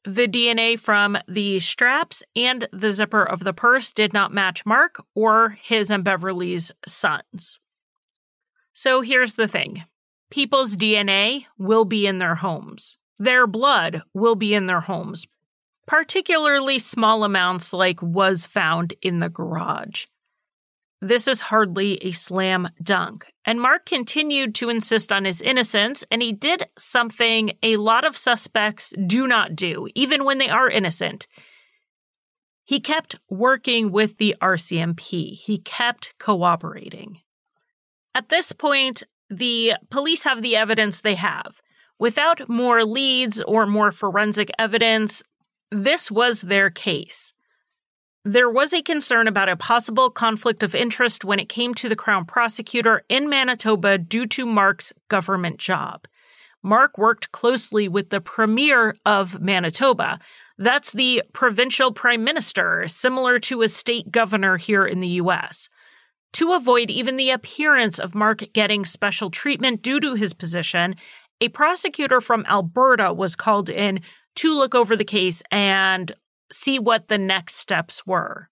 The 0.03 0.27
DNA 0.27 0.79
from 0.79 1.17
the 1.27 1.59
straps 1.59 2.21
and 2.35 2.67
the 2.71 2.91
zipper 2.91 3.23
of 3.23 3.43
the 3.43 3.53
purse 3.53 3.91
did 3.91 4.13
not 4.13 4.31
match 4.31 4.65
Mark 4.65 5.03
or 5.15 5.57
his 5.61 5.89
and 5.89 6.03
Beverly's 6.03 6.71
sons. 6.85 7.59
So 8.71 9.01
here's 9.01 9.35
the 9.35 9.47
thing 9.47 9.85
people's 10.29 10.75
DNA 10.75 11.45
will 11.57 11.85
be 11.85 12.05
in 12.05 12.19
their 12.19 12.35
homes, 12.35 12.97
their 13.17 13.47
blood 13.47 14.03
will 14.13 14.35
be 14.35 14.53
in 14.53 14.67
their 14.67 14.81
homes, 14.81 15.25
particularly 15.87 16.77
small 16.77 17.23
amounts 17.23 17.73
like 17.73 18.01
was 18.01 18.45
found 18.45 18.93
in 19.01 19.19
the 19.19 19.29
garage. 19.29 20.05
This 21.05 21.27
is 21.27 21.41
hardly 21.41 21.97
a 21.97 22.13
slam 22.13 22.67
dunk. 22.81 23.27
And 23.45 23.61
Mark 23.61 23.85
continued 23.85 24.55
to 24.55 24.69
insist 24.69 25.11
on 25.11 25.23
his 25.23 25.39
innocence, 25.39 26.03
and 26.09 26.19
he 26.19 26.33
did 26.33 26.63
something 26.79 27.51
a 27.61 27.77
lot 27.77 28.05
of 28.05 28.17
suspects 28.17 28.91
do 29.05 29.27
not 29.27 29.55
do, 29.55 29.87
even 29.93 30.25
when 30.25 30.39
they 30.39 30.49
are 30.49 30.67
innocent. 30.67 31.27
He 32.63 32.79
kept 32.79 33.17
working 33.29 33.91
with 33.91 34.17
the 34.17 34.35
RCMP, 34.41 35.33
he 35.33 35.59
kept 35.59 36.15
cooperating. 36.17 37.19
At 38.15 38.29
this 38.29 38.51
point, 38.51 39.03
the 39.29 39.75
police 39.91 40.23
have 40.23 40.41
the 40.41 40.55
evidence 40.55 41.01
they 41.01 41.13
have. 41.13 41.61
Without 41.99 42.49
more 42.49 42.83
leads 42.83 43.39
or 43.43 43.67
more 43.67 43.91
forensic 43.91 44.49
evidence, 44.57 45.21
this 45.69 46.09
was 46.09 46.41
their 46.41 46.71
case. 46.71 47.34
There 48.25 48.49
was 48.49 48.73
a 48.73 48.81
concern 48.81 49.27
about 49.27 49.49
a 49.49 49.55
possible 49.55 50.09
conflict 50.09 50.63
of 50.63 50.73
interest 50.73 51.23
when 51.23 51.37
it 51.37 51.47
came 51.47 51.75
to 51.75 51.87
the 51.87 51.95
Crown 51.95 52.25
prosecutor 52.25 53.03
in 53.07 53.29
Manitoba 53.29 53.99
due 53.99 54.25
to 54.25 54.47
Mark's 54.47 54.91
government 55.09 55.59
job. 55.59 56.07
Mark 56.63 56.97
worked 56.97 57.31
closely 57.31 57.87
with 57.87 58.09
the 58.09 58.19
Premier 58.19 58.95
of 59.05 59.39
Manitoba. 59.39 60.19
That's 60.57 60.91
the 60.91 61.21
provincial 61.33 61.91
prime 61.91 62.23
minister, 62.23 62.87
similar 62.87 63.37
to 63.41 63.61
a 63.61 63.67
state 63.67 64.11
governor 64.11 64.57
here 64.57 64.87
in 64.87 65.01
the 65.01 65.19
US. 65.21 65.69
To 66.33 66.53
avoid 66.53 66.89
even 66.89 67.17
the 67.17 67.29
appearance 67.29 67.99
of 67.99 68.15
Mark 68.15 68.41
getting 68.53 68.85
special 68.85 69.29
treatment 69.29 69.83
due 69.83 69.99
to 69.99 70.15
his 70.15 70.33
position, 70.33 70.95
a 71.41 71.49
prosecutor 71.49 72.19
from 72.19 72.43
Alberta 72.47 73.13
was 73.13 73.35
called 73.35 73.69
in 73.69 73.99
to 74.37 74.55
look 74.55 74.73
over 74.73 74.95
the 74.95 75.05
case 75.05 75.43
and 75.51 76.11
see 76.51 76.79
what 76.79 77.07
the 77.07 77.17
next 77.17 77.55
steps 77.55 78.05
were. 78.05 78.49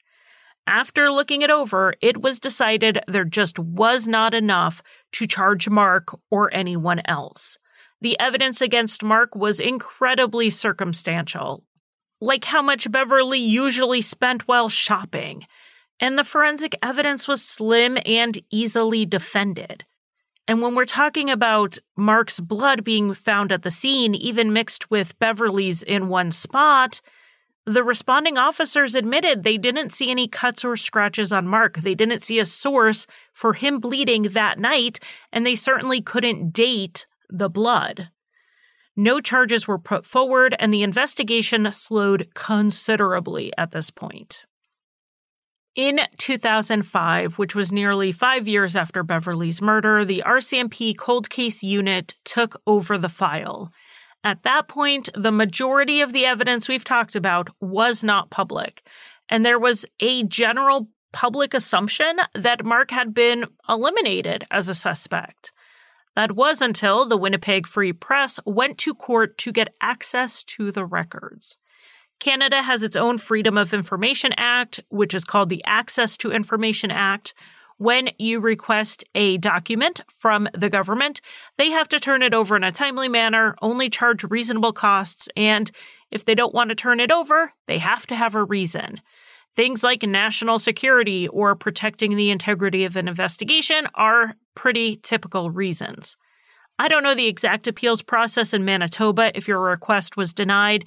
After 0.65 1.11
looking 1.11 1.41
it 1.41 1.49
over, 1.49 1.93
it 2.01 2.21
was 2.21 2.39
decided 2.39 2.99
there 3.07 3.25
just 3.25 3.59
was 3.59 4.07
not 4.07 4.33
enough 4.33 4.81
to 5.13 5.27
charge 5.27 5.67
Mark 5.67 6.17
or 6.31 6.53
anyone 6.53 7.01
else. 7.05 7.57
The 7.99 8.19
evidence 8.19 8.61
against 8.61 9.03
Mark 9.03 9.35
was 9.35 9.59
incredibly 9.59 10.49
circumstantial, 10.49 11.63
like 12.21 12.45
how 12.45 12.61
much 12.61 12.91
Beverly 12.91 13.39
usually 13.39 14.01
spent 14.01 14.47
while 14.47 14.69
shopping, 14.69 15.45
and 15.99 16.17
the 16.17 16.23
forensic 16.23 16.75
evidence 16.81 17.27
was 17.27 17.43
slim 17.43 17.97
and 18.05 18.41
easily 18.49 19.05
defended. 19.05 19.85
And 20.47 20.61
when 20.61 20.75
we're 20.75 20.85
talking 20.85 21.29
about 21.29 21.77
Mark's 21.95 22.39
blood 22.39 22.83
being 22.83 23.13
found 23.13 23.51
at 23.51 23.63
the 23.63 23.71
scene, 23.71 24.15
even 24.15 24.51
mixed 24.51 24.91
with 24.91 25.17
Beverly's 25.19 25.83
in 25.83 26.09
one 26.09 26.31
spot, 26.31 26.99
the 27.65 27.83
responding 27.83 28.37
officers 28.37 28.93
admitted 28.93 29.43
they 29.43 29.57
didn't 29.57 29.93
see 29.93 30.11
any 30.11 30.27
cuts 30.27 30.65
or 30.65 30.75
scratches 30.75 31.31
on 31.31 31.47
Mark. 31.47 31.77
They 31.77 31.95
didn't 31.95 32.23
see 32.23 32.39
a 32.39 32.45
source 32.45 33.07
for 33.33 33.53
him 33.53 33.79
bleeding 33.79 34.23
that 34.23 34.59
night, 34.59 34.99
and 35.31 35.45
they 35.45 35.55
certainly 35.55 36.01
couldn't 36.01 36.51
date 36.51 37.05
the 37.29 37.49
blood. 37.49 38.09
No 38.95 39.19
charges 39.19 39.67
were 39.67 39.79
put 39.79 40.05
forward, 40.05 40.55
and 40.59 40.73
the 40.73 40.83
investigation 40.83 41.71
slowed 41.71 42.29
considerably 42.35 43.51
at 43.57 43.71
this 43.71 43.89
point. 43.89 44.45
In 45.75 46.01
2005, 46.19 47.39
which 47.39 47.55
was 47.55 47.71
nearly 47.71 48.11
five 48.11 48.47
years 48.47 48.75
after 48.75 49.01
Beverly's 49.01 49.59
murder, 49.59 50.05
the 50.05 50.21
RCMP 50.23 50.95
cold 50.95 51.31
case 51.31 51.63
unit 51.63 52.13
took 52.23 52.61
over 52.67 52.99
the 52.99 53.09
file. 53.09 53.71
At 54.23 54.43
that 54.43 54.67
point, 54.67 55.09
the 55.15 55.31
majority 55.31 56.01
of 56.01 56.13
the 56.13 56.25
evidence 56.25 56.69
we've 56.69 56.83
talked 56.83 57.15
about 57.15 57.49
was 57.59 58.03
not 58.03 58.29
public, 58.29 58.87
and 59.29 59.45
there 59.45 59.59
was 59.59 59.85
a 59.99 60.23
general 60.23 60.87
public 61.11 61.53
assumption 61.53 62.17
that 62.33 62.65
Mark 62.65 62.91
had 62.91 63.13
been 63.13 63.45
eliminated 63.67 64.45
as 64.49 64.69
a 64.69 64.75
suspect. 64.75 65.51
That 66.15 66.33
was 66.33 66.61
until 66.61 67.05
the 67.05 67.17
Winnipeg 67.17 67.67
Free 67.67 67.93
Press 67.93 68.39
went 68.45 68.77
to 68.79 68.93
court 68.93 69.37
to 69.39 69.51
get 69.51 69.73
access 69.81 70.43
to 70.43 70.71
the 70.71 70.85
records. 70.85 71.57
Canada 72.19 72.61
has 72.61 72.83
its 72.83 72.95
own 72.95 73.17
Freedom 73.17 73.57
of 73.57 73.73
Information 73.73 74.33
Act, 74.37 74.79
which 74.89 75.13
is 75.13 75.25
called 75.25 75.49
the 75.49 75.63
Access 75.65 76.15
to 76.17 76.31
Information 76.31 76.91
Act. 76.91 77.33
When 77.77 78.09
you 78.17 78.39
request 78.39 79.03
a 79.15 79.37
document 79.37 80.01
from 80.15 80.47
the 80.53 80.69
government, 80.69 81.21
they 81.57 81.71
have 81.71 81.89
to 81.89 81.99
turn 81.99 82.21
it 82.21 82.33
over 82.33 82.55
in 82.55 82.63
a 82.63 82.71
timely 82.71 83.07
manner, 83.07 83.55
only 83.61 83.89
charge 83.89 84.23
reasonable 84.23 84.73
costs, 84.73 85.27
and 85.35 85.71
if 86.11 86.25
they 86.25 86.35
don't 86.35 86.53
want 86.53 86.69
to 86.69 86.75
turn 86.75 86.99
it 86.99 87.11
over, 87.11 87.53
they 87.67 87.79
have 87.79 88.05
to 88.07 88.15
have 88.15 88.35
a 88.35 88.43
reason. 88.43 89.01
Things 89.55 89.83
like 89.83 90.03
national 90.03 90.59
security 90.59 91.27
or 91.27 91.55
protecting 91.55 92.15
the 92.15 92.31
integrity 92.31 92.85
of 92.85 92.95
an 92.95 93.07
investigation 93.07 93.87
are 93.95 94.35
pretty 94.55 94.97
typical 94.97 95.51
reasons. 95.51 96.17
I 96.79 96.87
don't 96.87 97.03
know 97.03 97.15
the 97.15 97.27
exact 97.27 97.67
appeals 97.67 98.01
process 98.01 98.53
in 98.53 98.65
Manitoba 98.65 99.35
if 99.35 99.47
your 99.47 99.59
request 99.59 100.17
was 100.17 100.33
denied 100.33 100.85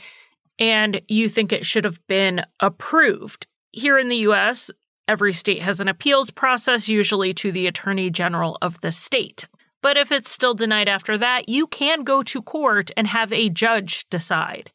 and 0.59 1.01
you 1.09 1.29
think 1.29 1.53
it 1.53 1.67
should 1.67 1.85
have 1.85 2.05
been 2.07 2.45
approved. 2.61 3.47
Here 3.73 3.99
in 3.99 4.09
the 4.09 4.29
US, 4.29 4.71
every 5.09 5.33
state 5.33 5.63
has 5.63 5.81
an 5.81 5.89
appeals 5.89 6.31
process, 6.31 6.89
usually 6.89 7.33
to 7.35 7.53
the 7.53 7.67
Attorney 7.67 8.11
General 8.11 8.59
of 8.63 8.81
the 8.81 8.93
state. 8.93 9.47
But 9.83 9.97
if 9.97 10.11
it's 10.11 10.31
still 10.31 10.55
denied 10.55 10.89
after 10.89 11.17
that, 11.19 11.49
you 11.49 11.67
can 11.67 12.03
go 12.03 12.23
to 12.25 12.43
court 12.43 12.91
and 12.97 13.07
have 13.07 13.33
a 13.33 13.49
judge 13.49 14.09
decide. 14.11 14.73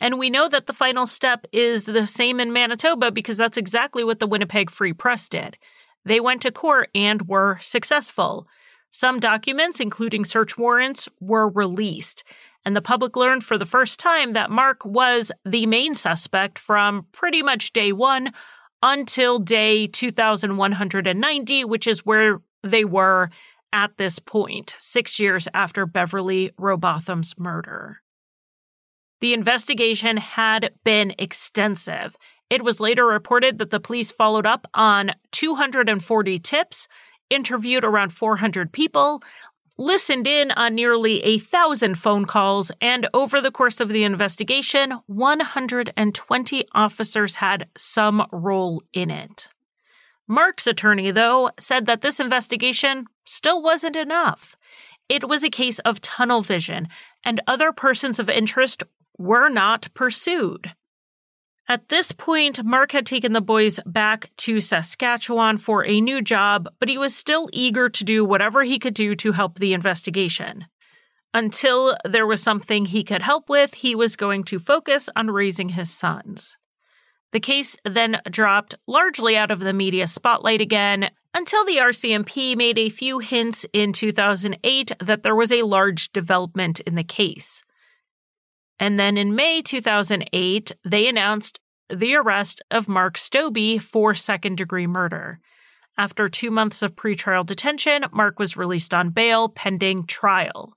And 0.00 0.18
we 0.18 0.30
know 0.30 0.48
that 0.48 0.66
the 0.66 0.72
final 0.72 1.06
step 1.06 1.46
is 1.52 1.84
the 1.84 2.06
same 2.06 2.40
in 2.40 2.52
Manitoba 2.52 3.10
because 3.10 3.36
that's 3.36 3.58
exactly 3.58 4.02
what 4.04 4.18
the 4.18 4.26
Winnipeg 4.26 4.70
Free 4.70 4.92
Press 4.92 5.28
did. 5.28 5.56
They 6.04 6.20
went 6.20 6.42
to 6.42 6.50
court 6.50 6.88
and 6.94 7.28
were 7.28 7.58
successful. 7.60 8.46
Some 8.90 9.20
documents, 9.20 9.78
including 9.78 10.24
search 10.24 10.56
warrants, 10.56 11.08
were 11.20 11.48
released 11.48 12.24
and 12.64 12.76
the 12.76 12.82
public 12.82 13.16
learned 13.16 13.44
for 13.44 13.56
the 13.56 13.66
first 13.66 13.98
time 13.98 14.32
that 14.34 14.50
Mark 14.50 14.84
was 14.84 15.32
the 15.44 15.66
main 15.66 15.94
suspect 15.94 16.58
from 16.58 17.06
pretty 17.12 17.42
much 17.42 17.72
day 17.72 17.92
one 17.92 18.32
until 18.82 19.38
day 19.38 19.86
2190, 19.86 21.64
which 21.64 21.86
is 21.86 22.06
where 22.06 22.40
they 22.62 22.84
were 22.84 23.30
at 23.72 23.96
this 23.96 24.18
point, 24.18 24.74
six 24.78 25.18
years 25.18 25.46
after 25.54 25.86
Beverly 25.86 26.50
Rowbotham's 26.58 27.34
murder. 27.38 28.00
The 29.20 29.34
investigation 29.34 30.16
had 30.16 30.72
been 30.82 31.14
extensive. 31.18 32.16
It 32.48 32.62
was 32.62 32.80
later 32.80 33.06
reported 33.06 33.58
that 33.58 33.70
the 33.70 33.80
police 33.80 34.10
followed 34.10 34.46
up 34.46 34.66
on 34.74 35.12
240 35.32 36.38
tips, 36.40 36.88
interviewed 37.28 37.84
around 37.84 38.12
400 38.12 38.72
people, 38.72 39.22
listened 39.80 40.26
in 40.26 40.50
on 40.50 40.74
nearly 40.74 41.22
a 41.22 41.38
thousand 41.38 41.94
phone 41.94 42.26
calls, 42.26 42.70
and 42.82 43.08
over 43.14 43.40
the 43.40 43.50
course 43.50 43.80
of 43.80 43.88
the 43.88 44.04
investigation, 44.04 44.92
120 45.06 46.64
officers 46.74 47.36
had 47.36 47.66
some 47.78 48.26
role 48.30 48.82
in 48.92 49.10
it. 49.10 49.48
Mark's 50.28 50.66
attorney, 50.66 51.10
though, 51.10 51.50
said 51.58 51.86
that 51.86 52.02
this 52.02 52.20
investigation 52.20 53.06
still 53.24 53.62
wasn't 53.62 53.96
enough. 53.96 54.54
It 55.08 55.26
was 55.26 55.42
a 55.42 55.50
case 55.50 55.78
of 55.80 56.02
tunnel 56.02 56.42
vision, 56.42 56.86
and 57.24 57.40
other 57.46 57.72
persons 57.72 58.18
of 58.18 58.28
interest 58.28 58.82
were 59.16 59.48
not 59.48 59.88
pursued. 59.94 60.74
At 61.70 61.88
this 61.88 62.10
point, 62.10 62.64
Mark 62.64 62.90
had 62.90 63.06
taken 63.06 63.32
the 63.32 63.40
boys 63.40 63.78
back 63.86 64.30
to 64.38 64.60
Saskatchewan 64.60 65.56
for 65.56 65.86
a 65.86 66.00
new 66.00 66.20
job, 66.20 66.68
but 66.80 66.88
he 66.88 66.98
was 66.98 67.14
still 67.14 67.48
eager 67.52 67.88
to 67.88 68.02
do 68.02 68.24
whatever 68.24 68.64
he 68.64 68.80
could 68.80 68.92
do 68.92 69.14
to 69.14 69.30
help 69.30 69.60
the 69.60 69.72
investigation. 69.72 70.66
Until 71.32 71.96
there 72.04 72.26
was 72.26 72.42
something 72.42 72.86
he 72.86 73.04
could 73.04 73.22
help 73.22 73.48
with, 73.48 73.74
he 73.74 73.94
was 73.94 74.16
going 74.16 74.42
to 74.46 74.58
focus 74.58 75.08
on 75.14 75.30
raising 75.30 75.68
his 75.68 75.92
sons. 75.92 76.58
The 77.30 77.38
case 77.38 77.76
then 77.84 78.20
dropped 78.28 78.74
largely 78.88 79.36
out 79.36 79.52
of 79.52 79.60
the 79.60 79.72
media 79.72 80.08
spotlight 80.08 80.60
again 80.60 81.10
until 81.32 81.64
the 81.64 81.76
RCMP 81.76 82.56
made 82.56 82.80
a 82.80 82.88
few 82.88 83.20
hints 83.20 83.64
in 83.72 83.92
2008 83.92 84.90
that 84.98 85.22
there 85.22 85.36
was 85.36 85.52
a 85.52 85.62
large 85.62 86.10
development 86.10 86.80
in 86.80 86.96
the 86.96 87.04
case. 87.04 87.62
And 88.80 88.98
then 88.98 89.18
in 89.18 89.36
May 89.36 89.60
2008, 89.60 90.72
they 90.84 91.06
announced 91.06 91.60
the 91.90 92.14
arrest 92.16 92.62
of 92.70 92.88
Mark 92.88 93.16
Stobbe 93.18 93.78
for 93.78 94.14
second 94.14 94.56
degree 94.56 94.86
murder. 94.86 95.38
After 95.98 96.30
two 96.30 96.50
months 96.50 96.80
of 96.80 96.96
pretrial 96.96 97.44
detention, 97.44 98.06
Mark 98.10 98.38
was 98.38 98.56
released 98.56 98.94
on 98.94 99.10
bail 99.10 99.50
pending 99.50 100.06
trial. 100.06 100.72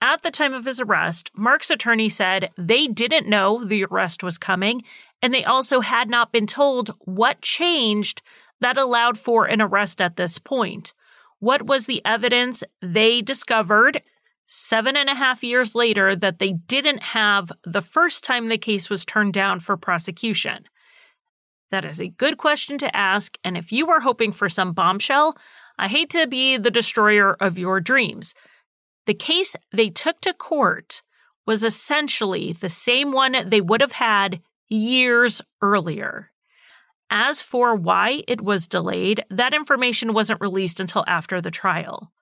At 0.00 0.22
the 0.22 0.32
time 0.32 0.52
of 0.52 0.64
his 0.64 0.80
arrest, 0.80 1.30
Mark's 1.36 1.70
attorney 1.70 2.08
said 2.08 2.50
they 2.58 2.88
didn't 2.88 3.28
know 3.28 3.62
the 3.62 3.84
arrest 3.84 4.24
was 4.24 4.36
coming, 4.36 4.82
and 5.22 5.32
they 5.32 5.44
also 5.44 5.80
had 5.80 6.10
not 6.10 6.32
been 6.32 6.48
told 6.48 6.92
what 7.00 7.40
changed 7.40 8.20
that 8.60 8.76
allowed 8.76 9.16
for 9.16 9.44
an 9.46 9.62
arrest 9.62 10.00
at 10.00 10.16
this 10.16 10.40
point. 10.40 10.92
What 11.38 11.66
was 11.66 11.86
the 11.86 12.04
evidence 12.04 12.64
they 12.80 13.22
discovered 13.22 14.02
seven 14.46 14.96
and 14.96 15.08
a 15.08 15.14
half 15.14 15.42
years 15.42 15.74
later 15.74 16.14
that 16.16 16.38
they 16.38 16.52
didn't 16.52 17.02
have 17.02 17.52
the 17.64 17.82
first 17.82 18.24
time 18.24 18.48
the 18.48 18.58
case 18.58 18.90
was 18.90 19.04
turned 19.04 19.32
down 19.32 19.60
for 19.60 19.76
prosecution? 19.76 20.64
That 21.70 21.84
is 21.84 22.00
a 22.00 22.08
good 22.08 22.36
question 22.36 22.76
to 22.78 22.96
ask. 22.96 23.38
And 23.42 23.56
if 23.56 23.72
you 23.72 23.90
are 23.90 24.00
hoping 24.00 24.32
for 24.32 24.48
some 24.48 24.72
bombshell, 24.72 25.36
I 25.78 25.88
hate 25.88 26.10
to 26.10 26.26
be 26.26 26.58
the 26.58 26.70
destroyer 26.70 27.34
of 27.40 27.58
your 27.58 27.80
dreams. 27.80 28.34
The 29.06 29.14
case 29.14 29.56
they 29.72 29.88
took 29.88 30.20
to 30.20 30.34
court 30.34 31.02
was 31.46 31.64
essentially 31.64 32.52
the 32.52 32.68
same 32.68 33.10
one 33.10 33.48
they 33.48 33.60
would 33.60 33.80
have 33.80 33.92
had 33.92 34.42
years 34.68 35.40
earlier. 35.60 36.30
As 37.10 37.42
for 37.42 37.74
why 37.74 38.22
it 38.28 38.40
was 38.40 38.68
delayed, 38.68 39.24
that 39.28 39.54
information 39.54 40.12
wasn't 40.12 40.40
released 40.40 40.80
until 40.80 41.04
after 41.06 41.40
the 41.40 41.50
trial. 41.50 42.12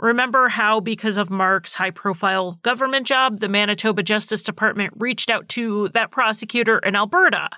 Remember 0.00 0.48
how, 0.48 0.78
because 0.78 1.16
of 1.16 1.28
Mark's 1.28 1.74
high 1.74 1.90
profile 1.90 2.58
government 2.62 3.06
job, 3.06 3.40
the 3.40 3.48
Manitoba 3.48 4.02
Justice 4.02 4.42
Department 4.42 4.92
reached 4.96 5.28
out 5.28 5.48
to 5.50 5.88
that 5.88 6.12
prosecutor 6.12 6.78
in 6.78 6.94
Alberta? 6.94 7.48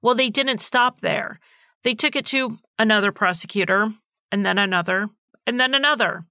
Well, 0.00 0.14
they 0.14 0.30
didn't 0.30 0.60
stop 0.60 1.00
there. 1.00 1.40
They 1.82 1.94
took 1.94 2.14
it 2.14 2.26
to 2.26 2.58
another 2.78 3.10
prosecutor, 3.10 3.92
and 4.30 4.46
then 4.46 4.58
another, 4.58 5.08
and 5.46 5.58
then 5.58 5.74
another. 5.74 6.24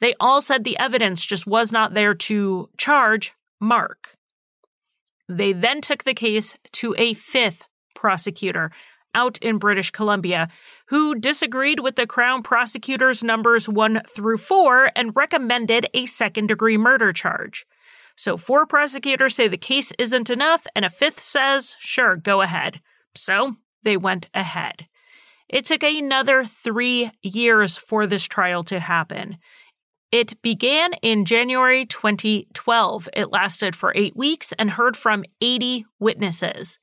They 0.00 0.14
all 0.20 0.40
said 0.40 0.62
the 0.62 0.78
evidence 0.78 1.24
just 1.24 1.46
was 1.46 1.72
not 1.72 1.94
there 1.94 2.14
to 2.14 2.68
charge 2.78 3.32
Mark. 3.60 4.16
They 5.28 5.52
then 5.52 5.80
took 5.80 6.04
the 6.04 6.14
case 6.14 6.56
to 6.72 6.94
a 6.98 7.14
fifth 7.14 7.64
prosecutor 7.94 8.70
out 9.14 9.38
in 9.38 9.58
British 9.58 9.90
Columbia 9.90 10.48
who 10.86 11.14
disagreed 11.14 11.80
with 11.80 11.96
the 11.96 12.06
Crown 12.06 12.42
prosecutor's 12.42 13.22
numbers 13.22 13.68
one 13.68 14.02
through 14.08 14.38
four 14.38 14.90
and 14.96 15.14
recommended 15.14 15.86
a 15.94 16.06
second 16.06 16.48
degree 16.48 16.76
murder 16.76 17.12
charge. 17.12 17.66
So 18.16 18.36
four 18.36 18.66
prosecutors 18.66 19.34
say 19.34 19.48
the 19.48 19.56
case 19.56 19.92
isn't 19.98 20.28
enough, 20.28 20.66
and 20.74 20.84
a 20.84 20.90
fifth 20.90 21.20
says, 21.20 21.76
sure, 21.78 22.16
go 22.16 22.42
ahead. 22.42 22.80
So 23.14 23.56
they 23.82 23.96
went 23.96 24.28
ahead. 24.34 24.86
It 25.48 25.64
took 25.64 25.82
another 25.82 26.44
three 26.44 27.10
years 27.22 27.78
for 27.78 28.06
this 28.06 28.24
trial 28.24 28.62
to 28.64 28.78
happen. 28.78 29.38
It 30.12 30.42
began 30.42 30.92
in 31.02 31.24
January 31.24 31.86
2012. 31.86 33.08
It 33.14 33.30
lasted 33.30 33.76
for 33.76 33.92
eight 33.94 34.16
weeks 34.16 34.52
and 34.58 34.72
heard 34.72 34.96
from 34.96 35.24
80 35.40 35.86
witnesses. 35.98 36.78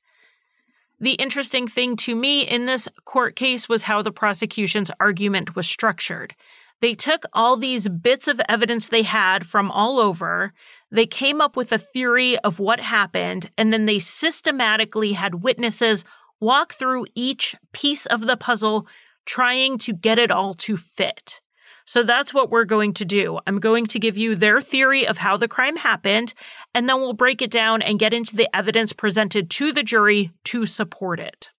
The 1.00 1.12
interesting 1.12 1.68
thing 1.68 1.96
to 1.98 2.16
me 2.16 2.42
in 2.42 2.66
this 2.66 2.88
court 3.04 3.36
case 3.36 3.68
was 3.68 3.84
how 3.84 4.02
the 4.02 4.10
prosecution's 4.10 4.90
argument 4.98 5.54
was 5.54 5.68
structured. 5.68 6.34
They 6.80 6.94
took 6.94 7.24
all 7.32 7.56
these 7.56 7.88
bits 7.88 8.28
of 8.28 8.40
evidence 8.48 8.88
they 8.88 9.02
had 9.02 9.46
from 9.46 9.70
all 9.70 9.98
over, 9.98 10.52
they 10.90 11.06
came 11.06 11.40
up 11.40 11.56
with 11.56 11.72
a 11.72 11.78
theory 11.78 12.38
of 12.38 12.58
what 12.58 12.80
happened, 12.80 13.50
and 13.58 13.72
then 13.72 13.86
they 13.86 13.98
systematically 13.98 15.12
had 15.12 15.42
witnesses 15.42 16.04
walk 16.40 16.72
through 16.72 17.06
each 17.14 17.54
piece 17.72 18.06
of 18.06 18.22
the 18.22 18.36
puzzle, 18.36 18.86
trying 19.26 19.76
to 19.78 19.92
get 19.92 20.18
it 20.18 20.30
all 20.30 20.54
to 20.54 20.76
fit. 20.76 21.40
So 21.88 22.02
that's 22.02 22.34
what 22.34 22.50
we're 22.50 22.66
going 22.66 22.92
to 22.92 23.06
do. 23.06 23.38
I'm 23.46 23.60
going 23.60 23.86
to 23.86 23.98
give 23.98 24.18
you 24.18 24.34
their 24.34 24.60
theory 24.60 25.06
of 25.06 25.16
how 25.16 25.38
the 25.38 25.48
crime 25.48 25.76
happened, 25.76 26.34
and 26.74 26.86
then 26.86 26.96
we'll 26.96 27.14
break 27.14 27.40
it 27.40 27.50
down 27.50 27.80
and 27.80 27.98
get 27.98 28.12
into 28.12 28.36
the 28.36 28.54
evidence 28.54 28.92
presented 28.92 29.48
to 29.52 29.72
the 29.72 29.82
jury 29.82 30.30
to 30.44 30.66
support 30.66 31.18
it. 31.18 31.50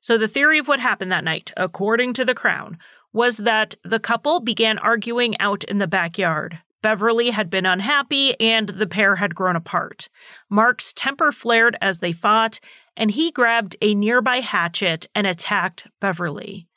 So, 0.00 0.18
the 0.18 0.28
theory 0.28 0.58
of 0.58 0.68
what 0.68 0.80
happened 0.80 1.12
that 1.12 1.24
night, 1.24 1.50
according 1.56 2.12
to 2.12 2.26
the 2.26 2.34
Crown, 2.34 2.76
was 3.10 3.38
that 3.38 3.74
the 3.82 3.98
couple 3.98 4.40
began 4.40 4.78
arguing 4.78 5.34
out 5.40 5.64
in 5.64 5.78
the 5.78 5.86
backyard. 5.86 6.58
Beverly 6.82 7.30
had 7.30 7.48
been 7.48 7.64
unhappy 7.64 8.38
and 8.38 8.68
the 8.68 8.86
pair 8.86 9.16
had 9.16 9.34
grown 9.34 9.56
apart. 9.56 10.10
Mark's 10.50 10.92
temper 10.92 11.32
flared 11.32 11.74
as 11.80 12.00
they 12.00 12.12
fought, 12.12 12.60
and 12.98 13.10
he 13.10 13.30
grabbed 13.30 13.76
a 13.80 13.94
nearby 13.94 14.40
hatchet 14.40 15.06
and 15.14 15.26
attacked 15.26 15.86
Beverly. 16.02 16.68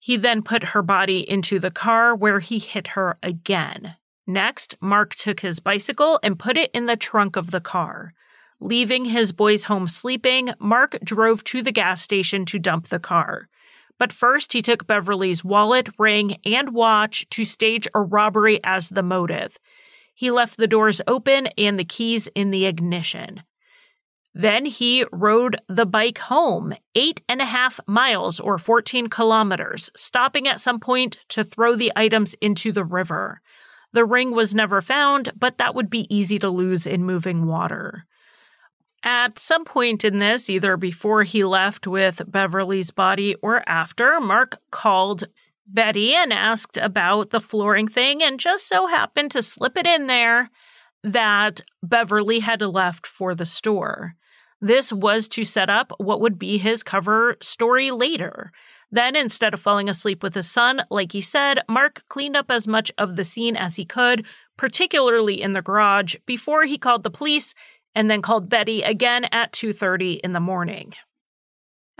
He 0.00 0.16
then 0.16 0.42
put 0.42 0.64
her 0.64 0.82
body 0.82 1.28
into 1.28 1.58
the 1.58 1.70
car 1.70 2.16
where 2.16 2.40
he 2.40 2.58
hit 2.58 2.88
her 2.88 3.18
again. 3.22 3.96
Next, 4.26 4.74
Mark 4.80 5.14
took 5.14 5.40
his 5.40 5.60
bicycle 5.60 6.18
and 6.22 6.38
put 6.38 6.56
it 6.56 6.70
in 6.72 6.86
the 6.86 6.96
trunk 6.96 7.36
of 7.36 7.50
the 7.50 7.60
car. 7.60 8.14
Leaving 8.60 9.04
his 9.04 9.32
boys 9.32 9.64
home 9.64 9.86
sleeping, 9.86 10.50
Mark 10.58 10.98
drove 11.04 11.44
to 11.44 11.60
the 11.60 11.72
gas 11.72 12.00
station 12.00 12.46
to 12.46 12.58
dump 12.58 12.88
the 12.88 12.98
car. 12.98 13.48
But 13.98 14.12
first, 14.12 14.54
he 14.54 14.62
took 14.62 14.86
Beverly's 14.86 15.44
wallet, 15.44 15.90
ring, 15.98 16.36
and 16.46 16.72
watch 16.72 17.28
to 17.30 17.44
stage 17.44 17.86
a 17.94 18.00
robbery 18.00 18.58
as 18.64 18.88
the 18.88 19.02
motive. 19.02 19.58
He 20.14 20.30
left 20.30 20.56
the 20.56 20.66
doors 20.66 21.02
open 21.06 21.48
and 21.58 21.78
the 21.78 21.84
keys 21.84 22.26
in 22.34 22.50
the 22.50 22.64
ignition. 22.64 23.42
Then 24.34 24.64
he 24.64 25.04
rode 25.12 25.56
the 25.68 25.86
bike 25.86 26.18
home, 26.18 26.72
eight 26.94 27.22
and 27.28 27.40
a 27.40 27.46
half 27.46 27.80
miles 27.86 28.38
or 28.38 28.58
14 28.58 29.08
kilometers, 29.08 29.90
stopping 29.96 30.46
at 30.46 30.60
some 30.60 30.78
point 30.78 31.18
to 31.30 31.42
throw 31.42 31.74
the 31.74 31.92
items 31.96 32.34
into 32.34 32.70
the 32.70 32.84
river. 32.84 33.40
The 33.92 34.04
ring 34.04 34.30
was 34.30 34.54
never 34.54 34.80
found, 34.80 35.32
but 35.36 35.58
that 35.58 35.74
would 35.74 35.90
be 35.90 36.06
easy 36.14 36.38
to 36.38 36.48
lose 36.48 36.86
in 36.86 37.04
moving 37.04 37.46
water. 37.46 38.06
At 39.02 39.38
some 39.38 39.64
point 39.64 40.04
in 40.04 40.18
this, 40.18 40.48
either 40.48 40.76
before 40.76 41.24
he 41.24 41.42
left 41.42 41.86
with 41.86 42.22
Beverly's 42.30 42.90
body 42.90 43.34
or 43.36 43.68
after, 43.68 44.20
Mark 44.20 44.58
called 44.70 45.24
Betty 45.66 46.14
and 46.14 46.32
asked 46.32 46.76
about 46.76 47.30
the 47.30 47.40
flooring 47.40 47.88
thing 47.88 48.22
and 48.22 48.38
just 48.38 48.68
so 48.68 48.86
happened 48.86 49.30
to 49.32 49.42
slip 49.42 49.76
it 49.76 49.86
in 49.86 50.06
there 50.06 50.50
that 51.02 51.62
Beverly 51.82 52.40
had 52.40 52.60
left 52.60 53.06
for 53.06 53.34
the 53.34 53.46
store. 53.46 54.16
This 54.60 54.92
was 54.92 55.26
to 55.28 55.44
set 55.44 55.70
up 55.70 55.92
what 55.98 56.20
would 56.20 56.38
be 56.38 56.58
his 56.58 56.82
cover 56.82 57.36
story 57.40 57.90
later. 57.90 58.52
Then, 58.92 59.16
instead 59.16 59.54
of 59.54 59.60
falling 59.60 59.88
asleep 59.88 60.22
with 60.22 60.34
his 60.34 60.50
son, 60.50 60.82
like 60.90 61.12
he 61.12 61.20
said, 61.20 61.60
Mark 61.68 62.02
cleaned 62.08 62.36
up 62.36 62.50
as 62.50 62.66
much 62.66 62.92
of 62.98 63.16
the 63.16 63.24
scene 63.24 63.56
as 63.56 63.76
he 63.76 63.84
could, 63.84 64.26
particularly 64.56 65.40
in 65.40 65.52
the 65.52 65.62
garage, 65.62 66.16
before 66.26 66.64
he 66.64 66.76
called 66.76 67.04
the 67.04 67.10
police 67.10 67.54
and 67.94 68.10
then 68.10 68.20
called 68.20 68.48
Betty 68.48 68.82
again 68.82 69.26
at 69.32 69.52
2:30 69.52 70.20
in 70.22 70.32
the 70.32 70.40
morning. 70.40 70.94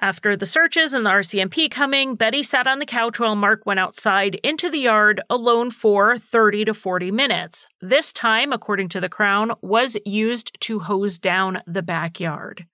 After 0.03 0.35
the 0.35 0.47
searches 0.47 0.95
and 0.95 1.05
the 1.05 1.11
RCMP 1.11 1.71
coming, 1.71 2.15
Betty 2.15 2.43
sat 2.43 2.67
on 2.67 2.79
the 2.79 2.87
couch 2.87 3.21
while 3.21 3.37
Mark 3.37 3.67
went 3.67 3.81
outside 3.81 4.37
into 4.37 4.71
the 4.71 4.79
yard 4.79 5.21
alone 5.29 5.71
for 5.71 6.17
30 6.17 6.65
to 6.65 6.75
40 6.75 7.11
minutes. 7.11 7.67
This 7.83 8.11
time, 8.11 8.51
according 8.51 8.89
to 8.91 9.01
the 9.01 9.11
Crown, 9.11 9.53
was 9.61 9.99
used 10.07 10.59
to 10.63 10.79
hose 10.79 11.19
down 11.19 11.61
the 11.67 11.83
backyard. 11.83 12.65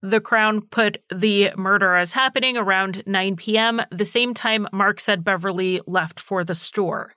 The 0.00 0.22
Crown 0.22 0.62
put 0.62 1.02
the 1.14 1.50
murder 1.54 1.94
as 1.94 2.14
happening 2.14 2.56
around 2.56 3.02
9 3.06 3.36
p.m., 3.36 3.82
the 3.90 4.06
same 4.06 4.32
time 4.32 4.66
Mark 4.72 5.00
said 5.00 5.22
Beverly 5.22 5.82
left 5.86 6.18
for 6.18 6.44
the 6.44 6.54
store. 6.54 7.12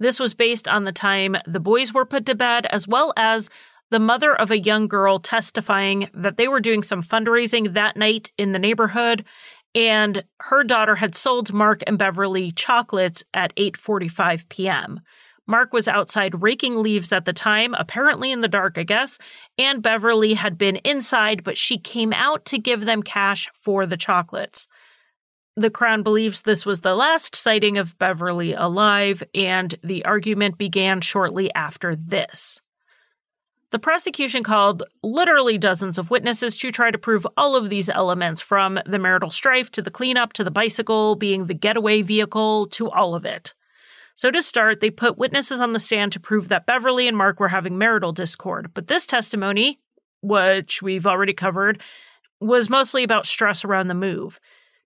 This 0.00 0.18
was 0.18 0.34
based 0.34 0.66
on 0.66 0.84
the 0.84 0.92
time 0.92 1.36
the 1.46 1.60
boys 1.60 1.92
were 1.92 2.06
put 2.06 2.26
to 2.26 2.34
bed, 2.34 2.66
as 2.66 2.88
well 2.88 3.12
as 3.16 3.48
the 3.90 3.98
mother 3.98 4.34
of 4.34 4.50
a 4.50 4.58
young 4.58 4.88
girl 4.88 5.18
testifying 5.18 6.08
that 6.14 6.36
they 6.36 6.48
were 6.48 6.60
doing 6.60 6.82
some 6.82 7.02
fundraising 7.02 7.74
that 7.74 7.96
night 7.96 8.32
in 8.38 8.52
the 8.52 8.58
neighborhood 8.58 9.24
and 9.74 10.24
her 10.40 10.64
daughter 10.64 10.96
had 10.96 11.14
sold 11.14 11.52
Mark 11.52 11.82
and 11.86 11.98
Beverly 11.98 12.50
chocolates 12.52 13.24
at 13.34 13.54
8:45 13.56 14.48
p.m. 14.48 15.00
Mark 15.46 15.72
was 15.72 15.88
outside 15.88 16.42
raking 16.42 16.76
leaves 16.80 17.12
at 17.12 17.24
the 17.24 17.32
time, 17.32 17.74
apparently 17.74 18.30
in 18.30 18.40
the 18.40 18.48
dark, 18.48 18.78
I 18.78 18.84
guess, 18.84 19.18
and 19.58 19.82
Beverly 19.82 20.34
had 20.34 20.56
been 20.56 20.76
inside, 20.76 21.42
but 21.42 21.58
she 21.58 21.76
came 21.76 22.12
out 22.12 22.44
to 22.46 22.58
give 22.58 22.84
them 22.84 23.02
cash 23.02 23.48
for 23.54 23.84
the 23.84 23.96
chocolates. 23.96 24.68
The 25.56 25.70
Crown 25.70 26.04
believes 26.04 26.42
this 26.42 26.64
was 26.64 26.80
the 26.80 26.94
last 26.94 27.34
sighting 27.34 27.78
of 27.78 27.98
Beverly 27.98 28.52
alive, 28.52 29.24
and 29.34 29.74
the 29.82 30.04
argument 30.04 30.56
began 30.56 31.00
shortly 31.00 31.52
after 31.54 31.96
this. 31.96 32.60
The 33.70 33.78
prosecution 33.78 34.42
called 34.42 34.82
literally 35.02 35.56
dozens 35.56 35.96
of 35.96 36.10
witnesses 36.10 36.56
to 36.58 36.72
try 36.72 36.90
to 36.90 36.98
prove 36.98 37.26
all 37.36 37.54
of 37.54 37.70
these 37.70 37.88
elements 37.88 38.40
from 38.40 38.80
the 38.84 38.98
marital 38.98 39.30
strife 39.30 39.70
to 39.72 39.82
the 39.82 39.92
cleanup 39.92 40.32
to 40.34 40.44
the 40.44 40.50
bicycle 40.50 41.14
being 41.14 41.46
the 41.46 41.54
getaway 41.54 42.02
vehicle 42.02 42.66
to 42.66 42.90
all 42.90 43.14
of 43.14 43.24
it. 43.24 43.54
So, 44.16 44.30
to 44.30 44.42
start, 44.42 44.80
they 44.80 44.90
put 44.90 45.18
witnesses 45.18 45.60
on 45.60 45.72
the 45.72 45.78
stand 45.78 46.12
to 46.12 46.20
prove 46.20 46.48
that 46.48 46.66
Beverly 46.66 47.06
and 47.06 47.16
Mark 47.16 47.38
were 47.38 47.48
having 47.48 47.78
marital 47.78 48.12
discord. 48.12 48.72
But 48.74 48.88
this 48.88 49.06
testimony, 49.06 49.78
which 50.20 50.82
we've 50.82 51.06
already 51.06 51.32
covered, 51.32 51.80
was 52.40 52.68
mostly 52.68 53.04
about 53.04 53.24
stress 53.24 53.64
around 53.64 53.86
the 53.86 53.94
move. 53.94 54.40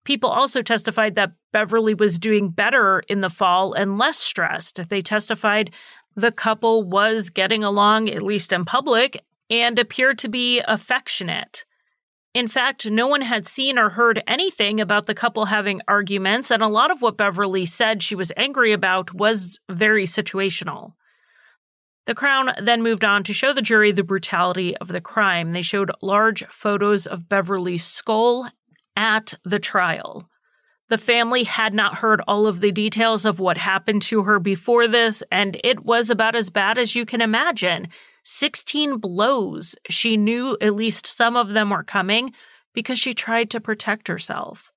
People 0.04 0.28
also 0.28 0.60
testified 0.60 1.14
that 1.14 1.32
Beverly 1.52 1.94
was 1.94 2.18
doing 2.18 2.50
better 2.50 3.02
in 3.08 3.22
the 3.22 3.30
fall 3.30 3.72
and 3.72 3.96
less 3.96 4.18
stressed. 4.18 4.88
They 4.90 5.00
testified 5.00 5.70
the 6.16 6.32
couple 6.32 6.82
was 6.82 7.30
getting 7.30 7.64
along, 7.64 8.08
at 8.08 8.22
least 8.22 8.52
in 8.52 8.64
public, 8.64 9.22
and 9.50 9.78
appeared 9.78 10.18
to 10.18 10.28
be 10.28 10.60
affectionate. 10.66 11.64
In 12.34 12.48
fact, 12.48 12.86
no 12.90 13.06
one 13.06 13.20
had 13.22 13.46
seen 13.46 13.78
or 13.78 13.90
heard 13.90 14.22
anything 14.26 14.80
about 14.80 15.06
the 15.06 15.14
couple 15.14 15.46
having 15.46 15.80
arguments, 15.86 16.50
and 16.50 16.62
a 16.62 16.68
lot 16.68 16.90
of 16.90 17.00
what 17.00 17.16
Beverly 17.16 17.64
said 17.64 18.02
she 18.02 18.16
was 18.16 18.32
angry 18.36 18.72
about 18.72 19.14
was 19.14 19.60
very 19.68 20.04
situational. 20.04 20.94
The 22.06 22.14
Crown 22.14 22.52
then 22.60 22.82
moved 22.82 23.04
on 23.04 23.22
to 23.24 23.32
show 23.32 23.52
the 23.52 23.62
jury 23.62 23.92
the 23.92 24.02
brutality 24.02 24.76
of 24.76 24.88
the 24.88 25.00
crime. 25.00 25.52
They 25.52 25.62
showed 25.62 25.90
large 26.02 26.44
photos 26.46 27.06
of 27.06 27.28
Beverly's 27.28 27.84
skull 27.84 28.50
at 28.96 29.34
the 29.44 29.58
trial. 29.58 30.28
The 30.90 30.98
family 30.98 31.44
had 31.44 31.72
not 31.72 31.96
heard 31.96 32.20
all 32.28 32.46
of 32.46 32.60
the 32.60 32.70
details 32.70 33.24
of 33.24 33.40
what 33.40 33.56
happened 33.56 34.02
to 34.02 34.24
her 34.24 34.38
before 34.38 34.86
this, 34.86 35.22
and 35.30 35.58
it 35.64 35.84
was 35.84 36.10
about 36.10 36.34
as 36.34 36.50
bad 36.50 36.76
as 36.76 36.94
you 36.94 37.06
can 37.06 37.20
imagine. 37.20 37.88
16 38.24 38.98
blows. 38.98 39.76
She 39.88 40.16
knew 40.16 40.56
at 40.60 40.74
least 40.74 41.06
some 41.06 41.36
of 41.36 41.50
them 41.50 41.70
were 41.70 41.84
coming 41.84 42.32
because 42.74 42.98
she 42.98 43.12
tried 43.12 43.50
to 43.50 43.60
protect 43.60 44.08
herself. 44.08 44.72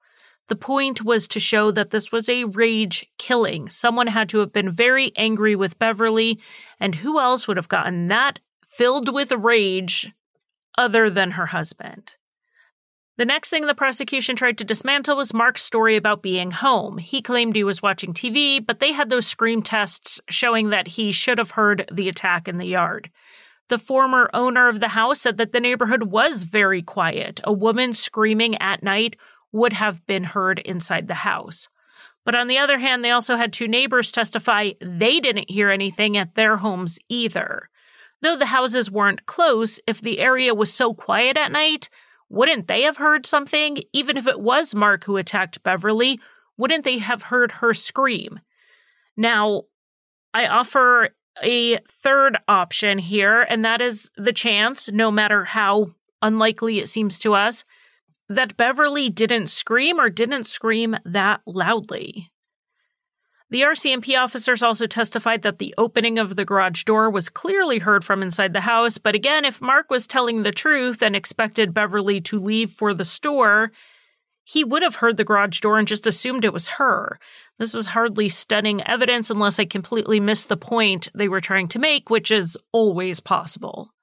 The 0.48 0.56
point 0.56 1.04
was 1.04 1.28
to 1.30 1.42
show 1.42 1.72
that 1.72 1.90
this 1.90 2.12
was 2.12 2.30
a 2.30 2.46
rage 2.46 3.06
killing. 3.18 3.70
Someone 3.70 4.08
had 4.08 4.30
to 4.30 4.40
have 4.40 4.54
been 4.54 4.70
very 4.70 5.12
angry 5.18 5.56
with 5.58 5.80
Beverly, 5.80 6.40
and 6.80 6.96
who 6.96 7.20
else 7.20 7.48
would 7.48 7.58
have 7.58 7.68
gotten 7.68 8.08
that 8.08 8.40
filled 8.66 9.14
with 9.14 9.32
rage 9.34 10.14
other 10.78 11.10
than 11.10 11.32
her 11.32 11.48
husband? 11.48 12.17
The 13.18 13.26
next 13.26 13.50
thing 13.50 13.66
the 13.66 13.74
prosecution 13.74 14.36
tried 14.36 14.60
to 14.60 14.64
dismantle 14.64 15.18
was 15.18 15.34
Mark's 15.34 15.64
story 15.64 15.96
about 15.96 16.22
being 16.22 16.52
home. 16.52 17.00
He 17.00 17.24
claimed 17.24 17.56
he 17.56 17.64
was 17.64 17.82
watching 17.82 18.14
TV, 18.14 18.64
but 18.64 18.80
they 18.80 18.92
had 18.92 19.10
those 19.10 19.26
scream 19.26 19.64
tests 19.64 20.22
showing 20.30 20.70
that 20.70 20.90
he 20.90 21.12
should 21.12 21.40
have 21.40 21.52
heard 21.52 21.90
the 21.92 22.10
attack 22.10 22.48
in 22.48 22.60
the 22.60 22.68
yard. 22.68 23.10
The 23.70 23.80
former 23.80 24.30
owner 24.36 24.70
of 24.70 24.82
the 24.82 24.90
house 24.90 25.20
said 25.20 25.38
that 25.38 25.52
the 25.52 25.60
neighborhood 25.60 26.04
was 26.04 26.44
very 26.44 26.84
quiet. 26.84 27.42
A 27.44 27.52
woman 27.52 27.94
screaming 27.94 28.56
at 28.62 28.84
night 28.84 29.16
would 29.52 29.74
have 29.74 30.06
been 30.06 30.24
heard 30.24 30.60
inside 30.60 31.08
the 31.08 31.16
house. 31.16 31.70
But 32.24 32.36
on 32.36 32.48
the 32.48 32.60
other 32.60 32.78
hand, 32.78 33.04
they 33.04 33.12
also 33.12 33.36
had 33.36 33.52
two 33.52 33.68
neighbors 33.68 34.12
testify 34.12 34.74
they 34.80 35.20
didn't 35.20 35.50
hear 35.50 35.72
anything 35.72 36.18
at 36.18 36.36
their 36.36 36.58
homes 36.58 37.00
either. 37.10 37.70
Though 38.22 38.36
the 38.36 38.48
houses 38.48 38.92
weren't 38.92 39.26
close, 39.26 39.80
if 39.88 40.02
the 40.02 40.20
area 40.20 40.54
was 40.54 40.72
so 40.72 40.94
quiet 40.94 41.36
at 41.36 41.52
night, 41.52 41.90
wouldn't 42.30 42.68
they 42.68 42.84
have 42.84 42.98
heard 42.98 43.26
something? 43.26 43.78
Even 43.94 44.18
if 44.18 44.28
it 44.28 44.40
was 44.40 44.76
Mark 44.76 45.06
who 45.06 45.18
attacked 45.18 45.64
Beverly, 45.64 46.20
wouldn't 46.58 46.84
they 46.84 46.98
have 46.98 47.24
heard 47.24 47.54
her 47.54 47.74
scream? 47.74 48.40
Now, 49.16 49.64
I 50.34 50.48
offer 50.48 51.10
a 51.42 51.78
third 51.90 52.38
option 52.48 52.98
here, 52.98 53.42
and 53.42 53.64
that 53.64 53.82
is 53.82 54.12
the 54.18 54.34
chance, 54.34 54.92
no 54.92 55.12
matter 55.12 55.46
how 55.46 55.92
unlikely 56.22 56.80
it 56.80 56.90
seems 56.90 57.20
to 57.20 57.34
us, 57.34 57.64
that 58.30 58.58
Beverly 58.58 59.10
didn't 59.10 59.48
scream 59.48 60.00
or 60.00 60.10
didn't 60.10 60.46
scream 60.46 60.98
that 61.06 61.42
loudly. 61.46 62.32
The 63.50 63.62
RCMP 63.62 64.20
officers 64.22 64.62
also 64.62 64.88
testified 64.88 65.42
that 65.44 65.58
the 65.58 65.74
opening 65.78 66.20
of 66.20 66.36
the 66.36 66.44
garage 66.44 66.84
door 66.84 67.10
was 67.10 67.30
clearly 67.30 67.80
heard 67.80 68.04
from 68.04 68.22
inside 68.22 68.52
the 68.52 68.62
house, 68.62 68.98
but 68.98 69.16
again, 69.16 69.46
if 69.46 69.62
Mark 69.62 69.90
was 69.90 70.06
telling 70.06 70.44
the 70.44 70.52
truth 70.52 71.02
and 71.02 71.16
expected 71.16 71.74
Beverly 71.74 72.20
to 72.22 72.40
leave 72.40 72.72
for 72.72 72.94
the 72.94 73.06
store, 73.06 73.72
he 74.44 74.66
would 74.66 74.82
have 74.82 74.96
heard 74.96 75.16
the 75.16 75.24
garage 75.24 75.62
door 75.62 75.80
and 75.80 75.88
just 75.88 76.06
assumed 76.06 76.44
it 76.44 76.52
was 76.52 76.68
her. 76.70 77.20
This 77.58 77.74
was 77.74 77.88
hardly 77.88 78.28
stunning 78.28 78.86
evidence 78.86 79.30
unless 79.30 79.60
I 79.60 79.66
completely 79.66 80.20
missed 80.20 80.50
the 80.50 80.58
point 80.58 81.08
they 81.16 81.30
were 81.30 81.42
trying 81.42 81.70
to 81.70 81.80
make, 81.80 82.10
which 82.10 82.32
is 82.32 82.58
always 82.74 83.22
possible. 83.22 83.94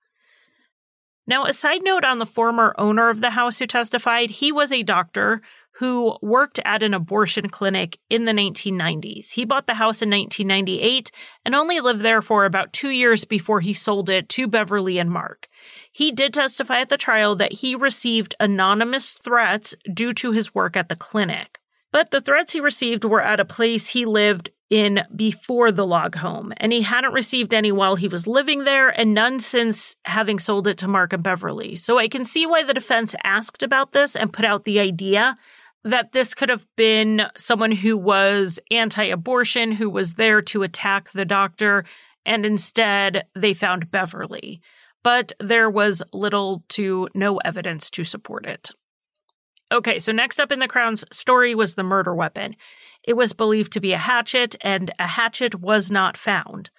Now, 1.26 1.44
a 1.44 1.52
side 1.52 1.82
note 1.82 2.04
on 2.04 2.18
the 2.18 2.26
former 2.26 2.74
owner 2.76 3.08
of 3.08 3.20
the 3.20 3.30
house 3.30 3.58
who 3.58 3.66
testified, 3.66 4.30
he 4.30 4.52
was 4.52 4.72
a 4.72 4.82
doctor 4.82 5.40
who 5.78 6.16
worked 6.22 6.60
at 6.64 6.82
an 6.82 6.94
abortion 6.94 7.48
clinic 7.48 7.98
in 8.08 8.24
the 8.24 8.32
1990s. 8.32 9.30
He 9.30 9.44
bought 9.44 9.66
the 9.66 9.74
house 9.74 10.02
in 10.02 10.10
1998 10.10 11.10
and 11.44 11.54
only 11.54 11.80
lived 11.80 12.02
there 12.02 12.22
for 12.22 12.44
about 12.44 12.72
two 12.72 12.90
years 12.90 13.24
before 13.24 13.60
he 13.60 13.74
sold 13.74 14.08
it 14.08 14.28
to 14.30 14.46
Beverly 14.46 14.98
and 14.98 15.10
Mark. 15.10 15.48
He 15.90 16.12
did 16.12 16.32
testify 16.32 16.80
at 16.80 16.90
the 16.90 16.96
trial 16.96 17.34
that 17.36 17.54
he 17.54 17.74
received 17.74 18.36
anonymous 18.38 19.14
threats 19.14 19.74
due 19.92 20.12
to 20.12 20.30
his 20.32 20.54
work 20.54 20.76
at 20.76 20.88
the 20.88 20.96
clinic. 20.96 21.58
But 21.90 22.10
the 22.10 22.20
threats 22.20 22.52
he 22.52 22.60
received 22.60 23.04
were 23.04 23.22
at 23.22 23.40
a 23.40 23.44
place 23.44 23.88
he 23.88 24.04
lived 24.04 24.50
in 24.70 25.04
before 25.14 25.70
the 25.70 25.86
log 25.86 26.16
home, 26.16 26.52
and 26.56 26.72
he 26.72 26.82
hadn't 26.82 27.12
received 27.12 27.54
any 27.54 27.70
while 27.70 27.94
he 27.94 28.08
was 28.08 28.26
living 28.26 28.64
there, 28.64 28.88
and 28.88 29.14
none 29.14 29.38
since 29.38 29.94
having 30.04 30.38
sold 30.38 30.66
it 30.66 30.78
to 30.78 30.88
Mark 30.88 31.12
and 31.12 31.22
Beverly. 31.22 31.76
So 31.76 31.98
I 31.98 32.08
can 32.08 32.24
see 32.24 32.46
why 32.46 32.62
the 32.62 32.74
defense 32.74 33.14
asked 33.22 33.62
about 33.62 33.92
this 33.92 34.16
and 34.16 34.32
put 34.32 34.44
out 34.44 34.64
the 34.64 34.80
idea 34.80 35.36
that 35.84 36.12
this 36.12 36.34
could 36.34 36.48
have 36.48 36.66
been 36.76 37.22
someone 37.36 37.72
who 37.72 37.96
was 37.96 38.58
anti 38.70 39.04
abortion, 39.04 39.72
who 39.72 39.90
was 39.90 40.14
there 40.14 40.40
to 40.42 40.62
attack 40.62 41.12
the 41.12 41.24
doctor, 41.24 41.84
and 42.24 42.46
instead 42.46 43.26
they 43.34 43.52
found 43.52 43.90
Beverly. 43.90 44.60
But 45.02 45.32
there 45.38 45.68
was 45.68 46.02
little 46.12 46.64
to 46.70 47.08
no 47.14 47.36
evidence 47.38 47.90
to 47.90 48.04
support 48.04 48.46
it. 48.46 48.70
Okay, 49.70 49.98
so 49.98 50.12
next 50.12 50.40
up 50.40 50.52
in 50.52 50.58
the 50.58 50.68
Crown's 50.68 51.04
story 51.10 51.54
was 51.54 51.74
the 51.74 51.82
murder 51.82 52.14
weapon. 52.14 52.56
It 53.02 53.14
was 53.14 53.32
believed 53.32 53.72
to 53.72 53.80
be 53.80 53.92
a 53.92 53.98
hatchet, 53.98 54.56
and 54.62 54.90
a 54.98 55.06
hatchet 55.06 55.56
was 55.56 55.90
not 55.90 56.16
found. 56.16 56.70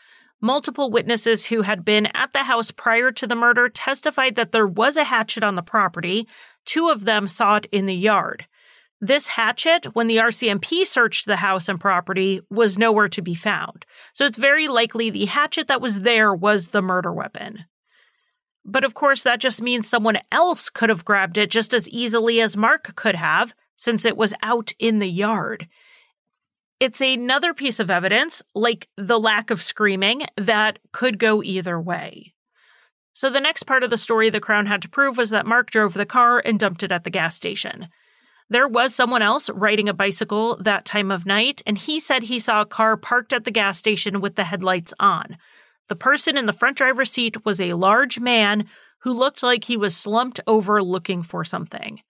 Multiple 0.41 0.89
witnesses 0.89 1.45
who 1.45 1.61
had 1.61 1.85
been 1.85 2.07
at 2.13 2.33
the 2.33 2.43
house 2.43 2.71
prior 2.71 3.11
to 3.11 3.27
the 3.27 3.35
murder 3.35 3.69
testified 3.69 4.35
that 4.35 4.51
there 4.51 4.67
was 4.67 4.97
a 4.97 5.03
hatchet 5.03 5.43
on 5.43 5.55
the 5.55 5.61
property. 5.61 6.27
Two 6.65 6.89
of 6.89 7.05
them 7.05 7.27
saw 7.27 7.57
it 7.57 7.67
in 7.71 7.85
the 7.85 7.95
yard. 7.95 8.47
This 9.01 9.27
hatchet, 9.27 9.87
when 9.93 10.07
the 10.07 10.17
RCMP 10.17 10.85
searched 10.85 11.25
the 11.25 11.35
house 11.35 11.67
and 11.67 11.79
property, 11.79 12.41
was 12.49 12.77
nowhere 12.77 13.09
to 13.09 13.21
be 13.21 13.35
found. 13.35 13.85
So 14.13 14.25
it's 14.25 14.37
very 14.37 14.67
likely 14.67 15.09
the 15.09 15.25
hatchet 15.25 15.67
that 15.67 15.81
was 15.81 16.01
there 16.01 16.33
was 16.33 16.69
the 16.69 16.81
murder 16.81 17.11
weapon. 17.11 17.65
But 18.63 18.83
of 18.83 18.93
course, 18.93 19.21
that 19.23 19.39
just 19.39 19.61
means 19.61 19.87
someone 19.87 20.19
else 20.31 20.69
could 20.69 20.89
have 20.89 21.05
grabbed 21.05 21.37
it 21.37 21.51
just 21.51 21.73
as 21.73 21.87
easily 21.89 22.41
as 22.41 22.57
Mark 22.57 22.95
could 22.95 23.15
have, 23.15 23.53
since 23.75 24.05
it 24.05 24.17
was 24.17 24.33
out 24.41 24.71
in 24.79 24.99
the 24.99 25.09
yard. 25.09 25.67
It's 26.79 27.01
another 27.01 27.53
piece 27.53 27.79
of 27.79 27.91
evidence, 27.91 28.41
like 28.53 28.89
the 28.97 29.19
lack 29.19 29.49
of 29.49 29.61
screaming, 29.61 30.23
that 30.35 30.79
could 30.91 31.19
go 31.19 31.43
either 31.43 31.79
way. 31.79 32.33
So, 33.13 33.29
the 33.29 33.39
next 33.39 33.63
part 33.63 33.83
of 33.83 33.89
the 33.89 33.97
story 33.97 34.29
the 34.29 34.41
Crown 34.41 34.65
had 34.65 34.81
to 34.81 34.89
prove 34.89 35.17
was 35.17 35.29
that 35.29 35.45
Mark 35.45 35.71
drove 35.71 35.93
the 35.93 36.05
car 36.05 36.41
and 36.43 36.59
dumped 36.59 36.83
it 36.83 36.91
at 36.91 37.05
the 37.05 37.09
gas 37.09 37.35
station. 37.35 37.87
There 38.49 38.67
was 38.67 38.93
someone 38.93 39.23
else 39.23 39.49
riding 39.49 39.89
a 39.89 39.93
bicycle 39.93 40.57
that 40.57 40.85
time 40.85 41.09
of 41.09 41.25
night, 41.25 41.61
and 41.65 41.77
he 41.77 41.99
said 41.99 42.23
he 42.23 42.39
saw 42.39 42.61
a 42.61 42.65
car 42.65 42.95
parked 42.95 43.33
at 43.33 43.43
the 43.43 43.51
gas 43.51 43.77
station 43.77 44.21
with 44.21 44.35
the 44.35 44.43
headlights 44.43 44.93
on. 44.99 45.37
The 45.89 45.95
person 45.95 46.37
in 46.37 46.45
the 46.45 46.53
front 46.53 46.77
driver's 46.77 47.11
seat 47.11 47.43
was 47.45 47.59
a 47.59 47.73
large 47.73 48.19
man 48.19 48.67
who 48.99 49.13
looked 49.13 49.41
like 49.41 49.63
he 49.63 49.77
was 49.77 49.95
slumped 49.95 50.39
over 50.45 50.81
looking 50.83 51.23
for 51.23 51.43
something. 51.43 52.01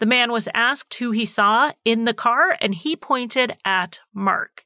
The 0.00 0.06
man 0.06 0.32
was 0.32 0.48
asked 0.52 0.94
who 0.94 1.12
he 1.12 1.26
saw 1.26 1.72
in 1.84 2.04
the 2.04 2.14
car, 2.14 2.56
and 2.60 2.74
he 2.74 2.96
pointed 2.96 3.56
at 3.64 4.00
Mark. 4.12 4.64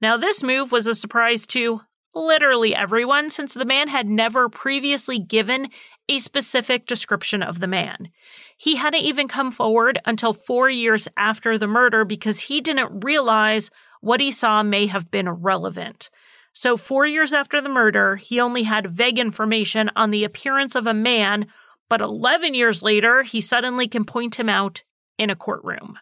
Now, 0.00 0.16
this 0.16 0.42
move 0.42 0.72
was 0.72 0.86
a 0.86 0.94
surprise 0.94 1.46
to 1.48 1.82
literally 2.14 2.74
everyone 2.74 3.30
since 3.30 3.54
the 3.54 3.64
man 3.64 3.88
had 3.88 4.06
never 4.06 4.48
previously 4.48 5.18
given 5.18 5.68
a 6.08 6.18
specific 6.18 6.86
description 6.86 7.42
of 7.42 7.60
the 7.60 7.66
man. 7.66 8.10
He 8.56 8.76
hadn't 8.76 9.02
even 9.02 9.28
come 9.28 9.52
forward 9.52 10.00
until 10.04 10.32
four 10.32 10.70
years 10.70 11.06
after 11.16 11.58
the 11.58 11.66
murder 11.66 12.04
because 12.04 12.40
he 12.40 12.60
didn't 12.60 13.04
realize 13.04 13.70
what 14.00 14.20
he 14.20 14.30
saw 14.30 14.62
may 14.62 14.86
have 14.86 15.10
been 15.10 15.28
relevant. 15.28 16.10
So, 16.52 16.76
four 16.76 17.06
years 17.06 17.32
after 17.32 17.60
the 17.60 17.68
murder, 17.68 18.16
he 18.16 18.40
only 18.40 18.64
had 18.64 18.90
vague 18.90 19.18
information 19.18 19.90
on 19.94 20.10
the 20.10 20.24
appearance 20.24 20.74
of 20.74 20.86
a 20.86 20.94
man, 20.94 21.46
but 21.88 22.00
11 22.00 22.54
years 22.54 22.82
later, 22.82 23.22
he 23.22 23.40
suddenly 23.40 23.86
can 23.86 24.04
point 24.04 24.38
him 24.38 24.48
out 24.48 24.82
in 25.18 25.30
a 25.30 25.36
courtroom. 25.36 25.98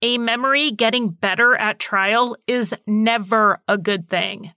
A 0.00 0.16
memory 0.16 0.70
getting 0.70 1.10
better 1.10 1.56
at 1.56 1.78
trial 1.78 2.36
is 2.46 2.72
never 2.86 3.60
a 3.66 3.76
good 3.76 4.08
thing. 4.08 4.52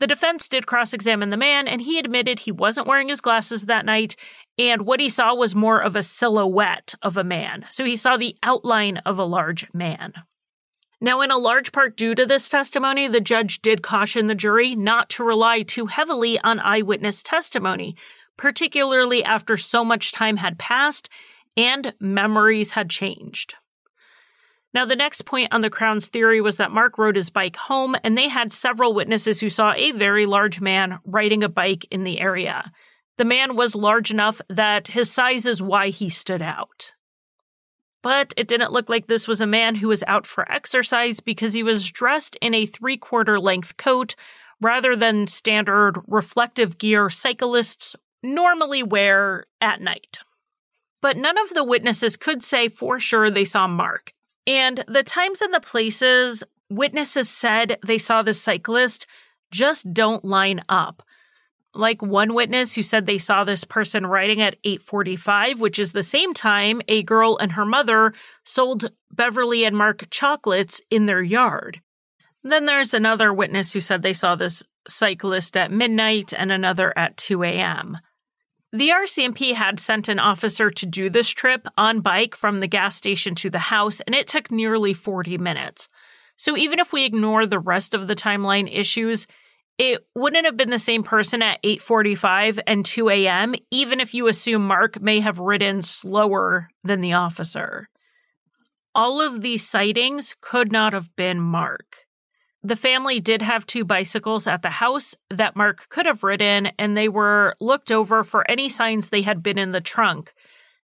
The 0.00 0.06
defense 0.06 0.48
did 0.48 0.66
cross 0.66 0.92
examine 0.92 1.30
the 1.30 1.36
man, 1.36 1.66
and 1.66 1.80
he 1.80 1.98
admitted 1.98 2.40
he 2.40 2.52
wasn't 2.52 2.86
wearing 2.86 3.08
his 3.08 3.20
glasses 3.20 3.64
that 3.64 3.84
night, 3.84 4.14
and 4.56 4.82
what 4.82 5.00
he 5.00 5.08
saw 5.08 5.34
was 5.34 5.54
more 5.54 5.80
of 5.80 5.96
a 5.96 6.02
silhouette 6.02 6.94
of 7.02 7.16
a 7.16 7.24
man. 7.24 7.66
So 7.68 7.84
he 7.84 7.96
saw 7.96 8.16
the 8.16 8.36
outline 8.42 8.98
of 8.98 9.18
a 9.18 9.24
large 9.24 9.66
man. 9.72 10.14
Now, 11.00 11.20
in 11.20 11.30
a 11.30 11.38
large 11.38 11.70
part 11.70 11.96
due 11.96 12.14
to 12.16 12.26
this 12.26 12.48
testimony, 12.48 13.06
the 13.06 13.20
judge 13.20 13.62
did 13.62 13.82
caution 13.82 14.26
the 14.26 14.34
jury 14.34 14.74
not 14.74 15.08
to 15.10 15.24
rely 15.24 15.62
too 15.62 15.86
heavily 15.86 16.40
on 16.40 16.58
eyewitness 16.58 17.22
testimony, 17.22 17.96
particularly 18.36 19.22
after 19.22 19.56
so 19.56 19.84
much 19.84 20.10
time 20.10 20.38
had 20.38 20.58
passed 20.58 21.08
and 21.56 21.94
memories 22.00 22.72
had 22.72 22.90
changed. 22.90 23.54
Now, 24.74 24.84
the 24.84 24.96
next 24.96 25.22
point 25.22 25.52
on 25.52 25.62
the 25.62 25.70
Crown's 25.70 26.08
theory 26.08 26.40
was 26.40 26.58
that 26.58 26.70
Mark 26.70 26.98
rode 26.98 27.16
his 27.16 27.30
bike 27.30 27.56
home, 27.56 27.96
and 28.04 28.16
they 28.18 28.28
had 28.28 28.52
several 28.52 28.92
witnesses 28.92 29.40
who 29.40 29.48
saw 29.48 29.72
a 29.72 29.92
very 29.92 30.26
large 30.26 30.60
man 30.60 30.98
riding 31.04 31.42
a 31.42 31.48
bike 31.48 31.86
in 31.90 32.04
the 32.04 32.20
area. 32.20 32.70
The 33.16 33.24
man 33.24 33.56
was 33.56 33.74
large 33.74 34.10
enough 34.10 34.40
that 34.48 34.88
his 34.88 35.10
size 35.10 35.46
is 35.46 35.62
why 35.62 35.88
he 35.88 36.08
stood 36.08 36.42
out. 36.42 36.94
But 38.02 38.32
it 38.36 38.46
didn't 38.46 38.72
look 38.72 38.88
like 38.88 39.06
this 39.06 39.26
was 39.26 39.40
a 39.40 39.46
man 39.46 39.74
who 39.74 39.88
was 39.88 40.04
out 40.06 40.24
for 40.24 40.50
exercise 40.50 41.18
because 41.20 41.54
he 41.54 41.62
was 41.62 41.90
dressed 41.90 42.36
in 42.40 42.54
a 42.54 42.66
three 42.66 42.96
quarter 42.96 43.40
length 43.40 43.76
coat 43.76 44.14
rather 44.60 44.94
than 44.94 45.26
standard 45.26 46.00
reflective 46.06 46.78
gear 46.78 47.10
cyclists 47.10 47.96
normally 48.22 48.82
wear 48.82 49.46
at 49.60 49.80
night. 49.80 50.20
But 51.00 51.16
none 51.16 51.38
of 51.38 51.50
the 51.50 51.64
witnesses 51.64 52.16
could 52.16 52.42
say 52.42 52.68
for 52.68 53.00
sure 53.00 53.30
they 53.30 53.44
saw 53.44 53.66
Mark. 53.66 54.12
And 54.48 54.84
the 54.88 55.04
times 55.04 55.40
and 55.40 55.54
the 55.54 55.60
places 55.60 56.42
witnesses 56.68 57.28
said 57.28 57.78
they 57.86 57.98
saw 57.98 58.22
the 58.22 58.34
cyclist 58.34 59.06
just 59.52 59.92
don't 59.92 60.24
line 60.24 60.64
up 60.68 61.02
like 61.74 62.02
one 62.02 62.34
witness 62.34 62.74
who 62.74 62.82
said 62.82 63.06
they 63.06 63.18
saw 63.18 63.44
this 63.44 63.64
person 63.64 64.06
riding 64.06 64.40
at 64.40 64.56
8:45, 64.64 65.60
which 65.60 65.78
is 65.78 65.92
the 65.92 66.02
same 66.02 66.34
time 66.34 66.82
a 66.88 67.02
girl 67.02 67.36
and 67.38 67.52
her 67.52 67.64
mother 67.64 68.12
sold 68.44 68.90
Beverly 69.10 69.64
and 69.64 69.76
Mark 69.76 70.08
chocolates 70.10 70.80
in 70.90 71.06
their 71.06 71.22
yard. 71.22 71.80
Then 72.42 72.66
there's 72.66 72.94
another 72.94 73.32
witness 73.32 73.72
who 73.72 73.80
said 73.80 74.02
they 74.02 74.12
saw 74.12 74.34
this 74.34 74.64
cyclist 74.86 75.56
at 75.56 75.70
midnight 75.70 76.32
and 76.36 76.50
another 76.50 76.96
at 76.96 77.16
2 77.16 77.44
a.m. 77.44 77.98
The 78.72 78.90
RCMP 78.90 79.54
had 79.54 79.80
sent 79.80 80.08
an 80.08 80.18
officer 80.18 80.68
to 80.68 80.84
do 80.84 81.08
this 81.08 81.30
trip 81.30 81.66
on 81.78 82.00
bike 82.00 82.36
from 82.36 82.60
the 82.60 82.66
gas 82.66 82.96
station 82.96 83.34
to 83.36 83.48
the 83.48 83.58
house, 83.58 84.00
and 84.00 84.14
it 84.14 84.26
took 84.26 84.50
nearly 84.50 84.92
40 84.92 85.38
minutes. 85.38 85.88
So 86.36 86.54
even 86.56 86.78
if 86.78 86.92
we 86.92 87.06
ignore 87.06 87.46
the 87.46 87.58
rest 87.58 87.94
of 87.94 88.08
the 88.08 88.14
timeline 88.14 88.68
issues, 88.70 89.26
it 89.78 90.06
wouldn't 90.14 90.44
have 90.44 90.56
been 90.56 90.70
the 90.70 90.78
same 90.78 91.02
person 91.02 91.40
at 91.40 91.62
8:45 91.62 92.58
and 92.66 92.84
2 92.84 93.08
a.m. 93.08 93.54
even 93.70 94.00
if 94.00 94.12
you 94.12 94.26
assume 94.26 94.66
Mark 94.66 95.00
may 95.00 95.20
have 95.20 95.38
ridden 95.38 95.80
slower 95.80 96.68
than 96.84 97.00
the 97.00 97.14
officer. 97.14 97.88
All 98.94 99.20
of 99.20 99.40
these 99.40 99.66
sightings 99.66 100.36
could 100.42 100.72
not 100.72 100.92
have 100.92 101.14
been 101.16 101.40
Mark. 101.40 102.07
The 102.62 102.76
family 102.76 103.20
did 103.20 103.42
have 103.42 103.66
two 103.66 103.84
bicycles 103.84 104.46
at 104.46 104.62
the 104.62 104.70
house 104.70 105.14
that 105.30 105.54
Mark 105.54 105.88
could 105.88 106.06
have 106.06 106.24
ridden, 106.24 106.66
and 106.78 106.96
they 106.96 107.08
were 107.08 107.54
looked 107.60 107.90
over 107.90 108.24
for 108.24 108.48
any 108.50 108.68
signs 108.68 109.10
they 109.10 109.22
had 109.22 109.42
been 109.42 109.58
in 109.58 109.70
the 109.70 109.80
trunk 109.80 110.34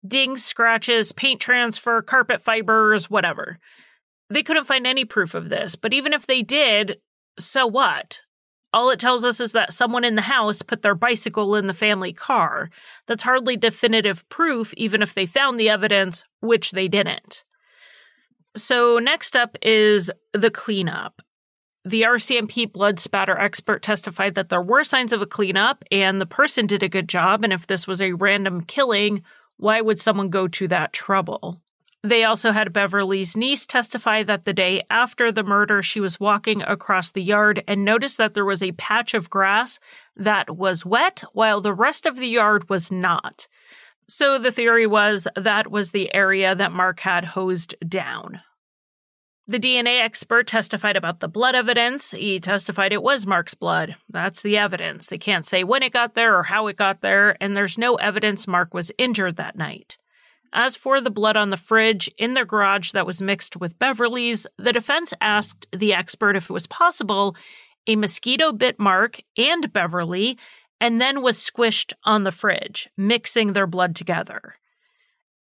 dings, 0.06 0.44
scratches, 0.44 1.12
paint 1.12 1.40
transfer, 1.40 2.02
carpet 2.02 2.42
fibers, 2.42 3.10
whatever. 3.10 3.60
They 4.30 4.44
couldn't 4.44 4.66
find 4.66 4.88
any 4.88 5.06
proof 5.06 5.34
of 5.34 5.50
this, 5.50 5.76
but 5.76 5.94
even 5.94 6.14
if 6.14 6.26
they 6.26 6.42
did, 6.42 7.00
so 7.38 7.68
what? 7.68 8.22
All 8.74 8.90
it 8.90 9.00
tells 9.00 9.26
us 9.26 9.40
is 9.40 9.52
that 9.52 9.74
someone 9.74 10.06
in 10.06 10.16
the 10.16 10.22
house 10.22 10.62
put 10.62 10.82
their 10.82 10.96
bicycle 10.96 11.56
in 11.56 11.68
the 11.68 11.74
family 11.74 12.14
car. 12.14 12.70
That's 13.06 13.24
hardly 13.24 13.58
definitive 13.58 14.28
proof, 14.30 14.74
even 14.78 15.02
if 15.02 15.14
they 15.14 15.26
found 15.26 15.60
the 15.60 15.70
evidence, 15.70 16.24
which 16.40 16.72
they 16.72 16.88
didn't. 16.88 17.44
So, 18.56 18.98
next 18.98 19.36
up 19.36 19.58
is 19.62 20.12
the 20.34 20.52
cleanup. 20.52 21.22
The 21.84 22.04
RCMP 22.04 22.72
blood 22.72 23.00
spatter 23.00 23.38
expert 23.38 23.82
testified 23.82 24.36
that 24.36 24.50
there 24.50 24.62
were 24.62 24.84
signs 24.84 25.14
of 25.14 25.22
a 25.22 25.26
cleanup 25.26 25.84
and 25.92 26.22
the 26.22 26.28
person 26.28 26.68
did 26.68 26.84
a 26.84 26.90
good 26.90 27.10
job. 27.10 27.44
And 27.44 27.52
if 27.52 27.66
this 27.66 27.88
was 27.88 28.02
a 28.02 28.14
random 28.14 28.64
killing, 28.64 29.24
why 29.58 29.82
would 29.82 30.00
someone 30.00 30.30
go 30.30 30.48
to 30.48 30.68
that 30.68 30.94
trouble? 30.94 31.60
They 32.04 32.24
also 32.24 32.52
had 32.52 32.74
Beverly's 32.74 33.38
niece 33.38 33.66
testify 33.66 34.24
that 34.24 34.46
the 34.46 34.54
day 34.54 34.82
after 34.90 35.32
the 35.32 35.44
murder, 35.44 35.84
she 35.84 36.00
was 36.00 36.20
walking 36.20 36.64
across 36.64 37.12
the 37.12 37.22
yard 37.22 37.64
and 37.68 37.86
noticed 37.86 38.18
that 38.18 38.34
there 38.34 38.46
was 38.46 38.64
a 38.64 38.72
patch 38.74 39.14
of 39.14 39.30
grass 39.30 39.80
that 40.16 40.56
was 40.56 40.86
wet 40.86 41.24
while 41.34 41.62
the 41.62 41.74
rest 41.74 42.08
of 42.08 42.18
the 42.18 42.28
yard 42.28 42.70
was 42.70 42.92
not. 42.92 43.48
So 44.08 44.40
the 44.40 44.52
theory 44.52 44.88
was 44.88 45.28
that 45.36 45.70
was 45.72 45.92
the 45.92 46.14
area 46.14 46.56
that 46.56 46.72
Mark 46.72 47.00
had 47.00 47.24
hosed 47.24 47.76
down. 47.88 48.42
The 49.48 49.60
DNA 49.60 50.02
expert 50.02 50.48
testified 50.48 50.96
about 50.96 51.20
the 51.20 51.28
blood 51.28 51.56
evidence. 51.56 52.12
He 52.12 52.40
testified 52.40 52.94
it 52.94 53.02
was 53.02 53.26
Mark's 53.26 53.56
blood. 53.56 53.96
That's 54.08 54.42
the 54.42 54.58
evidence. 54.58 55.08
They 55.08 55.18
can't 55.18 55.46
say 55.46 55.64
when 55.64 55.84
it 55.84 55.94
got 55.94 56.14
there 56.14 56.38
or 56.38 56.44
how 56.44 56.68
it 56.68 56.78
got 56.78 57.02
there, 57.02 57.36
and 57.42 57.56
there's 57.56 57.78
no 57.78 57.96
evidence 57.96 58.48
Mark 58.48 58.74
was 58.74 58.92
injured 58.98 59.38
that 59.38 59.58
night. 59.58 59.98
As 60.54 60.76
for 60.76 61.02
the 61.02 61.10
blood 61.10 61.38
on 61.38 61.50
the 61.50 61.58
fridge 61.58 62.10
in 62.18 62.34
their 62.34 62.46
garage 62.46 62.92
that 62.92 63.06
was 63.06 63.22
mixed 63.22 63.58
with 63.58 63.80
Beverly's, 63.80 64.46
the 64.58 64.74
defense 64.74 65.14
asked 65.22 65.66
the 65.72 65.94
expert 65.94 66.36
if 66.36 66.50
it 66.50 66.54
was 66.54 66.68
possible 66.68 67.36
a 67.88 67.96
mosquito 67.96 68.52
bit 68.52 68.78
Mark 68.78 69.20
and 69.38 69.74
Beverly 69.74 70.38
and 70.80 71.00
then 71.00 71.22
was 71.22 71.38
squished 71.38 71.94
on 72.04 72.24
the 72.24 72.32
fridge, 72.32 72.90
mixing 72.98 73.54
their 73.54 73.68
blood 73.68 73.96
together. 73.96 74.56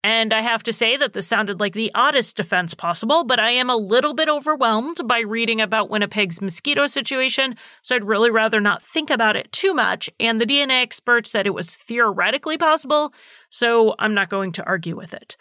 And 0.03 0.33
I 0.33 0.41
have 0.41 0.63
to 0.63 0.73
say 0.73 0.97
that 0.97 1.13
this 1.13 1.27
sounded 1.27 1.61
like 1.61 1.75
the 1.75 1.91
oddest 1.95 2.37
defense 2.37 2.73
possible, 2.73 3.23
but 3.23 3.39
I 3.39 3.51
am 3.51 3.69
a 3.69 3.77
little 3.77 4.15
bit 4.15 4.31
overwhelmed 4.31 4.97
by 5.05 5.21
reading 5.21 5.61
about 5.61 5.91
Winnipeg's 5.91 6.41
mosquito 6.41 6.87
situation, 6.87 7.57
so 7.83 7.95
I'd 7.95 8.05
really 8.05 8.31
rather 8.31 8.61
not 8.61 8.83
think 8.83 9.11
about 9.11 9.37
it 9.37 9.53
too 9.53 9.75
much. 9.75 10.09
And 10.19 10.41
the 10.41 10.47
DNA 10.47 10.83
expert 10.83 11.27
said 11.27 11.47
it 11.47 11.55
was 11.55 11.77
theoretically 11.77 12.57
possible, 12.57 13.13
so 13.51 13.95
I'm 13.99 14.15
not 14.15 14.31
going 14.31 14.53
to 14.53 14.65
argue 14.65 14.97
with 14.97 15.13
it. 15.13 15.37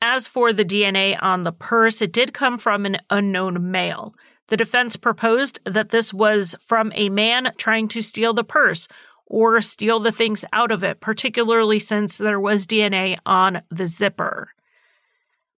As 0.00 0.26
for 0.26 0.52
the 0.52 0.64
DNA 0.64 1.16
on 1.22 1.44
the 1.44 1.52
purse, 1.52 2.02
it 2.02 2.12
did 2.12 2.34
come 2.34 2.58
from 2.58 2.84
an 2.84 2.98
unknown 3.08 3.70
male. 3.70 4.16
The 4.48 4.56
defense 4.56 4.96
proposed 4.96 5.60
that 5.64 5.90
this 5.90 6.12
was 6.12 6.56
from 6.60 6.90
a 6.96 7.08
man 7.08 7.52
trying 7.56 7.86
to 7.88 8.02
steal 8.02 8.34
the 8.34 8.42
purse 8.42 8.88
or 9.32 9.62
steal 9.62 9.98
the 9.98 10.12
things 10.12 10.44
out 10.52 10.70
of 10.70 10.84
it, 10.84 11.00
particularly 11.00 11.78
since 11.78 12.18
there 12.18 12.38
was 12.38 12.66
DNA 12.66 13.16
on 13.24 13.62
the 13.70 13.86
zipper. 13.86 14.50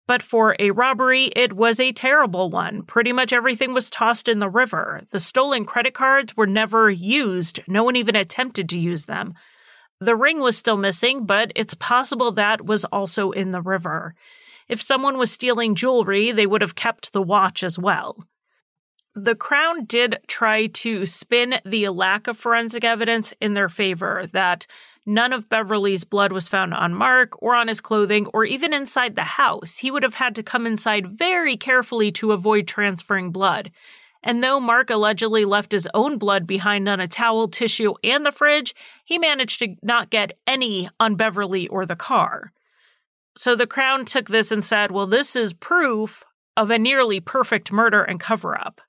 But 0.07 0.23
for 0.23 0.55
a 0.61 0.71
robbery, 0.71 1.25
it 1.35 1.55
was 1.55 1.81
a 1.81 1.93
terrible 1.93 2.51
one. 2.51 2.83
Pretty 2.83 3.13
much 3.13 3.33
everything 3.33 3.75
was 3.75 3.91
tossed 3.91 4.29
in 4.29 4.39
the 4.39 4.49
river. 4.49 5.03
The 5.11 5.19
stolen 5.19 5.65
credit 5.65 5.93
cards 5.93 6.37
were 6.37 6.47
never 6.47 6.89
used, 6.89 7.61
no 7.67 7.83
one 7.83 7.97
even 7.97 8.15
attempted 8.15 8.69
to 8.69 8.79
use 8.79 9.07
them. 9.07 9.35
The 10.01 10.15
ring 10.15 10.41
was 10.41 10.57
still 10.57 10.77
missing, 10.77 11.27
but 11.27 11.51
it's 11.57 11.75
possible 11.75 12.31
that 12.33 12.65
was 12.65 12.85
also 12.87 13.33
in 13.33 13.51
the 13.51 13.63
river. 13.63 14.15
If 14.69 14.81
someone 14.81 15.19
was 15.19 15.33
stealing 15.33 15.75
jewelry, 15.75 16.31
they 16.31 16.47
would 16.47 16.61
have 16.61 16.77
kept 16.77 17.13
the 17.13 17.23
watch 17.23 17.65
as 17.65 17.77
well. 17.79 18.25
The 19.17 19.37
Crown 19.37 19.85
did 19.85 20.19
try 20.27 20.67
to 20.67 21.07
spin 21.07 21.61
the 21.65 21.89
lack 21.91 22.27
of 22.27 22.37
forensic 22.37 22.83
evidence 22.83 23.33
in 23.41 23.55
their 23.55 23.69
favor 23.69 24.25
that 24.33 24.67
none 25.07 25.33
of 25.33 25.49
Beverly's 25.49 26.03
blood 26.03 26.33
was 26.33 26.49
found 26.49 26.75
on 26.75 26.95
Mark 26.95 27.41
or 27.41 27.55
on 27.55 27.69
his 27.69 27.81
clothing 27.81 28.27
or 28.35 28.45
even 28.45 28.75
inside 28.75 29.15
the 29.15 29.23
house. 29.23 29.79
He 29.79 29.93
would 29.93 30.03
have 30.03 30.17
had 30.17 30.35
to 30.35 30.43
come 30.43 30.67
inside 30.67 31.07
very 31.07 31.57
carefully 31.57 32.11
to 32.13 32.33
avoid 32.33 32.67
transferring 32.67 33.31
blood. 33.31 33.71
And 34.21 34.43
though 34.43 34.59
Mark 34.59 34.91
allegedly 34.91 35.45
left 35.45 35.71
his 35.71 35.89
own 35.95 36.19
blood 36.19 36.45
behind 36.45 36.89
on 36.89 36.99
a 36.99 37.07
towel, 37.07 37.47
tissue, 37.47 37.95
and 38.03 38.27
the 38.27 38.33
fridge, 38.33 38.75
he 39.05 39.17
managed 39.17 39.61
to 39.61 39.77
not 39.81 40.11
get 40.11 40.37
any 40.45 40.89
on 40.99 41.15
Beverly 41.15 41.69
or 41.69 41.87
the 41.87 41.95
car. 41.95 42.51
So 43.37 43.55
the 43.55 43.69
Crown 43.69 44.07
took 44.07 44.27
this 44.27 44.51
and 44.51 44.65
said, 44.65 44.91
well, 44.91 45.07
this 45.07 45.37
is 45.37 45.53
proof 45.53 46.25
of 46.57 46.71
a 46.71 46.81
nearly 46.81 47.21
perfect 47.21 47.71
murder 47.71 48.03
and 48.03 48.19
cover 48.19 48.59
up. 48.59 48.81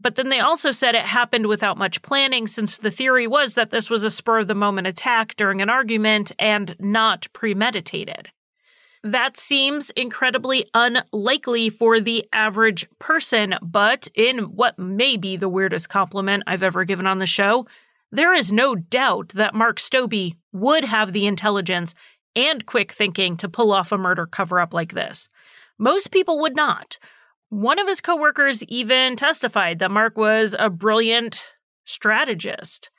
But 0.00 0.16
then 0.16 0.30
they 0.30 0.40
also 0.40 0.70
said 0.70 0.94
it 0.94 1.02
happened 1.02 1.46
without 1.46 1.76
much 1.76 2.00
planning, 2.00 2.46
since 2.46 2.78
the 2.78 2.90
theory 2.90 3.26
was 3.26 3.54
that 3.54 3.70
this 3.70 3.90
was 3.90 4.02
a 4.02 4.10
spur 4.10 4.38
of 4.40 4.48
the 4.48 4.54
moment 4.54 4.86
attack 4.86 5.36
during 5.36 5.60
an 5.60 5.68
argument 5.68 6.32
and 6.38 6.74
not 6.78 7.26
premeditated. 7.32 8.30
That 9.02 9.38
seems 9.38 9.90
incredibly 9.90 10.66
unlikely 10.74 11.70
for 11.70 12.00
the 12.00 12.26
average 12.32 12.86
person, 12.98 13.56
but 13.62 14.08
in 14.14 14.38
what 14.54 14.78
may 14.78 15.16
be 15.16 15.36
the 15.36 15.48
weirdest 15.48 15.88
compliment 15.88 16.42
I've 16.46 16.62
ever 16.62 16.84
given 16.84 17.06
on 17.06 17.18
the 17.18 17.26
show, 17.26 17.66
there 18.12 18.34
is 18.34 18.52
no 18.52 18.74
doubt 18.74 19.30
that 19.30 19.54
Mark 19.54 19.78
Stobbe 19.78 20.34
would 20.52 20.84
have 20.84 21.12
the 21.12 21.26
intelligence 21.26 21.94
and 22.36 22.66
quick 22.66 22.92
thinking 22.92 23.36
to 23.38 23.48
pull 23.48 23.72
off 23.72 23.92
a 23.92 23.98
murder 23.98 24.26
cover 24.26 24.60
up 24.60 24.74
like 24.74 24.92
this. 24.92 25.28
Most 25.78 26.10
people 26.10 26.38
would 26.40 26.56
not. 26.56 26.98
One 27.50 27.80
of 27.80 27.88
his 27.88 28.00
coworkers 28.00 28.62
even 28.64 29.16
testified 29.16 29.80
that 29.80 29.90
Mark 29.90 30.16
was 30.16 30.54
a 30.56 30.70
brilliant 30.70 31.48
strategist. 31.84 32.90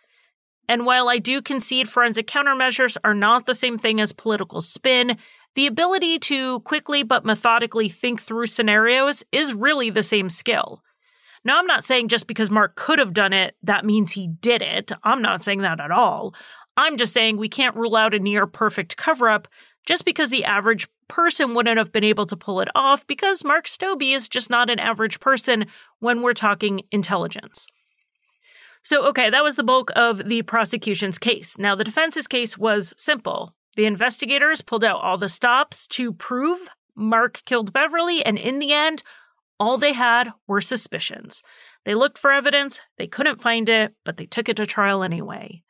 And 0.67 0.85
while 0.85 1.07
I 1.07 1.19
do 1.19 1.41
concede 1.41 1.87
forensic 1.87 2.27
countermeasures 2.27 2.97
are 3.05 3.13
not 3.13 3.45
the 3.45 3.55
same 3.55 3.77
thing 3.77 4.01
as 4.01 4.11
political 4.11 4.59
spin, 4.59 5.17
the 5.55 5.67
ability 5.67 6.19
to 6.19 6.59
quickly 6.61 7.01
but 7.01 7.23
methodically 7.23 7.87
think 7.87 8.19
through 8.19 8.47
scenarios 8.47 9.23
is 9.31 9.53
really 9.53 9.89
the 9.89 10.03
same 10.03 10.27
skill. 10.29 10.81
Now, 11.45 11.57
I'm 11.57 11.65
not 11.65 11.85
saying 11.85 12.09
just 12.09 12.27
because 12.27 12.51
Mark 12.51 12.75
could 12.75 12.99
have 12.99 13.13
done 13.13 13.31
it, 13.31 13.55
that 13.63 13.85
means 13.85 14.11
he 14.11 14.27
did 14.27 14.61
it. 14.61 14.91
I'm 15.03 15.21
not 15.21 15.41
saying 15.41 15.61
that 15.61 15.79
at 15.79 15.91
all. 15.91 16.35
I'm 16.75 16.97
just 16.97 17.13
saying 17.13 17.37
we 17.37 17.49
can't 17.49 17.75
rule 17.75 17.95
out 17.95 18.13
a 18.13 18.19
near 18.19 18.47
perfect 18.47 18.97
cover 18.97 19.29
up 19.29 19.47
just 19.85 20.05
because 20.05 20.29
the 20.29 20.45
average 20.45 20.87
person 21.11 21.53
wouldn't 21.53 21.77
have 21.77 21.91
been 21.91 22.05
able 22.05 22.25
to 22.25 22.37
pull 22.37 22.61
it 22.61 22.69
off 22.73 23.05
because 23.05 23.43
Mark 23.43 23.65
Stobbe 23.65 24.15
is 24.15 24.29
just 24.29 24.49
not 24.49 24.69
an 24.69 24.79
average 24.79 25.19
person 25.19 25.65
when 25.99 26.21
we're 26.21 26.33
talking 26.33 26.81
intelligence. 26.89 27.67
So, 28.81 29.05
okay, 29.07 29.29
that 29.29 29.43
was 29.43 29.57
the 29.57 29.63
bulk 29.63 29.91
of 29.93 30.29
the 30.29 30.41
prosecution's 30.43 31.19
case. 31.19 31.57
Now, 31.59 31.75
the 31.75 31.83
defense's 31.83 32.27
case 32.27 32.57
was 32.57 32.93
simple. 32.97 33.53
The 33.75 33.85
investigators 33.85 34.61
pulled 34.61 34.85
out 34.85 35.01
all 35.01 35.17
the 35.17 35.27
stops 35.27 35.85
to 35.89 36.13
prove 36.13 36.69
Mark 36.95 37.41
killed 37.45 37.73
Beverly, 37.73 38.25
and 38.25 38.37
in 38.37 38.59
the 38.59 38.71
end, 38.71 39.03
all 39.59 39.77
they 39.77 39.93
had 39.93 40.31
were 40.47 40.61
suspicions. 40.61 41.43
They 41.83 41.93
looked 41.93 42.17
for 42.17 42.31
evidence, 42.31 42.79
they 42.97 43.07
couldn't 43.07 43.41
find 43.41 43.67
it, 43.67 43.93
but 44.05 44.15
they 44.15 44.25
took 44.25 44.47
it 44.47 44.57
to 44.57 44.65
trial 44.65 45.03
anyway. 45.03 45.61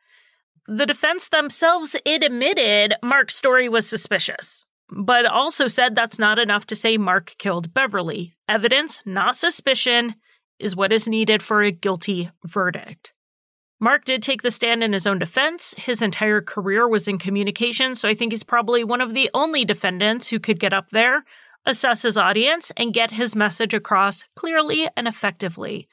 The 0.68 0.86
defense 0.86 1.30
themselves 1.30 1.96
it 2.06 2.24
admitted 2.24 2.94
Mark's 3.02 3.36
story 3.36 3.68
was 3.68 3.90
suspicious, 3.90 4.66
but 4.92 5.26
also 5.26 5.68
said 5.68 5.96
that's 5.96 6.20
not 6.20 6.38
enough 6.38 6.68
to 6.68 6.76
say 6.76 6.98
Mark 6.98 7.36
killed 7.38 7.74
Beverly. 7.74 8.34
Evidence, 8.48 9.02
not 9.06 9.38
suspicion, 9.38 10.16
is 10.60 10.76
what 10.76 10.92
is 10.92 11.08
needed 11.08 11.42
for 11.42 11.62
a 11.62 11.72
guilty 11.72 12.30
verdict. 12.46 13.14
Mark 13.80 14.06
did 14.06 14.22
take 14.22 14.44
the 14.44 14.52
stand 14.52 14.84
in 14.84 14.94
his 14.94 15.08
own 15.08 15.18
defense. 15.18 15.74
His 15.78 16.04
entire 16.04 16.42
career 16.42 16.88
was 16.88 17.08
in 17.08 17.18
communication, 17.18 17.96
so 17.96 18.08
I 18.08 18.14
think 18.14 18.32
he's 18.32 18.44
probably 18.44 18.84
one 18.84 19.02
of 19.02 19.16
the 19.16 19.30
only 19.34 19.66
defendants 19.66 20.30
who 20.30 20.40
could 20.40 20.60
get 20.60 20.74
up 20.74 20.92
there, 20.92 21.24
assess 21.66 22.04
his 22.04 22.18
audience, 22.18 22.72
and 22.78 22.94
get 22.94 23.12
his 23.12 23.36
message 23.36 23.74
across 23.74 24.24
clearly 24.36 24.88
and 24.96 25.08
effectively. 25.08 25.88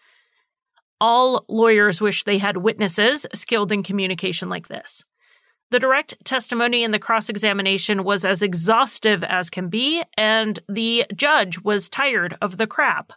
All 1.01 1.47
lawyers 1.49 2.01
wish 2.01 2.25
they 2.25 2.39
had 2.39 2.59
witnesses 2.59 3.27
skilled 3.33 3.73
in 3.73 3.83
communication 3.83 4.51
like 4.51 4.69
this. 4.69 5.05
The 5.71 5.79
direct 5.79 6.15
testimony 6.25 6.83
in 6.83 6.93
the 6.93 6.99
cross 6.99 7.29
examination 7.29 8.03
was 8.03 8.25
as 8.25 8.43
exhaustive 8.43 9.23
as 9.23 9.51
can 9.51 9.69
be, 9.69 10.03
and 10.17 10.59
the 10.67 11.05
judge 11.15 11.61
was 11.61 11.91
tired 11.91 12.39
of 12.41 12.57
the 12.57 12.67
crap. 12.67 13.13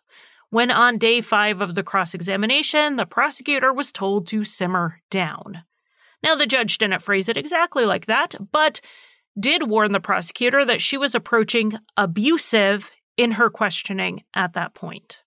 When 0.49 0.69
on 0.69 0.97
day 0.97 1.21
five 1.21 1.61
of 1.61 1.75
the 1.75 1.83
cross 1.83 2.13
examination, 2.13 2.97
the 2.97 3.05
prosecutor 3.05 3.71
was 3.71 3.93
told 3.93 4.27
to 4.27 4.43
simmer 4.43 5.01
down. 5.09 5.63
Now, 6.23 6.35
the 6.35 6.45
judge 6.45 6.77
didn't 6.77 7.01
phrase 7.01 7.29
it 7.29 7.37
exactly 7.37 7.85
like 7.85 8.07
that, 8.07 8.35
but 8.51 8.81
did 9.39 9.69
warn 9.69 9.93
the 9.93 10.01
prosecutor 10.01 10.65
that 10.65 10.81
she 10.81 10.97
was 10.97 11.15
approaching 11.15 11.77
abusive 11.95 12.91
in 13.15 13.31
her 13.31 13.49
questioning 13.49 14.23
at 14.35 14.53
that 14.53 14.73
point. 14.73 15.23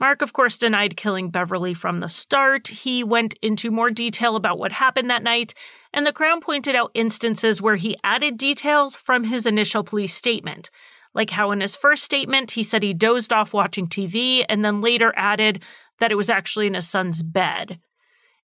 Mark, 0.00 0.22
of 0.22 0.32
course, 0.32 0.58
denied 0.58 0.96
killing 0.96 1.30
Beverly 1.30 1.72
from 1.72 2.00
the 2.00 2.08
start. 2.08 2.66
He 2.66 3.04
went 3.04 3.34
into 3.40 3.70
more 3.70 3.90
detail 3.90 4.34
about 4.34 4.58
what 4.58 4.72
happened 4.72 5.08
that 5.08 5.22
night, 5.22 5.54
and 5.92 6.04
the 6.04 6.12
Crown 6.12 6.40
pointed 6.40 6.74
out 6.74 6.90
instances 6.94 7.62
where 7.62 7.76
he 7.76 7.96
added 8.02 8.36
details 8.36 8.96
from 8.96 9.24
his 9.24 9.46
initial 9.46 9.84
police 9.84 10.12
statement, 10.12 10.70
like 11.14 11.30
how 11.30 11.52
in 11.52 11.60
his 11.60 11.76
first 11.76 12.02
statement 12.02 12.52
he 12.52 12.62
said 12.64 12.82
he 12.82 12.92
dozed 12.92 13.32
off 13.32 13.54
watching 13.54 13.86
TV 13.86 14.44
and 14.48 14.64
then 14.64 14.80
later 14.80 15.12
added 15.16 15.62
that 16.00 16.10
it 16.10 16.16
was 16.16 16.28
actually 16.28 16.66
in 16.66 16.74
his 16.74 16.88
son's 16.88 17.22
bed. 17.22 17.78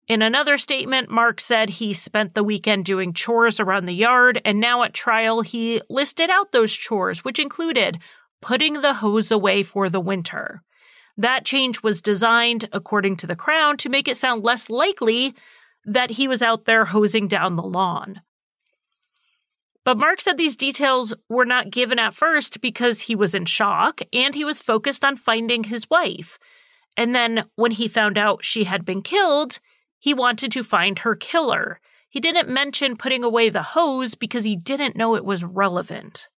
In 0.07 0.23
another 0.23 0.57
statement, 0.57 1.11
Mark 1.11 1.41
said 1.41 1.71
he 1.71 1.93
spent 1.93 2.35
the 2.35 2.45
weekend 2.45 2.85
doing 2.85 3.13
chores 3.13 3.61
around 3.61 3.87
the 3.87 3.95
yard, 3.95 4.41
and 4.45 4.61
now 4.61 4.83
at 4.85 4.95
trial 4.95 5.43
he 5.43 5.81
listed 5.89 6.31
out 6.31 6.53
those 6.53 6.73
chores, 6.73 7.25
which 7.25 7.39
included 7.39 7.99
putting 8.41 8.81
the 8.81 8.95
hose 8.95 9.31
away 9.31 9.63
for 9.63 9.89
the 9.89 10.01
winter. 10.01 10.63
That 11.21 11.45
change 11.45 11.83
was 11.83 12.01
designed, 12.01 12.67
according 12.73 13.17
to 13.17 13.27
the 13.27 13.37
Crown, 13.37 13.77
to 13.77 13.91
make 13.91 14.09
it 14.09 14.17
sound 14.17 14.43
less 14.43 14.71
likely 14.71 15.35
that 15.85 16.13
he 16.13 16.27
was 16.27 16.41
out 16.41 16.65
there 16.65 16.87
hosing 16.87 17.29
down 17.29 17.57
the 17.57 17.63
lawn. 17.63 18.23
But 19.85 19.99
Mark 19.99 20.23
said 20.23 20.39
these 20.39 20.57
details 20.57 21.13
were 21.29 21.45
not 21.45 21.71
given 21.71 21.99
at 21.99 22.15
first 22.15 22.63
because 22.63 23.03
he 23.03 23.15
was 23.15 23.35
in 23.35 23.45
shock 23.45 24.01
and 24.15 24.35
he 24.35 24.47
was 24.47 24.61
focused 24.61 25.05
on 25.05 25.19
finding 25.19 25.65
his 25.65 25.91
wife. 25.91 26.39
And 26.97 27.15
then 27.15 27.45
when 27.55 27.73
he 27.73 27.87
found 27.87 28.17
out 28.17 28.43
she 28.43 28.65
had 28.65 28.87
been 28.87 29.03
killed, 29.03 29.61
he 29.99 30.15
wanted 30.15 30.51
to 30.53 30.65
find 30.65 31.01
her 31.01 31.15
killer. 31.15 31.81
He 32.09 32.21
didn't 32.21 32.49
mention 32.49 32.97
putting 32.97 33.25
away 33.25 33.51
the 33.51 33.63
hose 33.63 34.15
because 34.15 34.47
he 34.47 34.57
didn't 34.57 34.97
know 34.97 35.17
it 35.17 35.25
was 35.27 35.45
relevant. 35.45 36.31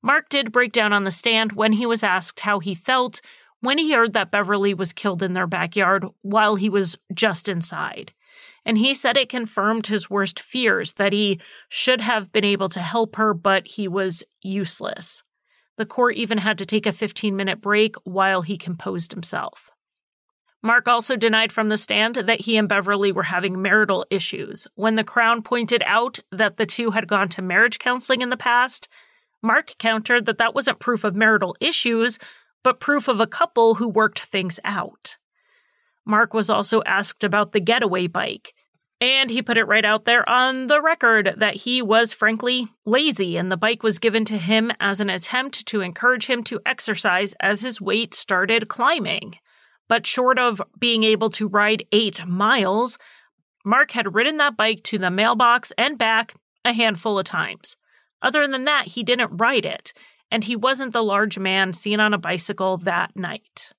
Mark 0.00 0.28
did 0.28 0.52
break 0.52 0.70
down 0.70 0.92
on 0.92 1.02
the 1.02 1.10
stand 1.10 1.52
when 1.52 1.72
he 1.72 1.86
was 1.86 2.04
asked 2.04 2.38
how 2.40 2.60
he 2.60 2.72
felt 2.76 3.20
when 3.66 3.78
he 3.78 3.92
heard 3.92 4.12
that 4.12 4.30
Beverly 4.30 4.74
was 4.74 4.92
killed 4.92 5.22
in 5.22 5.32
their 5.32 5.48
backyard 5.48 6.06
while 6.22 6.54
he 6.54 6.68
was 6.68 6.96
just 7.12 7.48
inside. 7.48 8.12
And 8.64 8.78
he 8.78 8.94
said 8.94 9.16
it 9.16 9.28
confirmed 9.28 9.88
his 9.88 10.08
worst 10.08 10.38
fears 10.38 10.94
that 10.94 11.12
he 11.12 11.40
should 11.68 12.00
have 12.00 12.30
been 12.30 12.44
able 12.44 12.68
to 12.70 12.80
help 12.80 13.16
her, 13.16 13.34
but 13.34 13.66
he 13.66 13.88
was 13.88 14.22
useless. 14.40 15.22
The 15.78 15.86
court 15.86 16.14
even 16.14 16.38
had 16.38 16.58
to 16.58 16.66
take 16.66 16.86
a 16.86 16.92
15 16.92 17.34
minute 17.34 17.60
break 17.60 17.96
while 18.04 18.42
he 18.42 18.56
composed 18.56 19.12
himself. 19.12 19.70
Mark 20.62 20.88
also 20.88 21.16
denied 21.16 21.52
from 21.52 21.68
the 21.68 21.76
stand 21.76 22.16
that 22.16 22.42
he 22.42 22.56
and 22.56 22.68
Beverly 22.68 23.12
were 23.12 23.24
having 23.24 23.60
marital 23.60 24.06
issues. 24.10 24.66
When 24.74 24.94
the 24.94 25.04
Crown 25.04 25.42
pointed 25.42 25.82
out 25.84 26.20
that 26.32 26.56
the 26.56 26.66
two 26.66 26.92
had 26.92 27.08
gone 27.08 27.28
to 27.30 27.42
marriage 27.42 27.78
counseling 27.78 28.20
in 28.20 28.30
the 28.30 28.36
past, 28.36 28.88
Mark 29.42 29.74
countered 29.78 30.26
that 30.26 30.38
that 30.38 30.54
wasn't 30.54 30.80
proof 30.80 31.04
of 31.04 31.14
marital 31.14 31.56
issues, 31.60 32.18
but 32.66 32.80
proof 32.80 33.06
of 33.06 33.20
a 33.20 33.28
couple 33.28 33.76
who 33.76 33.86
worked 33.86 34.18
things 34.18 34.58
out. 34.64 35.18
Mark 36.04 36.34
was 36.34 36.50
also 36.50 36.82
asked 36.82 37.22
about 37.22 37.52
the 37.52 37.60
getaway 37.60 38.08
bike, 38.08 38.54
and 39.00 39.30
he 39.30 39.40
put 39.40 39.56
it 39.56 39.68
right 39.68 39.84
out 39.84 40.04
there 40.04 40.28
on 40.28 40.66
the 40.66 40.82
record 40.82 41.34
that 41.36 41.54
he 41.54 41.80
was 41.80 42.12
frankly 42.12 42.66
lazy 42.84 43.36
and 43.36 43.52
the 43.52 43.56
bike 43.56 43.84
was 43.84 44.00
given 44.00 44.24
to 44.24 44.36
him 44.36 44.72
as 44.80 45.00
an 45.00 45.08
attempt 45.08 45.64
to 45.66 45.80
encourage 45.80 46.26
him 46.26 46.42
to 46.42 46.58
exercise 46.66 47.36
as 47.38 47.60
his 47.60 47.80
weight 47.80 48.14
started 48.14 48.66
climbing. 48.66 49.36
But 49.86 50.04
short 50.04 50.36
of 50.36 50.60
being 50.76 51.04
able 51.04 51.30
to 51.30 51.46
ride 51.46 51.86
eight 51.92 52.26
miles, 52.26 52.98
Mark 53.64 53.92
had 53.92 54.16
ridden 54.16 54.38
that 54.38 54.56
bike 54.56 54.82
to 54.82 54.98
the 54.98 55.12
mailbox 55.12 55.72
and 55.78 55.96
back 55.96 56.34
a 56.64 56.72
handful 56.72 57.16
of 57.16 57.26
times. 57.26 57.76
Other 58.22 58.48
than 58.48 58.64
that, 58.64 58.86
he 58.86 59.04
didn't 59.04 59.36
ride 59.36 59.64
it, 59.64 59.92
and 60.30 60.44
he 60.44 60.56
wasn't 60.56 60.92
the 60.92 61.02
large 61.02 61.38
man 61.38 61.72
seen 61.72 62.00
on 62.00 62.14
a 62.14 62.18
bicycle 62.18 62.76
that 62.78 63.16
night. 63.16 63.72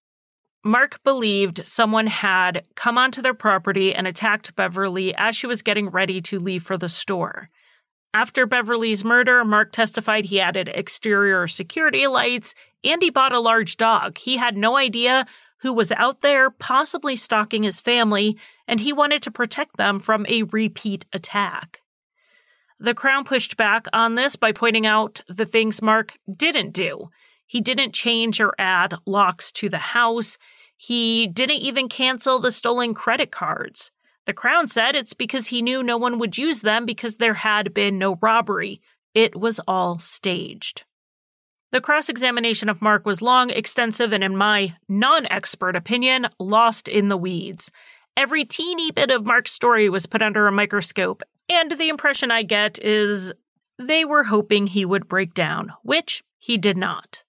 Mark 0.64 1.02
believed 1.04 1.66
someone 1.66 2.08
had 2.08 2.68
come 2.76 2.98
onto 2.98 3.22
their 3.22 3.34
property 3.34 3.94
and 3.94 4.06
attacked 4.06 4.56
Beverly 4.56 5.16
as 5.16 5.36
she 5.36 5.48
was 5.48 5.62
getting 5.62 5.90
ready 5.90 6.22
to 6.22 6.40
leave 6.40 6.64
for 6.64 6.78
the 6.78 6.90
store. 6.90 7.50
After 8.14 8.46
Beverly's 8.46 9.04
murder, 9.04 9.46
Mark 9.46 9.72
testified 9.72 10.26
he 10.26 10.42
added 10.42 10.70
exterior 10.74 11.48
security 11.48 12.08
lights 12.08 12.56
and 12.84 13.02
he 13.02 13.10
bought 13.10 13.34
a 13.34 13.40
large 13.40 13.78
dog. 13.78 14.18
He 14.18 14.38
had 14.38 14.58
no 14.58 14.76
idea 14.76 15.26
who 15.60 15.74
was 15.74 15.92
out 15.94 16.22
there, 16.22 16.50
possibly 16.50 17.16
stalking 17.16 17.64
his 17.64 17.80
family, 17.80 18.38
and 18.68 18.80
he 18.80 18.94
wanted 18.94 19.22
to 19.24 19.32
protect 19.32 19.78
them 19.78 20.00
from 20.00 20.26
a 20.28 20.44
repeat 20.44 21.06
attack. 21.14 21.82
The 22.80 22.94
Crown 22.94 23.24
pushed 23.24 23.58
back 23.58 23.88
on 23.92 24.16
this 24.16 24.36
by 24.36 24.52
pointing 24.52 24.86
out 24.86 25.22
the 25.28 25.46
things 25.46 25.82
Mark 25.82 26.14
didn't 26.32 26.74
do. 26.74 27.10
He 27.46 27.60
didn't 27.60 27.94
change 27.94 28.40
or 28.40 28.54
add 28.60 28.94
locks 29.06 29.52
to 29.54 29.70
the 29.70 29.78
house. 29.78 30.38
He 30.76 31.26
didn't 31.28 31.58
even 31.58 31.90
cancel 31.90 32.40
the 32.40 32.52
stolen 32.52 32.94
credit 32.94 33.32
cards. 33.32 33.90
The 34.26 34.34
Crown 34.34 34.68
said 34.68 34.96
it's 34.96 35.14
because 35.14 35.48
he 35.48 35.62
knew 35.62 35.82
no 35.82 35.98
one 35.98 36.20
would 36.20 36.38
use 36.38 36.62
them 36.62 36.86
because 36.86 37.16
there 37.16 37.36
had 37.36 37.74
been 37.74 37.98
no 37.98 38.18
robbery. 38.22 38.82
It 39.14 39.36
was 39.36 39.60
all 39.68 39.98
staged. 39.98 40.84
The 41.72 41.82
cross 41.82 42.10
examination 42.10 42.70
of 42.70 42.82
Mark 42.82 43.06
was 43.06 43.22
long, 43.22 43.50
extensive, 43.50 44.14
and 44.14 44.24
in 44.24 44.38
my 44.38 44.76
non 44.88 45.26
expert 45.28 45.76
opinion, 45.76 46.28
lost 46.40 46.88
in 46.88 47.10
the 47.10 47.18
weeds. 47.18 47.72
Every 48.16 48.46
teeny 48.46 48.92
bit 48.92 49.12
of 49.12 49.26
Mark's 49.26 49.52
story 49.52 49.90
was 49.90 50.06
put 50.06 50.22
under 50.22 50.48
a 50.48 50.52
microscope, 50.52 51.24
and 51.50 51.72
the 51.72 51.90
impression 51.90 52.32
I 52.32 52.44
get 52.44 52.80
is 52.84 53.34
they 53.80 54.04
were 54.06 54.24
hoping 54.24 54.68
he 54.68 54.86
would 54.86 55.08
break 55.08 55.34
down, 55.34 55.74
which 55.84 56.24
he 56.38 56.58
did 56.58 56.78
not. 56.78 57.24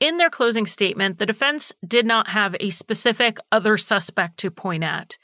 In 0.00 0.16
their 0.16 0.30
closing 0.30 0.66
statement, 0.66 1.18
the 1.18 1.26
defense 1.26 1.72
did 1.86 2.06
not 2.06 2.28
have 2.28 2.56
a 2.58 2.70
specific 2.70 3.38
other 3.52 3.76
suspect 3.76 4.38
to 4.38 4.50
point 4.50 4.82
at. 4.82 5.18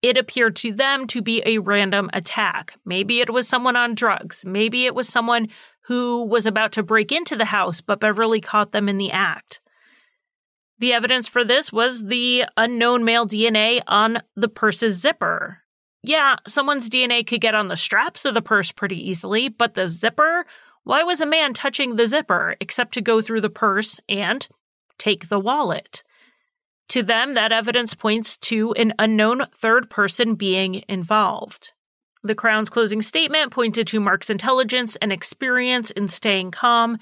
It 0.00 0.18
appeared 0.18 0.56
to 0.56 0.72
them 0.72 1.06
to 1.08 1.22
be 1.22 1.42
a 1.46 1.58
random 1.58 2.10
attack. 2.12 2.74
Maybe 2.84 3.20
it 3.20 3.30
was 3.30 3.46
someone 3.46 3.76
on 3.76 3.94
drugs. 3.94 4.44
Maybe 4.44 4.86
it 4.86 4.94
was 4.94 5.08
someone 5.08 5.48
who 5.82 6.24
was 6.24 6.46
about 6.46 6.72
to 6.72 6.82
break 6.82 7.12
into 7.12 7.36
the 7.36 7.44
house, 7.44 7.80
but 7.80 8.00
Beverly 8.00 8.40
caught 8.40 8.72
them 8.72 8.88
in 8.88 8.98
the 8.98 9.12
act. 9.12 9.60
The 10.78 10.92
evidence 10.92 11.28
for 11.28 11.44
this 11.44 11.72
was 11.72 12.04
the 12.04 12.44
unknown 12.56 13.04
male 13.04 13.26
DNA 13.26 13.82
on 13.86 14.22
the 14.34 14.48
purse's 14.48 15.00
zipper 15.00 15.61
yeah, 16.02 16.36
someone's 16.46 16.90
DNA 16.90 17.26
could 17.26 17.40
get 17.40 17.54
on 17.54 17.68
the 17.68 17.76
straps 17.76 18.24
of 18.24 18.34
the 18.34 18.42
purse 18.42 18.72
pretty 18.72 19.08
easily, 19.08 19.48
but 19.48 19.74
the 19.74 19.86
zipper? 19.86 20.44
Why 20.84 21.04
was 21.04 21.20
a 21.20 21.26
man 21.26 21.54
touching 21.54 21.94
the 21.94 22.08
zipper 22.08 22.56
except 22.60 22.94
to 22.94 23.00
go 23.00 23.20
through 23.20 23.42
the 23.42 23.50
purse 23.50 24.00
and 24.08 24.46
take 24.98 25.28
the 25.28 25.38
wallet? 25.38 26.02
To 26.88 27.02
them, 27.02 27.34
that 27.34 27.52
evidence 27.52 27.94
points 27.94 28.36
to 28.38 28.72
an 28.72 28.92
unknown 28.98 29.46
third 29.54 29.88
person 29.88 30.34
being 30.34 30.82
involved. 30.88 31.72
The 32.24 32.34
Crown's 32.34 32.70
closing 32.70 33.00
statement 33.00 33.52
pointed 33.52 33.86
to 33.88 34.00
Mark's 34.00 34.30
intelligence 34.30 34.96
and 34.96 35.12
experience 35.12 35.90
in 35.90 36.08
staying 36.08 36.50
calm 36.50 36.98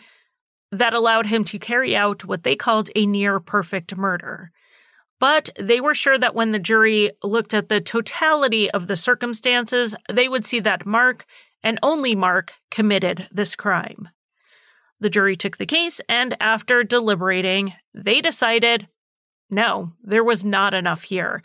that 0.72 0.94
allowed 0.94 1.26
him 1.26 1.44
to 1.44 1.58
carry 1.58 1.96
out 1.96 2.24
what 2.24 2.42
they 2.42 2.54
called 2.54 2.90
a 2.94 3.06
near 3.06 3.40
perfect 3.40 3.96
murder. 3.96 4.52
But 5.20 5.50
they 5.60 5.80
were 5.80 5.94
sure 5.94 6.18
that 6.18 6.34
when 6.34 6.50
the 6.50 6.58
jury 6.58 7.12
looked 7.22 7.54
at 7.54 7.68
the 7.68 7.80
totality 7.80 8.70
of 8.70 8.86
the 8.88 8.96
circumstances, 8.96 9.94
they 10.10 10.28
would 10.28 10.46
see 10.46 10.60
that 10.60 10.86
Mark, 10.86 11.26
and 11.62 11.78
only 11.82 12.16
Mark, 12.16 12.54
committed 12.70 13.28
this 13.30 13.54
crime. 13.54 14.08
The 14.98 15.10
jury 15.10 15.36
took 15.36 15.58
the 15.58 15.66
case, 15.66 16.00
and 16.08 16.36
after 16.40 16.82
deliberating, 16.82 17.74
they 17.94 18.20
decided 18.20 18.88
no, 19.50 19.92
there 20.02 20.24
was 20.24 20.44
not 20.44 20.74
enough 20.74 21.02
here. 21.02 21.42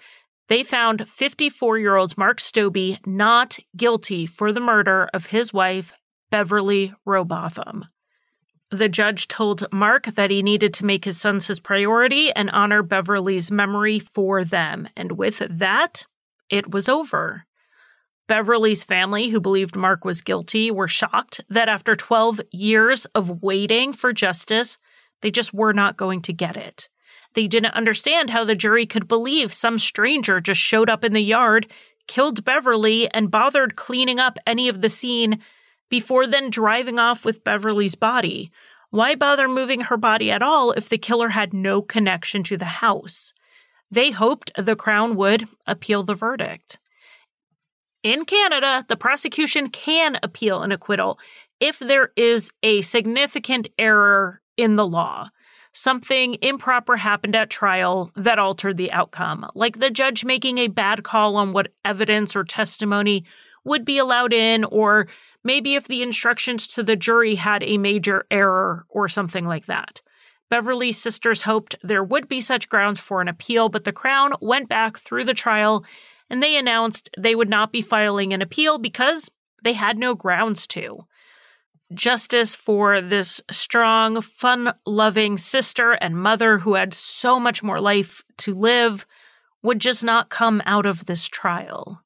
They 0.48 0.64
found 0.64 1.10
54 1.10 1.80
year 1.80 1.96
old 1.96 2.18
Mark 2.18 2.40
Stobbe 2.40 3.00
not 3.06 3.58
guilty 3.76 4.26
for 4.26 4.54
the 4.54 4.60
murder 4.60 5.10
of 5.12 5.28
his 5.28 5.52
wife, 5.52 5.92
Beverly 6.30 6.94
Rowbotham. 7.06 7.86
The 8.76 8.90
judge 8.90 9.30
told 9.30 9.72
Mark 9.72 10.04
that 10.16 10.32
he 10.32 10.44
needed 10.44 10.74
to 10.74 10.86
make 10.86 11.06
his 11.06 11.18
sons 11.18 11.48
his 11.48 11.62
priority 11.62 12.34
and 12.34 12.50
honor 12.50 12.84
Beverly's 12.84 13.50
memory 13.50 14.00
for 14.00 14.44
them. 14.44 14.90
And 14.98 15.14
with 15.14 15.42
that, 15.50 16.06
it 16.50 16.72
was 16.72 16.90
over. 16.90 17.46
Beverly's 18.28 18.84
family, 18.84 19.30
who 19.30 19.40
believed 19.40 19.78
Mark 19.78 20.04
was 20.04 20.20
guilty, 20.20 20.72
were 20.72 20.90
shocked 20.90 21.40
that 21.48 21.70
after 21.70 21.96
12 21.96 22.42
years 22.52 23.06
of 23.16 23.42
waiting 23.42 23.94
for 23.94 24.12
justice, 24.12 24.78
they 25.22 25.32
just 25.32 25.54
were 25.54 25.72
not 25.72 25.96
going 25.96 26.22
to 26.24 26.34
get 26.34 26.58
it. 26.58 26.90
They 27.34 27.48
didn't 27.48 27.76
understand 27.76 28.30
how 28.30 28.44
the 28.44 28.56
jury 28.56 28.86
could 28.86 29.08
believe 29.08 29.54
some 29.54 29.80
stranger 29.80 30.42
just 30.42 30.60
showed 30.60 30.90
up 30.90 31.06
in 31.06 31.14
the 31.14 31.22
yard 31.22 31.72
killed 32.08 32.44
Beverly 32.44 33.10
and 33.14 33.32
bothered 33.32 33.78
cleaning 33.78 34.20
up 34.20 34.38
any 34.46 34.68
of 34.68 34.82
the 34.82 34.90
scene 34.90 35.40
before 35.90 36.28
then 36.28 36.50
driving 36.50 37.00
off 37.00 37.26
with 37.26 37.44
Beverly's 37.44 37.96
body. 37.96 38.52
Why 38.96 39.16
bother 39.16 39.50
moving 39.50 39.82
her 39.82 39.98
body 39.98 40.32
at 40.32 40.41
all 40.41 40.72
if 40.72 40.88
the 40.88 40.98
killer 40.98 41.28
had 41.28 41.54
no 41.54 41.82
connection 41.82 42.43
to 42.43 42.56
the 42.56 42.64
house? 42.64 43.34
They 43.91 44.12
hoped 44.12 44.54
the 44.58 44.78
Crown 44.78 45.18
would 45.18 45.50
appeal 45.68 46.04
the 46.04 46.16
verdict. 46.16 46.80
In 48.04 48.24
Canada, 48.24 48.86
the 48.88 48.96
prosecution 48.96 49.68
can 49.68 50.18
appeal 50.24 50.64
an 50.64 50.72
acquittal 50.72 51.20
if 51.60 51.78
there 51.78 52.14
is 52.16 52.54
a 52.64 52.84
significant 52.84 53.68
error 53.78 54.41
in 54.56 54.78
the 54.78 54.88
law. 54.88 55.28
Something 55.74 56.38
improper 56.41 56.96
happened 56.96 57.36
at 57.36 57.50
trial 57.50 58.12
that 58.16 58.39
altered 58.39 58.78
the 58.78 58.93
outcome, 58.93 59.46
like 59.56 59.80
the 59.80 59.89
judge 59.89 60.24
making 60.24 60.58
a 60.58 60.70
bad 60.70 61.04
call 61.04 61.36
on 61.36 61.52
what 61.52 61.74
evidence 61.84 62.34
or 62.34 62.46
testimony 62.46 63.26
would 63.66 63.84
be 63.84 63.98
allowed 63.98 64.32
in, 64.32 64.64
or 64.64 65.08
maybe 65.46 65.76
if 65.76 65.88
the 65.88 66.02
instructions 66.02 66.68
to 66.68 66.84
the 66.84 66.98
jury 66.98 67.36
had 67.36 67.64
a 67.64 67.78
major 67.78 68.26
error 68.30 68.86
or 68.89 69.08
something 69.08 69.46
like 69.46 69.68
that. 69.68 70.02
Beverly's 70.50 70.98
sisters 70.98 71.43
hoped 71.43 71.76
there 71.82 72.04
would 72.04 72.28
be 72.28 72.41
such 72.41 72.68
grounds 72.68 73.00
for 73.00 73.22
an 73.22 73.28
appeal, 73.28 73.70
but 73.70 73.84
the 73.84 73.93
Crown 73.93 74.34
went 74.41 74.68
back 74.68 74.98
through 74.98 75.24
the 75.24 75.34
trial 75.34 75.86
and 76.30 76.41
they 76.41 76.58
announced 76.58 77.10
they 77.18 77.36
would 77.36 77.50
not 77.50 77.72
be 77.72 77.82
filing 77.82 78.34
an 78.34 78.41
appeal 78.41 78.78
because 78.78 79.30
they 79.64 79.74
had 79.74 79.98
no 79.98 80.16
grounds 80.16 80.68
to. 80.68 81.06
Justice 81.93 82.56
for 82.56 83.00
this 83.00 83.41
strong, 83.52 84.20
fun 84.22 84.74
loving 84.86 85.38
sister 85.38 85.91
and 85.91 86.18
mother 86.18 86.60
who 86.60 86.74
had 86.74 86.93
so 86.93 87.39
much 87.39 87.62
more 87.62 87.80
life 87.80 88.24
to 88.38 88.54
live 88.54 89.06
would 89.62 89.80
just 89.80 90.04
not 90.04 90.30
come 90.30 90.62
out 90.66 90.86
of 90.86 91.06
this 91.06 91.28
trial. 91.28 92.02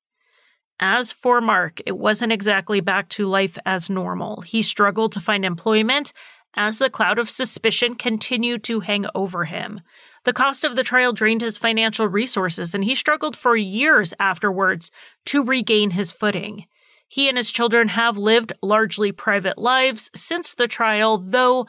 As 0.79 1.11
for 1.11 1.41
Mark, 1.41 1.81
it 1.85 1.97
wasn't 1.97 2.31
exactly 2.31 2.79
back 2.79 3.09
to 3.09 3.27
life 3.27 3.57
as 3.65 3.89
normal. 3.89 4.41
He 4.41 4.61
struggled 4.61 5.11
to 5.13 5.19
find 5.19 5.43
employment 5.43 6.13
as 6.55 6.77
the 6.77 6.89
cloud 6.89 7.19
of 7.19 7.29
suspicion 7.29 7.95
continued 7.95 8.63
to 8.63 8.79
hang 8.79 9.05
over 9.13 9.45
him. 9.45 9.81
The 10.23 10.33
cost 10.33 10.63
of 10.63 10.75
the 10.75 10.83
trial 10.83 11.13
drained 11.13 11.41
his 11.41 11.57
financial 11.57 12.07
resources, 12.07 12.73
and 12.73 12.83
he 12.83 12.95
struggled 12.95 13.37
for 13.37 13.55
years 13.55 14.13
afterwards 14.19 14.91
to 15.25 15.43
regain 15.43 15.91
his 15.91 16.11
footing. 16.11 16.65
He 17.07 17.27
and 17.27 17.37
his 17.37 17.51
children 17.51 17.89
have 17.89 18.17
lived 18.17 18.53
largely 18.61 19.11
private 19.11 19.57
lives 19.57 20.11
since 20.13 20.53
the 20.53 20.67
trial, 20.67 21.17
though 21.17 21.65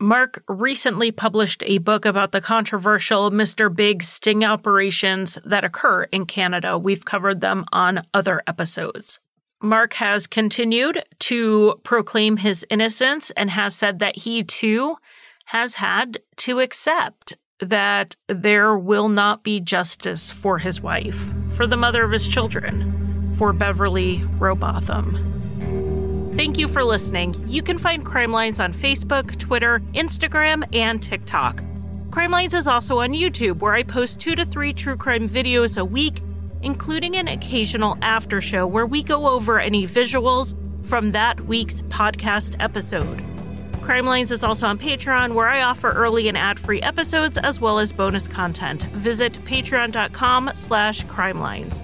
Mark 0.00 0.42
recently 0.48 1.12
published 1.12 1.62
a 1.66 1.78
book 1.78 2.04
about 2.04 2.32
the 2.32 2.40
controversial 2.40 3.30
Mr. 3.30 3.74
Big 3.74 4.02
sting 4.02 4.44
operations 4.44 5.38
that 5.44 5.64
occur 5.64 6.04
in 6.04 6.26
Canada. 6.26 6.76
We've 6.76 7.04
covered 7.04 7.40
them 7.40 7.64
on 7.72 8.04
other 8.12 8.42
episodes. 8.46 9.20
Mark 9.62 9.94
has 9.94 10.26
continued 10.26 11.04
to 11.20 11.80
proclaim 11.84 12.38
his 12.38 12.66
innocence 12.68 13.30
and 13.32 13.48
has 13.50 13.76
said 13.76 14.00
that 14.00 14.16
he 14.16 14.42
too 14.42 14.96
has 15.46 15.76
had 15.76 16.18
to 16.36 16.58
accept 16.58 17.36
that 17.60 18.16
there 18.26 18.76
will 18.76 19.08
not 19.08 19.44
be 19.44 19.60
justice 19.60 20.30
for 20.30 20.58
his 20.58 20.80
wife, 20.80 21.18
for 21.52 21.68
the 21.68 21.76
mother 21.76 22.02
of 22.02 22.10
his 22.10 22.26
children, 22.26 23.34
for 23.36 23.52
Beverly 23.52 24.24
Rowbotham. 24.38 25.41
Thank 26.34 26.58
you 26.58 26.66
for 26.68 26.82
listening. 26.84 27.34
You 27.46 27.62
can 27.62 27.78
find 27.78 28.04
Crime 28.04 28.32
Lines 28.32 28.58
on 28.58 28.72
Facebook, 28.72 29.38
Twitter, 29.38 29.80
Instagram, 29.94 30.64
and 30.74 31.02
TikTok. 31.02 31.62
Crime 32.10 32.30
Lines 32.30 32.54
is 32.54 32.66
also 32.66 32.98
on 32.98 33.10
YouTube, 33.10 33.58
where 33.58 33.74
I 33.74 33.82
post 33.82 34.20
two 34.20 34.34
to 34.34 34.44
three 34.44 34.72
true 34.72 34.96
crime 34.96 35.28
videos 35.28 35.78
a 35.78 35.84
week 35.84 36.20
including 36.62 37.16
an 37.16 37.28
occasional 37.28 37.98
after 38.02 38.40
show 38.40 38.66
where 38.66 38.86
we 38.86 39.02
go 39.02 39.28
over 39.28 39.60
any 39.60 39.86
visuals 39.86 40.54
from 40.86 41.12
that 41.12 41.40
week's 41.42 41.82
podcast 41.82 42.56
episode. 42.60 43.22
Crime 43.82 44.06
Lines 44.06 44.30
is 44.30 44.44
also 44.44 44.66
on 44.66 44.78
Patreon, 44.78 45.34
where 45.34 45.48
I 45.48 45.62
offer 45.62 45.90
early 45.90 46.28
and 46.28 46.38
ad-free 46.38 46.82
episodes 46.82 47.36
as 47.36 47.60
well 47.60 47.80
as 47.80 47.90
bonus 47.90 48.28
content. 48.28 48.84
Visit 48.84 49.32
patreon.com 49.44 50.52
slash 50.54 51.04
crimelines. 51.06 51.82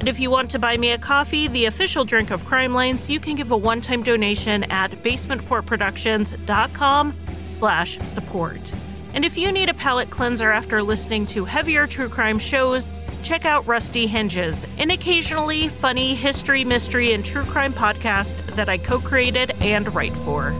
And 0.00 0.08
if 0.08 0.18
you 0.18 0.30
want 0.30 0.50
to 0.52 0.58
buy 0.58 0.78
me 0.78 0.92
a 0.92 0.98
coffee, 0.98 1.46
the 1.46 1.66
official 1.66 2.06
drink 2.06 2.30
of 2.30 2.46
Crime 2.46 2.72
Lines, 2.72 3.10
you 3.10 3.20
can 3.20 3.36
give 3.36 3.50
a 3.50 3.56
one-time 3.56 4.02
donation 4.02 4.64
at 4.64 4.90
basementfortproductions.com 5.02 7.14
slash 7.46 7.98
support. 7.98 8.72
And 9.12 9.24
if 9.24 9.36
you 9.36 9.50
need 9.52 9.68
a 9.68 9.74
palate 9.74 10.08
cleanser 10.08 10.50
after 10.50 10.82
listening 10.82 11.26
to 11.26 11.44
heavier 11.44 11.86
true 11.86 12.08
crime 12.08 12.38
shows, 12.38 12.90
check 13.22 13.44
out 13.44 13.66
Rusty 13.66 14.06
Hinges, 14.06 14.64
an 14.78 14.90
occasionally 14.90 15.68
funny 15.68 16.14
history, 16.14 16.64
mystery, 16.64 17.12
and 17.12 17.22
true 17.22 17.44
crime 17.44 17.74
podcast 17.74 18.36
that 18.54 18.70
I 18.70 18.78
co 18.78 19.00
created 19.00 19.50
and 19.60 19.94
write 19.94 20.16
for. 20.18 20.54